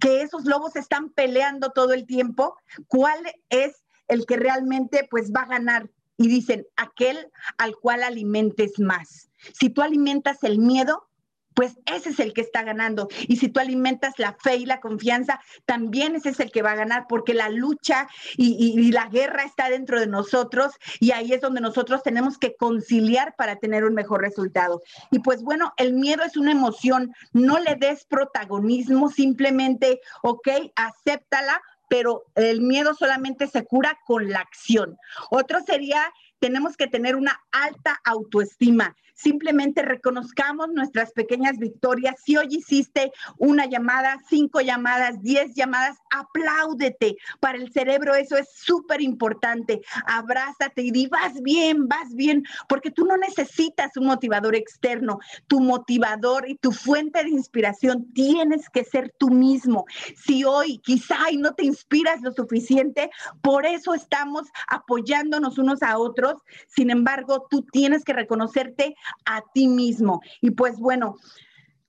que 0.00 0.22
esos 0.22 0.44
lobos 0.44 0.76
están 0.76 1.10
peleando 1.10 1.70
todo 1.70 1.92
el 1.92 2.06
tiempo, 2.06 2.56
¿cuál 2.88 3.20
es 3.48 3.84
el 4.08 4.26
que 4.26 4.36
realmente 4.36 5.06
pues 5.08 5.32
va 5.32 5.42
a 5.42 5.46
ganar? 5.46 5.88
Y 6.16 6.28
dicen, 6.28 6.66
aquel 6.76 7.30
al 7.58 7.76
cual 7.76 8.02
alimentes 8.02 8.78
más. 8.78 9.30
Si 9.52 9.70
tú 9.70 9.82
alimentas 9.82 10.42
el 10.42 10.58
miedo, 10.58 11.08
pues 11.54 11.78
ese 11.86 12.10
es 12.10 12.20
el 12.20 12.34
que 12.34 12.40
está 12.40 12.62
ganando. 12.62 13.08
Y 13.28 13.36
si 13.36 13.48
tú 13.48 13.60
alimentas 13.60 14.18
la 14.18 14.36
fe 14.42 14.56
y 14.56 14.66
la 14.66 14.80
confianza, 14.80 15.40
también 15.64 16.16
ese 16.16 16.30
es 16.30 16.40
el 16.40 16.50
que 16.50 16.62
va 16.62 16.72
a 16.72 16.76
ganar, 16.76 17.06
porque 17.08 17.32
la 17.32 17.48
lucha 17.48 18.08
y, 18.36 18.90
la 18.90 19.06
guerra 19.06 19.44
está 19.44 19.70
dentro 19.70 19.98
de 19.98 20.06
nosotros 20.06 20.72
y 21.00 21.12
ahí 21.12 21.32
es 21.32 21.40
donde 21.40 21.60
nosotros 21.60 22.02
tenemos 22.02 22.38
que 22.38 22.54
conciliar 22.56 23.34
para 23.36 23.56
tener 23.56 23.84
un 23.84 23.94
mejor 23.94 24.20
resultado. 24.20 24.82
Y 25.10 25.20
pues 25.20 25.42
bueno, 25.42 25.72
el 25.76 25.94
miedo 25.94 26.22
es 26.22 26.36
una 26.36 26.52
emoción, 26.52 27.12
no 27.32 27.58
le 27.58 27.76
des 27.76 28.04
protagonismo, 28.04 29.08
simplemente, 29.08 30.00
ok, 30.22 30.48
acéptala, 30.76 31.60
pero 31.88 32.24
el 32.34 32.60
miedo 32.60 32.94
solamente 32.94 33.46
se 33.46 33.64
cura 33.64 33.98
con 34.06 34.28
la 34.30 34.40
acción. 34.40 34.96
Otro 35.30 35.60
sería, 35.60 36.12
tenemos 36.38 36.76
que 36.76 36.86
tener 36.86 37.16
una 37.16 37.40
alta 37.52 38.00
autoestima 38.04 38.96
simplemente 39.14 39.82
reconozcamos 39.82 40.68
nuestras 40.72 41.12
pequeñas 41.12 41.58
victorias. 41.58 42.16
Si 42.24 42.36
hoy 42.36 42.48
hiciste 42.50 43.12
una 43.38 43.66
llamada, 43.66 44.20
cinco 44.28 44.60
llamadas, 44.60 45.22
diez 45.22 45.54
llamadas, 45.54 45.96
apláudete. 46.10 47.16
Para 47.40 47.58
el 47.58 47.72
cerebro 47.72 48.14
eso 48.14 48.36
es 48.36 48.48
súper 48.54 49.00
importante. 49.00 49.80
Abrázate 50.06 50.82
y 50.82 50.90
di, 50.90 51.06
vas 51.06 51.40
bien, 51.42 51.88
vas 51.88 52.14
bien, 52.14 52.44
porque 52.68 52.90
tú 52.90 53.04
no 53.04 53.16
necesitas 53.16 53.96
un 53.96 54.06
motivador 54.06 54.54
externo. 54.54 55.18
Tu 55.46 55.60
motivador 55.60 56.48
y 56.48 56.56
tu 56.56 56.72
fuente 56.72 57.22
de 57.22 57.30
inspiración 57.30 58.12
tienes 58.12 58.68
que 58.68 58.84
ser 58.84 59.14
tú 59.18 59.30
mismo. 59.30 59.84
Si 60.16 60.44
hoy 60.44 60.78
quizá 60.78 61.30
y 61.30 61.36
no 61.36 61.54
te 61.54 61.64
inspiras 61.64 62.20
lo 62.22 62.32
suficiente, 62.32 63.10
por 63.42 63.66
eso 63.66 63.94
estamos 63.94 64.48
apoyándonos 64.68 65.58
unos 65.58 65.82
a 65.82 65.98
otros. 65.98 66.34
Sin 66.68 66.90
embargo, 66.90 67.46
tú 67.50 67.62
tienes 67.72 68.04
que 68.04 68.12
reconocerte 68.12 68.96
a 69.24 69.42
ti 69.52 69.68
mismo. 69.68 70.20
Y 70.40 70.50
pues 70.50 70.78
bueno, 70.78 71.16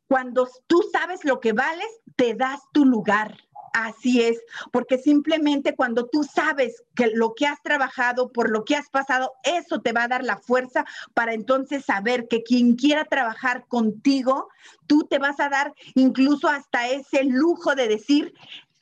cuando 0.07 0.47
tú 0.67 0.83
sabes 0.91 1.23
lo 1.23 1.39
que 1.39 1.53
vales, 1.53 1.87
te 2.15 2.35
das 2.35 2.61
tu 2.71 2.85
lugar. 2.85 3.37
Así 3.73 4.21
es, 4.21 4.41
porque 4.71 4.97
simplemente 4.97 5.75
cuando 5.75 6.07
tú 6.07 6.23
sabes 6.23 6.81
que 6.95 7.07
lo 7.07 7.33
que 7.33 7.45
has 7.45 7.61
trabajado, 7.61 8.31
por 8.31 8.49
lo 8.49 8.63
que 8.63 8.77
has 8.77 8.89
pasado, 8.89 9.33
eso 9.43 9.81
te 9.81 9.91
va 9.91 10.03
a 10.03 10.07
dar 10.07 10.23
la 10.23 10.37
fuerza 10.37 10.85
para 11.13 11.33
entonces 11.33 11.83
saber 11.83 12.29
que 12.29 12.41
quien 12.41 12.77
quiera 12.77 13.03
trabajar 13.03 13.65
contigo, 13.67 14.47
tú 14.87 15.05
te 15.09 15.17
vas 15.17 15.41
a 15.41 15.49
dar 15.49 15.73
incluso 15.93 16.47
hasta 16.47 16.87
ese 16.87 17.25
lujo 17.25 17.75
de 17.75 17.89
decir, 17.89 18.33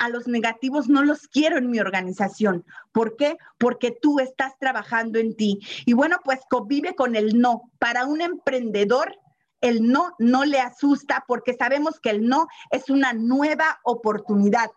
a 0.04 0.10
los 0.10 0.28
negativos 0.28 0.90
no 0.90 1.04
los 1.04 1.28
quiero 1.28 1.58
en 1.58 1.70
mi 1.70 1.80
organización. 1.80 2.66
¿Por 2.92 3.16
qué? 3.16 3.38
Porque 3.58 3.92
tú 3.92 4.20
estás 4.20 4.54
trabajando 4.60 5.18
en 5.18 5.36
ti. 5.36 5.60
Y 5.86 5.94
bueno, 5.94 6.18
pues 6.24 6.42
convive 6.50 6.94
con 6.94 7.16
el 7.16 7.40
no. 7.40 7.72
Para 7.80 8.06
un 8.06 8.20
emprendedor, 8.20 9.16
el 9.62 9.88
no 9.88 10.12
no 10.20 10.44
le 10.44 10.60
asusta 10.60 11.24
porque 11.26 11.54
sabemos 11.54 12.02
que 12.02 12.10
el 12.10 12.28
no 12.28 12.48
es 12.70 12.90
una 12.90 13.14
nueva 13.14 13.80
oportunidad. 13.84 14.70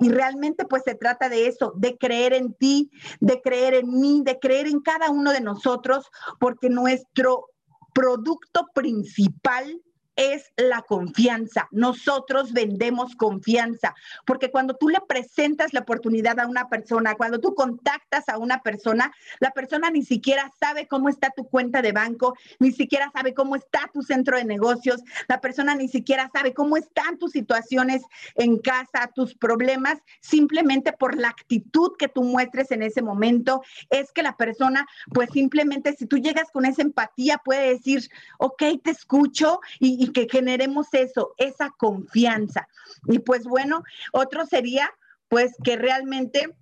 Y 0.00 0.10
realmente 0.10 0.66
pues 0.66 0.82
se 0.84 0.94
trata 0.94 1.30
de 1.30 1.46
eso, 1.46 1.72
de 1.76 1.96
creer 1.96 2.34
en 2.34 2.52
ti, 2.52 2.90
de 3.20 3.40
creer 3.40 3.72
en 3.72 3.90
mí, 3.90 4.20
de 4.22 4.38
creer 4.38 4.66
en 4.66 4.80
cada 4.80 5.10
uno 5.10 5.32
de 5.32 5.40
nosotros, 5.40 6.10
porque 6.38 6.68
nuestro 6.68 7.46
producto 7.94 8.68
principal 8.74 9.80
es 10.16 10.52
la 10.56 10.82
confianza. 10.82 11.68
Nosotros 11.70 12.52
vendemos 12.52 13.14
confianza, 13.16 13.94
porque 14.26 14.50
cuando 14.50 14.74
tú 14.74 14.88
le 14.88 15.00
presentas 15.06 15.72
la 15.72 15.80
oportunidad 15.80 16.38
a 16.40 16.46
una 16.46 16.68
persona, 16.68 17.14
cuando 17.14 17.40
tú 17.40 17.54
contactas 17.54 18.28
a 18.28 18.38
una 18.38 18.60
persona, 18.62 19.12
la 19.40 19.50
persona 19.50 19.90
ni 19.90 20.04
siquiera 20.04 20.50
sabe 20.58 20.86
cómo 20.86 21.08
está 21.08 21.30
tu 21.30 21.44
cuenta 21.44 21.82
de 21.82 21.92
banco, 21.92 22.36
ni 22.58 22.72
siquiera 22.72 23.10
sabe 23.12 23.34
cómo 23.34 23.56
está 23.56 23.90
tu 23.92 24.02
centro 24.02 24.36
de 24.36 24.44
negocios, 24.44 25.02
la 25.28 25.40
persona 25.40 25.74
ni 25.74 25.88
siquiera 25.88 26.30
sabe 26.32 26.54
cómo 26.54 26.76
están 26.76 27.18
tus 27.18 27.32
situaciones 27.32 28.02
en 28.36 28.58
casa, 28.58 29.10
tus 29.14 29.34
problemas, 29.34 29.98
simplemente 30.20 30.92
por 30.92 31.16
la 31.16 31.28
actitud 31.28 31.92
que 31.98 32.08
tú 32.08 32.22
muestres 32.22 32.70
en 32.70 32.82
ese 32.82 33.02
momento, 33.02 33.62
es 33.90 34.12
que 34.12 34.22
la 34.22 34.36
persona, 34.36 34.86
pues 35.12 35.30
simplemente 35.32 35.94
si 35.96 36.06
tú 36.06 36.18
llegas 36.18 36.50
con 36.52 36.64
esa 36.64 36.82
empatía, 36.82 37.38
puede 37.44 37.74
decir, 37.74 38.08
ok, 38.38 38.62
te 38.82 38.90
escucho 38.90 39.60
y, 39.80 40.03
y 40.04 40.12
que 40.12 40.28
generemos 40.30 40.92
eso, 40.92 41.34
esa 41.38 41.70
confianza. 41.70 42.68
Y 43.08 43.20
pues 43.20 43.44
bueno, 43.44 43.82
otro 44.12 44.44
sería 44.44 44.90
pues 45.28 45.52
que 45.64 45.76
realmente 45.76 46.54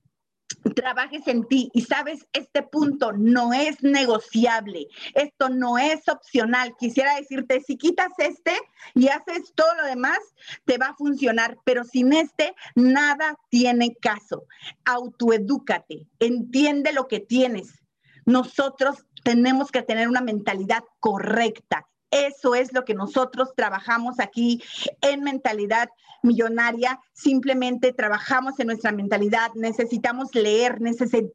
trabajes 0.77 1.27
en 1.27 1.45
ti 1.49 1.71
y 1.75 1.83
sabes, 1.83 2.25
este 2.33 2.63
punto 2.63 3.13
no 3.13 3.53
es 3.53 3.83
negociable, 3.83 4.87
esto 5.15 5.49
no 5.49 5.77
es 5.77 6.09
opcional. 6.09 6.77
Quisiera 6.79 7.17
decirte, 7.17 7.61
si 7.67 7.77
quitas 7.77 8.13
este 8.19 8.57
y 8.95 9.09
haces 9.09 9.53
todo 9.57 9.75
lo 9.75 9.87
demás, 9.87 10.21
te 10.65 10.79
va 10.79 10.89
a 10.89 10.95
funcionar, 10.95 11.59
pero 11.65 11.83
sin 11.83 12.13
este, 12.13 12.55
nada 12.77 13.35
tiene 13.49 13.97
caso. 14.01 14.45
Autoedúcate, 14.85 16.07
entiende 16.21 16.93
lo 16.93 17.09
que 17.09 17.19
tienes. 17.19 17.83
Nosotros 18.25 19.05
tenemos 19.25 19.73
que 19.73 19.83
tener 19.83 20.09
una 20.09 20.21
mentalidad 20.21 20.85
correcta 21.01 21.89
eso 22.13 22.55
es 22.55 22.73
lo 22.73 22.85
que 22.85 22.95
nosotros 22.95 23.55
trabajamos 23.57 24.21
aquí 24.21 24.63
en 25.01 25.23
mentalidad 25.23 25.89
millonaria. 26.23 27.01
Simplemente 27.13 27.93
trabajamos 27.93 28.59
en 28.61 28.69
nuestra 28.69 28.93
mentalidad. 28.93 29.51
Necesitamos 29.55 30.35
leer, 30.35 30.79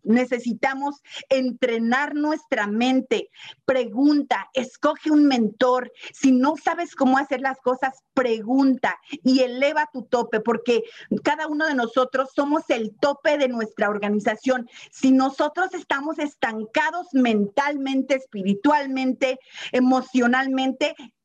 necesitamos 0.04 1.02
entrenar 1.30 2.16
nuestra 2.16 2.68
mente. 2.68 3.30
Pregunta, 3.66 4.50
escoge 4.54 5.12
un 5.12 5.26
mentor. 5.26 5.92
Si 6.14 6.32
no 6.32 6.56
sabes 6.64 6.96
cómo 6.96 7.18
hacer 7.18 7.42
las 7.42 7.60
cosas, 7.60 8.04
pregunta 8.14 8.98
y 9.24 9.42
eleva 9.42 9.90
tu 9.92 10.04
tope, 10.04 10.40
porque 10.40 10.84
cada 11.24 11.48
uno 11.48 11.68
de 11.68 11.76
nosotros 11.76 12.30
somos 12.36 12.64
el 12.70 12.96
tope 13.00 13.38
de 13.38 13.48
nuestra 13.48 13.90
organización. 13.90 14.70
Si 14.92 15.12
nosotros 15.12 15.74
estamos 15.74 16.20
estancados 16.20 17.08
mentalmente, 17.14 18.16
espiritualmente, 18.16 19.40
emocionalmente, 19.72 20.67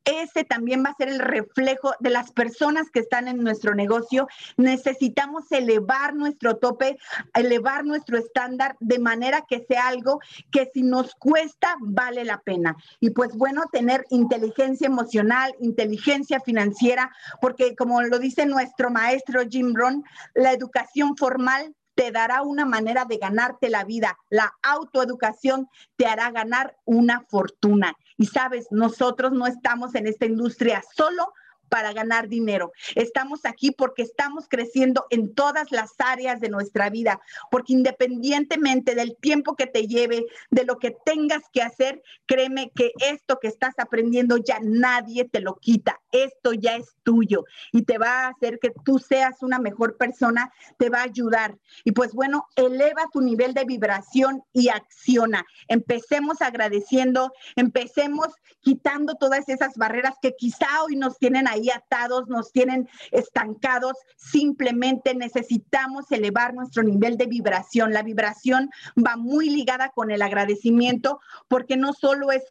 ese 0.05 0.43
también 0.43 0.83
va 0.83 0.89
a 0.89 0.95
ser 0.95 1.09
el 1.09 1.19
reflejo 1.19 1.93
de 1.99 2.09
las 2.09 2.31
personas 2.31 2.89
que 2.89 2.99
están 2.99 3.27
en 3.27 3.37
nuestro 3.37 3.73
negocio. 3.73 4.27
Necesitamos 4.57 5.51
elevar 5.51 6.15
nuestro 6.15 6.57
tope, 6.57 6.97
elevar 7.33 7.85
nuestro 7.85 8.17
estándar 8.17 8.75
de 8.79 8.99
manera 8.99 9.45
que 9.47 9.65
sea 9.67 9.87
algo 9.87 10.19
que 10.51 10.69
si 10.73 10.83
nos 10.83 11.15
cuesta, 11.15 11.75
vale 11.79 12.25
la 12.25 12.39
pena. 12.41 12.75
Y 12.99 13.11
pues 13.11 13.35
bueno, 13.35 13.63
tener 13.71 14.05
inteligencia 14.09 14.87
emocional, 14.87 15.55
inteligencia 15.59 16.39
financiera, 16.39 17.11
porque 17.41 17.75
como 17.75 18.01
lo 18.01 18.19
dice 18.19 18.45
nuestro 18.45 18.89
maestro 18.89 19.41
Jim 19.49 19.73
Rohn, 19.73 20.03
la 20.33 20.51
educación 20.51 21.15
formal 21.15 21.73
te 21.95 22.11
dará 22.11 22.41
una 22.41 22.65
manera 22.65 23.05
de 23.05 23.17
ganarte 23.17 23.69
la 23.69 23.83
vida. 23.83 24.17
La 24.29 24.53
autoeducación 24.61 25.69
te 25.95 26.05
hará 26.05 26.31
ganar 26.31 26.75
una 26.85 27.21
fortuna. 27.21 27.95
Y 28.17 28.25
sabes, 28.27 28.67
nosotros 28.71 29.31
no 29.31 29.47
estamos 29.47 29.95
en 29.95 30.07
esta 30.07 30.25
industria 30.25 30.83
solo 30.95 31.33
para 31.73 31.91
ganar 31.91 32.29
dinero. 32.29 32.71
Estamos 32.93 33.45
aquí 33.45 33.71
porque 33.71 34.03
estamos 34.03 34.45
creciendo 34.47 35.07
en 35.09 35.33
todas 35.33 35.71
las 35.71 35.93
áreas 35.97 36.39
de 36.39 36.49
nuestra 36.49 36.91
vida, 36.91 37.19
porque 37.49 37.73
independientemente 37.73 38.93
del 38.93 39.17
tiempo 39.19 39.55
que 39.55 39.65
te 39.65 39.87
lleve, 39.87 40.27
de 40.51 40.65
lo 40.65 40.77
que 40.77 40.95
tengas 41.03 41.41
que 41.51 41.63
hacer, 41.63 42.03
créeme 42.27 42.71
que 42.75 42.91
esto 42.99 43.39
que 43.41 43.47
estás 43.47 43.73
aprendiendo 43.79 44.37
ya 44.37 44.59
nadie 44.61 45.25
te 45.25 45.39
lo 45.39 45.55
quita. 45.55 45.99
Esto 46.11 46.53
ya 46.53 46.75
es 46.75 46.95
tuyo 47.01 47.43
y 47.71 47.81
te 47.81 47.97
va 47.97 48.25
a 48.25 48.27
hacer 48.27 48.59
que 48.59 48.71
tú 48.85 48.99
seas 48.99 49.41
una 49.41 49.57
mejor 49.57 49.97
persona, 49.97 50.53
te 50.77 50.91
va 50.91 50.99
a 50.99 51.05
ayudar. 51.05 51.57
Y 51.83 51.93
pues 51.93 52.13
bueno, 52.13 52.45
eleva 52.55 53.07
tu 53.11 53.19
nivel 53.19 53.55
de 53.55 53.65
vibración 53.65 54.43
y 54.53 54.69
acciona. 54.69 55.43
Empecemos 55.67 56.39
agradeciendo, 56.43 57.33
empecemos 57.55 58.27
quitando 58.61 59.15
todas 59.15 59.49
esas 59.49 59.75
barreras 59.75 60.13
que 60.21 60.35
quizá 60.35 60.67
hoy 60.83 60.97
nos 60.97 61.17
tienen 61.17 61.47
ahí 61.47 61.62
atados, 61.69 62.27
nos 62.27 62.51
tienen 62.51 62.89
estancados. 63.11 63.93
Simplemente 64.15 65.15
necesitamos 65.15 66.11
elevar 66.11 66.53
nuestro 66.53 66.83
nivel 66.83 67.17
de 67.17 67.25
vibración. 67.25 67.93
La 67.93 68.03
vibración 68.03 68.69
va 68.97 69.15
muy 69.15 69.49
ligada 69.49 69.89
con 69.89 70.11
el 70.11 70.21
agradecimiento 70.21 71.19
porque 71.47 71.77
no 71.77 71.93
solo 71.93 72.31
es 72.31 72.43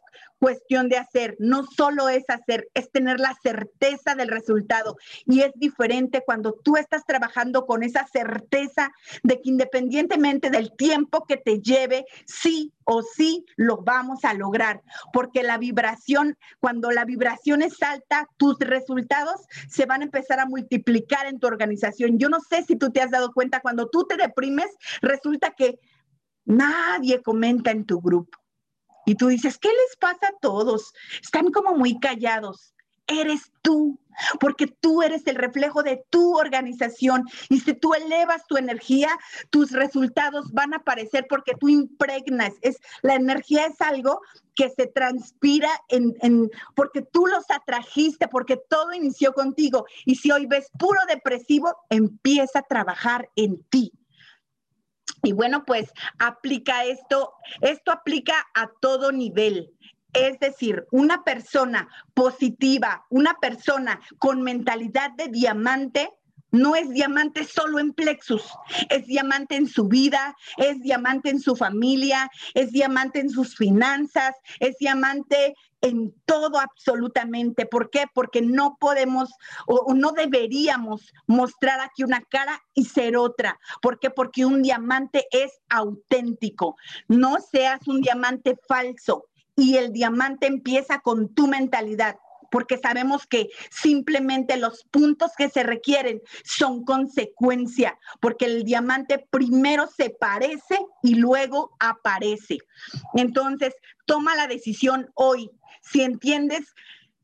cuestión 0.43 0.89
de 0.89 0.97
hacer, 0.97 1.37
no 1.39 1.65
solo 1.65 2.09
es 2.09 2.25
hacer, 2.27 2.67
es 2.73 2.91
tener 2.91 3.17
la 3.17 3.33
certeza 3.41 4.13
del 4.13 4.27
resultado. 4.27 4.97
Y 5.25 5.39
es 5.39 5.53
diferente 5.55 6.21
cuando 6.25 6.51
tú 6.51 6.75
estás 6.75 7.05
trabajando 7.05 7.65
con 7.65 7.81
esa 7.81 8.05
certeza 8.07 8.91
de 9.23 9.35
que 9.35 9.49
independientemente 9.49 10.49
del 10.49 10.75
tiempo 10.75 11.23
que 11.25 11.37
te 11.37 11.61
lleve, 11.61 12.05
sí 12.25 12.73
o 12.83 13.03
sí 13.03 13.45
lo 13.55 13.77
vamos 13.77 14.25
a 14.25 14.33
lograr, 14.33 14.81
porque 15.13 15.43
la 15.43 15.57
vibración, 15.57 16.37
cuando 16.59 16.91
la 16.91 17.05
vibración 17.05 17.61
es 17.61 17.81
alta, 17.81 18.27
tus 18.35 18.59
resultados 18.59 19.47
se 19.69 19.85
van 19.85 20.01
a 20.01 20.05
empezar 20.05 20.41
a 20.41 20.45
multiplicar 20.45 21.25
en 21.25 21.39
tu 21.39 21.47
organización. 21.47 22.19
Yo 22.19 22.27
no 22.27 22.41
sé 22.41 22.63
si 22.63 22.75
tú 22.75 22.91
te 22.91 22.99
has 22.99 23.11
dado 23.11 23.31
cuenta, 23.31 23.61
cuando 23.61 23.87
tú 23.87 24.05
te 24.05 24.17
deprimes, 24.17 24.67
resulta 25.01 25.51
que 25.51 25.79
nadie 26.43 27.21
comenta 27.21 27.71
en 27.71 27.85
tu 27.85 28.01
grupo 28.01 28.42
y 29.05 29.15
tú 29.15 29.27
dices, 29.27 29.57
¿qué 29.57 29.69
les 29.69 29.97
pasa 29.99 30.27
a 30.27 30.39
todos? 30.39 30.93
Están 31.21 31.51
como 31.51 31.75
muy 31.75 31.99
callados. 31.99 32.73
Eres 33.05 33.51
tú, 33.61 33.99
porque 34.39 34.67
tú 34.67 35.01
eres 35.01 35.27
el 35.27 35.35
reflejo 35.35 35.83
de 35.83 36.05
tu 36.09 36.37
organización. 36.37 37.27
Y 37.49 37.59
si 37.59 37.73
tú 37.73 37.93
elevas 37.93 38.45
tu 38.47 38.55
energía, 38.55 39.09
tus 39.49 39.71
resultados 39.71 40.51
van 40.53 40.73
a 40.73 40.77
aparecer 40.77 41.25
porque 41.29 41.53
tú 41.59 41.67
impregnas. 41.67 42.53
Es, 42.61 42.77
la 43.01 43.15
energía 43.15 43.65
es 43.65 43.81
algo 43.81 44.21
que 44.55 44.69
se 44.69 44.87
transpira 44.87 45.69
en, 45.89 46.15
en, 46.21 46.49
porque 46.75 47.01
tú 47.01 47.27
los 47.27 47.43
atrajiste, 47.49 48.29
porque 48.29 48.57
todo 48.69 48.93
inició 48.93 49.33
contigo. 49.33 49.85
Y 50.05 50.15
si 50.15 50.31
hoy 50.31 50.45
ves 50.45 50.69
puro 50.79 50.99
depresivo, 51.09 51.75
empieza 51.89 52.59
a 52.59 52.63
trabajar 52.63 53.29
en 53.35 53.63
ti. 53.65 53.91
Y 55.23 55.31
bueno, 55.31 55.63
pues 55.65 55.91
aplica 56.19 56.83
esto, 56.83 57.33
esto 57.61 57.91
aplica 57.91 58.35
a 58.53 58.69
todo 58.81 59.11
nivel. 59.11 59.71
Es 60.11 60.37
decir, 60.39 60.85
una 60.91 61.23
persona 61.23 61.87
positiva, 62.13 63.05
una 63.09 63.39
persona 63.39 63.99
con 64.19 64.43
mentalidad 64.43 65.11
de 65.11 65.29
diamante, 65.29 66.11
no 66.53 66.75
es 66.75 66.87
diamante 66.91 67.43
solo 67.45 67.79
en 67.79 67.93
plexus, 67.93 68.43
es 68.89 69.07
diamante 69.07 69.55
en 69.55 69.67
su 69.67 69.87
vida, 69.87 70.35
es 70.57 70.79
diamante 70.81 71.31
en 71.31 71.39
su 71.39 71.55
familia, 71.55 72.29
es 72.53 72.71
diamante 72.71 73.19
en 73.19 73.31
sus 73.31 73.55
finanzas, 73.57 74.35
es 74.59 74.77
diamante 74.77 75.55
en 75.81 76.13
todo 76.25 76.59
absolutamente. 76.59 77.65
¿Por 77.65 77.89
qué? 77.89 78.05
Porque 78.13 78.43
no 78.43 78.77
podemos 78.79 79.31
o, 79.65 79.95
no 79.95 80.11
deberíamos 80.11 81.11
mostrar 81.25 81.79
aquí 81.79 82.03
una 82.03 82.21
cara 82.21 82.61
y 82.75 82.85
ser 82.85 83.17
otra. 83.17 83.59
¿Por 83.81 83.99
qué? 83.99 84.11
Porque 84.11 84.45
un 84.45 84.61
diamante 84.61 85.25
es 85.31 85.59
auténtico. 85.69 86.77
No 87.07 87.37
seas 87.39 87.87
un 87.87 88.01
diamante 88.01 88.57
falso. 88.67 89.25
Y 89.55 89.77
el 89.77 89.91
diamante 89.91 90.47
empieza 90.47 90.99
con 90.99 91.33
tu 91.33 91.47
mentalidad 91.47 92.15
porque 92.53 92.77
sabemos 92.77 93.25
que 93.25 93.49
simplemente 93.71 94.57
los 94.57 94.83
puntos 94.91 95.31
que 95.35 95.49
se 95.49 95.63
requieren 95.63 96.21
son 96.45 96.85
consecuencia, 96.85 97.97
porque 98.21 98.45
el 98.45 98.63
diamante 98.63 99.25
primero 99.31 99.87
se 99.87 100.11
parece 100.11 100.77
y 101.01 101.15
luego 101.15 101.75
aparece. 101.79 102.59
Entonces, 103.15 103.73
toma 104.05 104.35
la 104.35 104.45
decisión 104.45 105.09
hoy. 105.15 105.49
Si 105.81 106.03
entiendes 106.03 106.75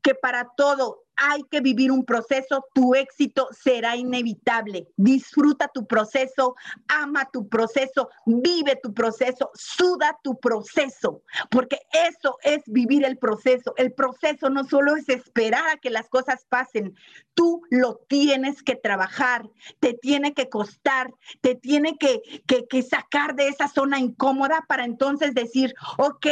que 0.02 0.16
para 0.16 0.48
todo 0.56 1.04
hay 1.22 1.42
que 1.50 1.60
vivir 1.60 1.92
un 1.92 2.04
proceso, 2.06 2.64
tu 2.72 2.94
éxito 2.94 3.48
será 3.52 3.94
inevitable. 3.94 4.88
Disfruta 4.96 5.68
tu 5.68 5.86
proceso, 5.86 6.54
ama 6.88 7.28
tu 7.30 7.46
proceso, 7.46 8.08
vive 8.24 8.80
tu 8.82 8.94
proceso, 8.94 9.50
suda 9.54 10.18
tu 10.22 10.40
proceso, 10.40 11.22
porque 11.50 11.78
eso 11.92 12.38
es 12.42 12.62
vivir 12.66 13.04
el 13.04 13.18
proceso. 13.18 13.74
El 13.76 13.92
proceso 13.92 14.48
no 14.48 14.64
solo 14.64 14.96
es 14.96 15.10
esperar 15.10 15.68
a 15.68 15.76
que 15.76 15.90
las 15.90 16.08
cosas 16.08 16.46
pasen, 16.48 16.94
tú 17.34 17.60
lo 17.70 17.96
tienes 18.08 18.62
que 18.62 18.76
trabajar, 18.76 19.46
te 19.78 19.92
tiene 19.92 20.32
que 20.32 20.48
costar, 20.48 21.12
te 21.42 21.54
tiene 21.54 21.98
que, 21.98 22.22
que, 22.46 22.82
sacar 22.82 23.34
de 23.34 23.48
esa 23.48 23.68
zona 23.68 23.98
incómoda 23.98 24.64
para 24.66 24.86
entonces 24.86 25.34
decir, 25.34 25.74
ok, 25.98 26.26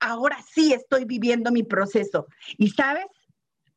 ahora 0.00 0.38
sí 0.52 0.74
estoy 0.74 1.06
viviendo 1.06 1.50
mi 1.50 1.62
proceso. 1.62 2.26
Y 2.58 2.70
sabes, 2.70 3.06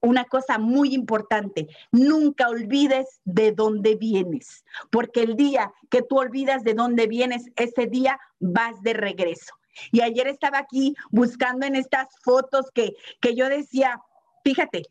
una 0.02 0.26
cosa 0.26 0.58
muy 0.58 0.94
importante, 0.94 1.68
nunca 1.92 2.50
olvides 2.50 3.22
de 3.24 3.52
dónde 3.52 3.96
vienes, 3.96 4.66
porque 4.90 5.24
el 5.24 5.36
día 5.36 5.72
que 5.90 6.02
tú 6.02 6.20
olvidas 6.20 6.64
de 6.64 6.74
dónde 6.74 7.08
vienes, 7.08 7.46
ese 7.56 7.88
día 7.88 8.20
vas 8.40 8.82
de 8.82 8.94
regreso. 8.94 9.54
Y 9.92 10.02
ayer 10.02 10.28
estaba 10.28 10.60
aquí 10.60 10.96
buscando 11.12 11.66
en 11.66 11.76
estas 11.76 12.08
fotos 12.24 12.72
que, 12.74 12.94
que 13.22 13.36
yo 13.36 13.48
decía, 13.48 14.02
fíjate, 14.44 14.84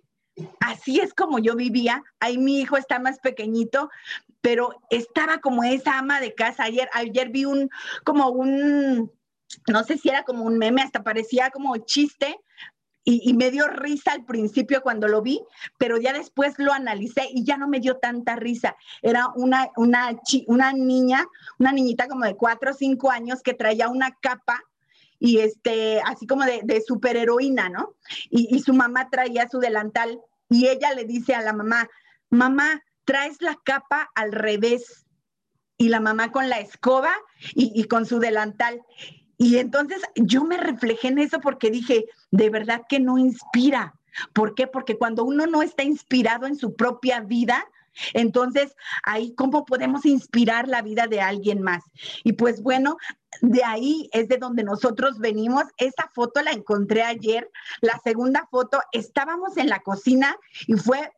así 0.60 1.00
es 1.00 1.12
como 1.12 1.38
yo 1.38 1.54
vivía, 1.54 2.02
ahí 2.18 2.38
mi 2.38 2.60
hijo 2.60 2.76
está 2.76 2.98
más 2.98 3.18
pequeñito, 3.18 3.90
pero 4.40 4.80
estaba 4.90 5.38
como 5.38 5.64
esa 5.64 5.98
ama 5.98 6.20
de 6.20 6.34
casa. 6.34 6.64
Ayer, 6.64 6.88
ayer 6.94 7.28
vi 7.30 7.44
un, 7.44 7.68
como 8.04 8.28
un, 8.30 9.12
no 9.68 9.84
sé 9.84 9.98
si 9.98 10.08
era 10.08 10.22
como 10.24 10.44
un 10.44 10.58
meme, 10.58 10.82
hasta 10.82 11.02
parecía 11.02 11.50
como 11.50 11.76
chiste, 11.78 12.38
y, 13.04 13.32
me 13.34 13.50
dio 13.50 13.66
risa 13.66 14.12
al 14.12 14.24
principio 14.24 14.82
cuando 14.82 15.08
lo 15.08 15.22
vi, 15.22 15.40
pero 15.78 15.96
ya 15.96 16.12
después 16.12 16.54
lo 16.58 16.72
analicé 16.72 17.28
y 17.30 17.44
ya 17.44 17.56
no 17.56 17.66
me 17.66 17.80
dio 17.80 17.96
tanta 17.96 18.36
risa. 18.36 18.76
Era 19.02 19.28
una, 19.34 19.70
una, 19.76 20.16
una 20.46 20.72
niña, 20.72 21.26
una 21.58 21.72
niñita 21.72 22.08
como 22.08 22.24
de 22.24 22.36
cuatro 22.36 22.72
o 22.72 22.74
cinco 22.74 23.10
años 23.10 23.42
que 23.42 23.54
traía 23.54 23.88
una 23.88 24.12
capa 24.20 24.62
y 25.18 25.38
este, 25.38 26.00
así 26.04 26.26
como 26.26 26.44
de, 26.44 26.60
de 26.64 26.80
superheroína, 26.82 27.68
¿no? 27.68 27.94
Y, 28.30 28.58
su 28.60 28.74
mamá 28.74 29.08
traía 29.10 29.48
su 29.48 29.58
delantal 29.58 30.20
y 30.48 30.68
ella 30.68 30.92
le 30.94 31.04
dice 31.04 31.34
a 31.34 31.42
la 31.42 31.52
mamá, 31.52 31.88
mamá, 32.28 32.82
traes 33.04 33.40
la 33.40 33.58
capa 33.64 34.10
al 34.14 34.32
revés. 34.32 35.06
Y 35.76 35.88
la 35.88 36.00
mamá 36.00 36.30
con 36.30 36.50
la 36.50 36.58
escoba 36.58 37.10
y 37.54 37.84
con 37.84 38.04
su 38.04 38.18
delantal. 38.18 38.82
Y 39.40 39.56
entonces 39.56 40.02
yo 40.16 40.44
me 40.44 40.58
reflejé 40.58 41.08
en 41.08 41.18
eso 41.18 41.40
porque 41.40 41.70
dije, 41.70 42.04
de 42.30 42.50
verdad 42.50 42.82
que 42.86 43.00
no 43.00 43.16
inspira. 43.16 43.94
¿Por 44.34 44.54
qué? 44.54 44.66
Porque 44.66 44.98
cuando 44.98 45.24
uno 45.24 45.46
no 45.46 45.62
está 45.62 45.82
inspirado 45.82 46.46
en 46.46 46.56
su 46.56 46.76
propia 46.76 47.20
vida, 47.20 47.66
entonces, 48.12 48.76
ahí, 49.02 49.34
¿cómo 49.34 49.64
podemos 49.64 50.04
inspirar 50.04 50.68
la 50.68 50.82
vida 50.82 51.06
de 51.06 51.22
alguien 51.22 51.62
más? 51.62 51.82
Y 52.22 52.34
pues 52.34 52.62
bueno, 52.62 52.98
de 53.40 53.64
ahí 53.64 54.10
es 54.12 54.28
de 54.28 54.36
donde 54.36 54.62
nosotros 54.62 55.18
venimos. 55.18 55.64
Esa 55.78 56.10
foto 56.14 56.42
la 56.42 56.50
encontré 56.50 57.02
ayer. 57.02 57.50
La 57.80 57.98
segunda 58.04 58.46
foto, 58.50 58.78
estábamos 58.92 59.56
en 59.56 59.70
la 59.70 59.80
cocina 59.80 60.36
y 60.66 60.74
fue, 60.74 61.14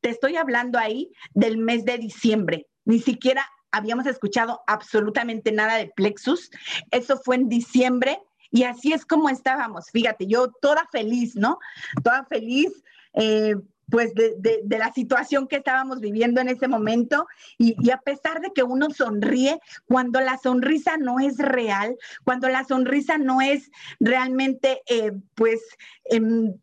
te 0.00 0.10
estoy 0.10 0.36
hablando 0.36 0.78
ahí 0.78 1.10
del 1.34 1.58
mes 1.58 1.84
de 1.84 1.98
diciembre. 1.98 2.68
Ni 2.84 3.00
siquiera 3.00 3.44
habíamos 3.72 4.06
escuchado 4.06 4.62
absolutamente 4.66 5.52
nada 5.52 5.76
de 5.76 5.92
Plexus. 5.94 6.50
Eso 6.90 7.18
fue 7.18 7.36
en 7.36 7.48
diciembre 7.48 8.20
y 8.50 8.64
así 8.64 8.92
es 8.92 9.04
como 9.04 9.28
estábamos. 9.28 9.90
Fíjate, 9.90 10.26
yo 10.26 10.48
toda 10.60 10.86
feliz, 10.90 11.36
¿no? 11.36 11.58
Toda 12.02 12.24
feliz. 12.24 12.82
Eh, 13.14 13.54
pues 13.90 14.14
de, 14.14 14.62
la 14.68 14.92
situación 14.92 15.48
que 15.48 15.56
estábamos 15.56 16.00
viviendo 16.00 16.40
en 16.40 16.48
ese 16.48 16.68
momento 16.68 17.26
y, 17.58 17.74
y, 17.80 17.90
a 17.90 17.98
pesar 17.98 18.40
de 18.40 18.52
que 18.54 18.62
uno 18.62 18.90
sonríe, 18.90 19.60
cuando 19.86 20.20
la 20.20 20.38
sonrisa 20.38 20.96
no 20.96 21.18
es 21.18 21.38
real, 21.38 21.96
cuando 22.24 22.48
la 22.48 22.64
sonrisa 22.64 23.18
no 23.18 23.40
es 23.40 23.70
realmente, 23.98 24.82
eh, 24.88 25.12
pues, 25.34 25.60
em, 26.04 26.54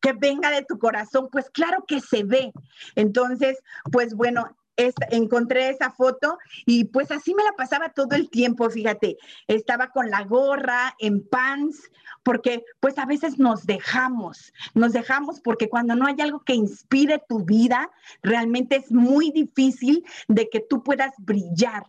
que 0.00 0.12
venga 0.12 0.50
de 0.50 0.62
tu 0.62 0.78
corazón, 0.78 1.28
pues 1.32 1.50
claro 1.50 1.84
que 1.86 2.00
se 2.00 2.22
ve. 2.22 2.52
Entonces, 2.94 3.58
pues 3.90 4.14
bueno, 4.14 4.56
encontré 4.76 5.70
esa 5.70 5.90
foto 5.90 6.38
y 6.64 6.84
pues 6.84 7.10
así 7.10 7.34
me 7.34 7.44
la 7.44 7.52
pasaba 7.52 7.90
todo 7.90 8.14
el 8.14 8.30
tiempo, 8.30 8.68
fíjate, 8.70 9.16
estaba 9.46 9.88
con 9.88 10.10
la 10.10 10.22
gorra, 10.24 10.94
en 10.98 11.26
pants, 11.26 11.90
porque 12.22 12.64
pues 12.80 12.98
a 12.98 13.06
veces 13.06 13.38
nos 13.38 13.66
dejamos, 13.66 14.52
nos 14.74 14.92
dejamos 14.92 15.40
porque 15.40 15.68
cuando 15.68 15.94
no 15.94 16.06
hay 16.06 16.16
algo 16.20 16.40
que 16.40 16.54
inspire 16.54 17.22
tu 17.28 17.44
vida, 17.44 17.90
realmente 18.22 18.76
es 18.76 18.90
muy 18.90 19.30
difícil 19.30 20.04
de 20.28 20.48
que 20.48 20.60
tú 20.60 20.82
puedas 20.82 21.12
brillar. 21.18 21.84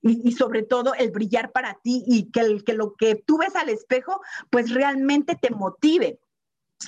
Y, 0.00 0.30
sobre 0.30 0.62
todo 0.62 0.94
el 0.94 1.10
brillar 1.10 1.50
para 1.50 1.74
ti 1.82 2.04
y 2.06 2.30
que, 2.30 2.62
que 2.64 2.72
lo 2.72 2.94
que 2.94 3.16
tú 3.16 3.38
ves 3.38 3.56
al 3.56 3.68
espejo, 3.68 4.20
pues 4.48 4.72
realmente 4.72 5.34
te 5.34 5.50
motive. 5.50 6.20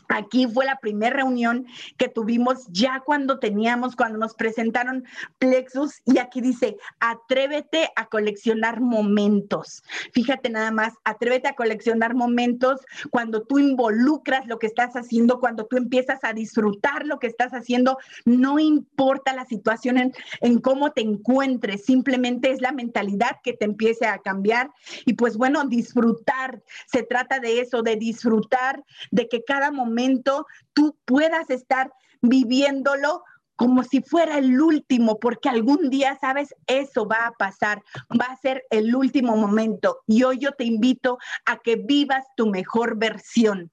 Aquí 0.09 0.47
fue 0.47 0.65
la 0.65 0.77
primera 0.77 1.17
reunión 1.17 1.67
que 1.97 2.09
tuvimos 2.09 2.67
ya 2.69 3.03
cuando 3.05 3.41
teníamos, 3.41 3.97
cuando 3.97 4.19
nos 4.19 4.35
presentaron 4.35 5.05
Plexus 5.39 6.01
y 6.05 6.19
aquí 6.19 6.41
dice, 6.41 6.77
atrévete 7.01 7.91
a 7.97 8.07
coleccionar 8.07 8.81
momentos. 8.81 9.83
Fíjate 10.13 10.49
nada 10.49 10.71
más, 10.71 10.95
atrévete 11.05 11.49
a 11.49 11.57
coleccionar 11.57 12.15
momentos 12.15 12.81
cuando 13.11 13.43
tú 13.43 13.59
involucras 13.59 14.47
lo 14.47 14.61
que 14.61 14.69
estás 14.69 14.95
haciendo, 14.95 15.41
cuando 15.41 15.67
tú 15.67 15.77
empiezas 15.77 16.23
a 16.23 16.33
disfrutar 16.33 17.05
lo 17.05 17.19
que 17.19 17.27
estás 17.27 17.53
haciendo, 17.53 17.99
no 18.25 18.61
importa 18.61 19.35
la 19.35 19.45
situación 19.45 20.13
en, 20.41 20.59
cómo 20.61 20.93
te 20.93 21.01
encuentres, 21.01 21.85
simplemente 21.85 22.51
es 22.51 22.61
la 22.61 22.73
mentalidad 22.73 23.39
que 23.43 23.55
te 23.55 23.65
empiece 23.65 24.07
a 24.07 24.19
cambiar 24.19 24.71
y 25.05 25.15
pues 25.15 25.37
bueno, 25.37 25.65
disfrutar, 25.65 26.63
se 26.87 27.03
trata 27.03 27.41
de 27.41 27.61
eso, 27.61 27.83
de 27.83 27.97
disfrutar, 27.97 28.85
de 29.11 29.29
que 29.29 29.43
cada 29.43 29.71
momento 29.71 29.80
tú 30.73 30.97
puedas 31.05 31.51
estar 31.51 31.93
viviéndolo 32.23 33.23
como 33.57 33.83
si 33.83 34.01
fuera 34.01 34.39
el 34.39 34.59
último, 34.59 35.19
porque 35.19 35.51
algún 35.51 35.91
día, 35.91 36.17
sabes, 36.19 36.55
eso 36.67 37.07
va 37.07 37.27
a 37.27 37.33
pasar, 37.33 37.83
va 38.19 38.25
a 38.25 38.37
ser 38.37 38.65
el 38.71 38.97
último 38.97 39.37
momento. 39.37 39.99
Y 40.07 40.23
hoy 40.23 40.39
yo 40.39 40.53
te 40.53 40.65
invito 40.65 41.19
a 41.45 41.59
que 41.59 41.77
vivas 41.77 42.25
tu 42.37 42.47
mejor 42.47 42.97
versión. 42.97 43.71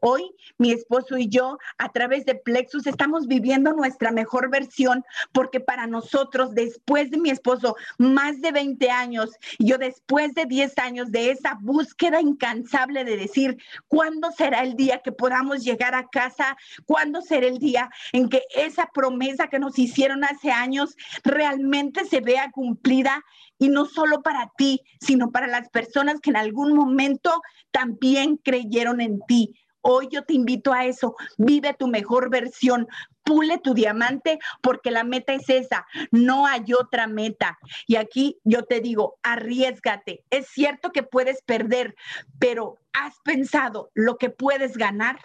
Hoy 0.00 0.30
mi 0.58 0.72
esposo 0.72 1.16
y 1.18 1.28
yo 1.28 1.58
a 1.78 1.90
través 1.90 2.24
de 2.24 2.34
Plexus 2.34 2.86
estamos 2.86 3.26
viviendo 3.26 3.72
nuestra 3.72 4.10
mejor 4.10 4.50
versión 4.50 5.04
porque 5.32 5.60
para 5.60 5.86
nosotros 5.86 6.54
después 6.54 7.10
de 7.10 7.18
mi 7.18 7.30
esposo 7.30 7.76
más 7.98 8.40
de 8.40 8.52
20 8.52 8.90
años, 8.90 9.30
yo 9.58 9.78
después 9.78 10.34
de 10.34 10.46
10 10.46 10.78
años 10.78 11.10
de 11.10 11.30
esa 11.30 11.58
búsqueda 11.60 12.20
incansable 12.20 13.04
de 13.04 13.16
decir, 13.16 13.58
¿cuándo 13.88 14.30
será 14.32 14.62
el 14.62 14.76
día 14.76 15.00
que 15.02 15.12
podamos 15.12 15.64
llegar 15.64 15.94
a 15.94 16.08
casa? 16.08 16.56
¿Cuándo 16.86 17.22
será 17.22 17.46
el 17.46 17.58
día 17.58 17.90
en 18.12 18.28
que 18.28 18.42
esa 18.54 18.88
promesa 18.92 19.48
que 19.48 19.58
nos 19.58 19.78
hicieron 19.78 20.24
hace 20.24 20.50
años 20.50 20.96
realmente 21.24 22.04
se 22.04 22.20
vea 22.20 22.50
cumplida? 22.50 23.24
Y 23.58 23.68
no 23.68 23.84
solo 23.84 24.22
para 24.22 24.50
ti, 24.56 24.80
sino 25.00 25.30
para 25.30 25.46
las 25.46 25.68
personas 25.68 26.20
que 26.20 26.30
en 26.30 26.36
algún 26.36 26.74
momento 26.74 27.42
también 27.70 28.36
creyeron 28.38 29.00
en 29.00 29.20
ti. 29.26 29.54
Hoy 29.82 30.08
yo 30.10 30.22
te 30.24 30.34
invito 30.34 30.72
a 30.72 30.86
eso, 30.86 31.16
vive 31.38 31.74
tu 31.74 31.88
mejor 31.88 32.30
versión, 32.30 32.86
pule 33.24 33.58
tu 33.58 33.74
diamante 33.74 34.38
porque 34.60 34.90
la 34.90 35.04
meta 35.04 35.32
es 35.32 35.48
esa, 35.48 35.86
no 36.10 36.46
hay 36.46 36.72
otra 36.72 37.06
meta. 37.06 37.58
Y 37.86 37.96
aquí 37.96 38.38
yo 38.44 38.64
te 38.64 38.80
digo, 38.80 39.18
arriesgate. 39.22 40.24
Es 40.30 40.48
cierto 40.48 40.90
que 40.90 41.02
puedes 41.02 41.42
perder, 41.42 41.94
pero 42.38 42.78
¿has 42.92 43.18
pensado 43.20 43.90
lo 43.94 44.18
que 44.18 44.30
puedes 44.30 44.76
ganar? 44.76 45.18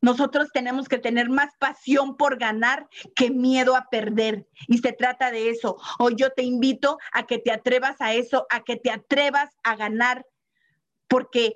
Nosotros 0.00 0.50
tenemos 0.52 0.88
que 0.88 0.98
tener 0.98 1.28
más 1.30 1.52
pasión 1.58 2.16
por 2.16 2.38
ganar 2.38 2.88
que 3.14 3.30
miedo 3.30 3.74
a 3.76 3.88
perder. 3.90 4.46
Y 4.68 4.78
se 4.78 4.92
trata 4.92 5.30
de 5.30 5.50
eso. 5.50 5.76
Hoy 5.98 6.14
yo 6.16 6.30
te 6.30 6.42
invito 6.42 6.98
a 7.12 7.26
que 7.26 7.38
te 7.38 7.50
atrevas 7.50 8.00
a 8.00 8.12
eso, 8.14 8.46
a 8.50 8.62
que 8.62 8.76
te 8.76 8.90
atrevas 8.90 9.50
a 9.64 9.74
ganar, 9.74 10.24
porque 11.08 11.54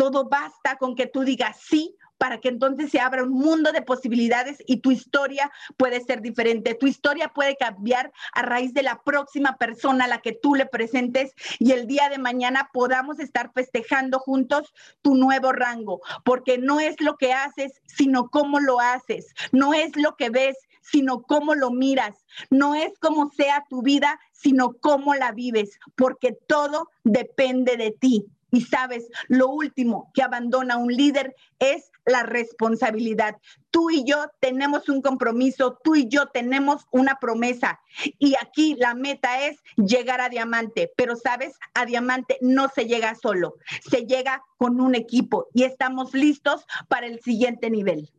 todo 0.00 0.24
basta 0.30 0.76
con 0.78 0.96
que 0.96 1.04
tú 1.04 1.24
digas 1.24 1.58
sí 1.60 1.94
para 2.16 2.40
que 2.40 2.48
entonces 2.48 2.90
se 2.90 3.00
abra 3.00 3.22
un 3.22 3.32
mundo 3.32 3.70
de 3.70 3.82
posibilidades 3.82 4.62
y 4.66 4.78
tu 4.78 4.92
historia 4.92 5.52
puede 5.76 6.00
ser 6.00 6.22
diferente. 6.22 6.74
Tu 6.74 6.86
historia 6.86 7.28
puede 7.28 7.54
cambiar 7.56 8.10
a 8.32 8.40
raíz 8.40 8.72
de 8.72 8.82
la 8.82 9.02
próxima 9.02 9.58
persona 9.58 10.06
a 10.06 10.08
la 10.08 10.22
que 10.22 10.32
tú 10.32 10.54
le 10.54 10.64
presentes 10.64 11.34
y 11.58 11.72
el 11.72 11.86
día 11.86 12.08
de 12.08 12.16
mañana 12.16 12.70
podamos 12.72 13.18
estar 13.18 13.52
festejando 13.52 14.20
juntos 14.20 14.72
tu 15.02 15.16
nuevo 15.16 15.52
rango, 15.52 16.00
porque 16.24 16.56
no 16.56 16.80
es 16.80 16.98
lo 17.02 17.18
que 17.18 17.34
haces, 17.34 17.82
sino 17.84 18.30
cómo 18.30 18.58
lo 18.58 18.80
haces. 18.80 19.34
No 19.52 19.74
es 19.74 19.94
lo 19.96 20.16
que 20.16 20.30
ves, 20.30 20.56
sino 20.80 21.20
cómo 21.24 21.54
lo 21.54 21.70
miras. 21.72 22.24
No 22.48 22.74
es 22.74 22.98
cómo 23.00 23.30
sea 23.32 23.66
tu 23.68 23.82
vida, 23.82 24.18
sino 24.32 24.72
cómo 24.80 25.14
la 25.14 25.32
vives, 25.32 25.78
porque 25.94 26.32
todo 26.32 26.88
depende 27.04 27.76
de 27.76 27.90
ti. 27.90 28.26
Y 28.50 28.62
sabes, 28.62 29.08
lo 29.28 29.48
último 29.48 30.10
que 30.14 30.22
abandona 30.22 30.76
un 30.76 30.92
líder 30.92 31.34
es 31.58 31.90
la 32.04 32.22
responsabilidad. 32.22 33.36
Tú 33.70 33.90
y 33.90 34.04
yo 34.04 34.26
tenemos 34.40 34.88
un 34.88 35.02
compromiso, 35.02 35.78
tú 35.84 35.94
y 35.94 36.08
yo 36.08 36.26
tenemos 36.26 36.86
una 36.90 37.16
promesa. 37.20 37.80
Y 38.18 38.34
aquí 38.40 38.74
la 38.78 38.94
meta 38.94 39.46
es 39.46 39.58
llegar 39.76 40.20
a 40.20 40.28
diamante. 40.28 40.92
Pero 40.96 41.16
sabes, 41.16 41.54
a 41.74 41.86
diamante 41.86 42.38
no 42.40 42.68
se 42.68 42.86
llega 42.86 43.14
solo, 43.14 43.54
se 43.88 44.06
llega 44.06 44.42
con 44.56 44.80
un 44.80 44.94
equipo 44.94 45.46
y 45.54 45.64
estamos 45.64 46.14
listos 46.14 46.66
para 46.88 47.06
el 47.06 47.20
siguiente 47.20 47.70
nivel. 47.70 48.10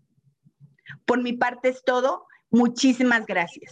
Por 1.05 1.21
mi 1.21 1.33
parte 1.33 1.69
es 1.69 1.83
todo. 1.83 2.27
Muchísimas 2.49 3.25
gracias. 3.25 3.71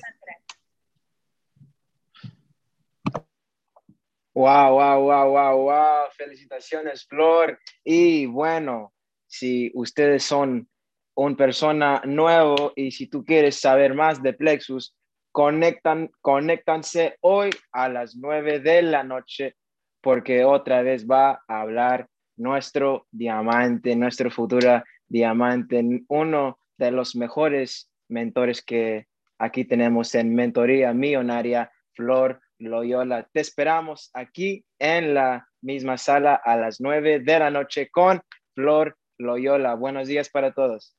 Wow, 4.40 4.76
wow, 4.76 5.02
wow, 5.02 5.30
wow, 5.32 5.58
wow. 5.64 6.08
Felicitaciones, 6.16 7.06
Flor. 7.06 7.60
Y 7.84 8.26
bueno, 8.26 8.94
si 9.28 9.70
ustedes 9.74 10.24
son 10.24 10.70
una 11.18 11.36
persona 11.36 12.02
nuevo 12.06 12.72
y 12.74 12.92
si 12.92 13.08
tú 13.08 13.26
quieres 13.26 13.60
saber 13.60 13.94
más 13.96 14.24
de 14.24 14.32
Plexus, 14.32 14.96
conectan, 15.34 16.10
conéctanse 16.22 17.18
hoy 17.20 17.50
a 17.74 17.90
las 17.90 18.16
nueve 18.16 18.62
de 18.62 18.82
la 18.82 19.04
noche 19.04 19.58
porque 20.00 20.46
otra 20.46 20.84
vez 20.84 21.06
va 21.06 21.44
a 21.46 21.60
hablar 21.60 22.08
nuestro 22.38 23.08
diamante, 23.12 23.94
nuestro 23.98 24.32
futuro 24.32 24.82
diamante, 25.06 25.84
uno 26.08 26.60
de 26.78 26.92
los 26.92 27.14
mejores 27.14 27.92
mentores 28.08 28.64
que 28.64 29.08
aquí 29.38 29.66
tenemos 29.66 30.16
en 30.16 30.34
Mentoría 30.34 30.94
Millonaria, 30.94 31.70
Flor 31.94 32.40
Loyola. 32.60 33.28
Te 33.32 33.40
esperamos 33.40 34.12
aquí 34.14 34.64
en 34.80 35.14
la 35.14 35.48
misma 35.62 35.98
sala 35.98 36.36
a 36.36 36.58
las 36.58 36.80
nueve 36.80 37.20
de 37.20 37.40
la 37.40 37.50
noche 37.50 37.90
con 37.90 38.22
Flor 38.54 38.98
Loyola. 39.18 39.76
Buenos 39.76 40.08
días 40.08 40.30
para 40.30 40.54
todos. 40.54 40.96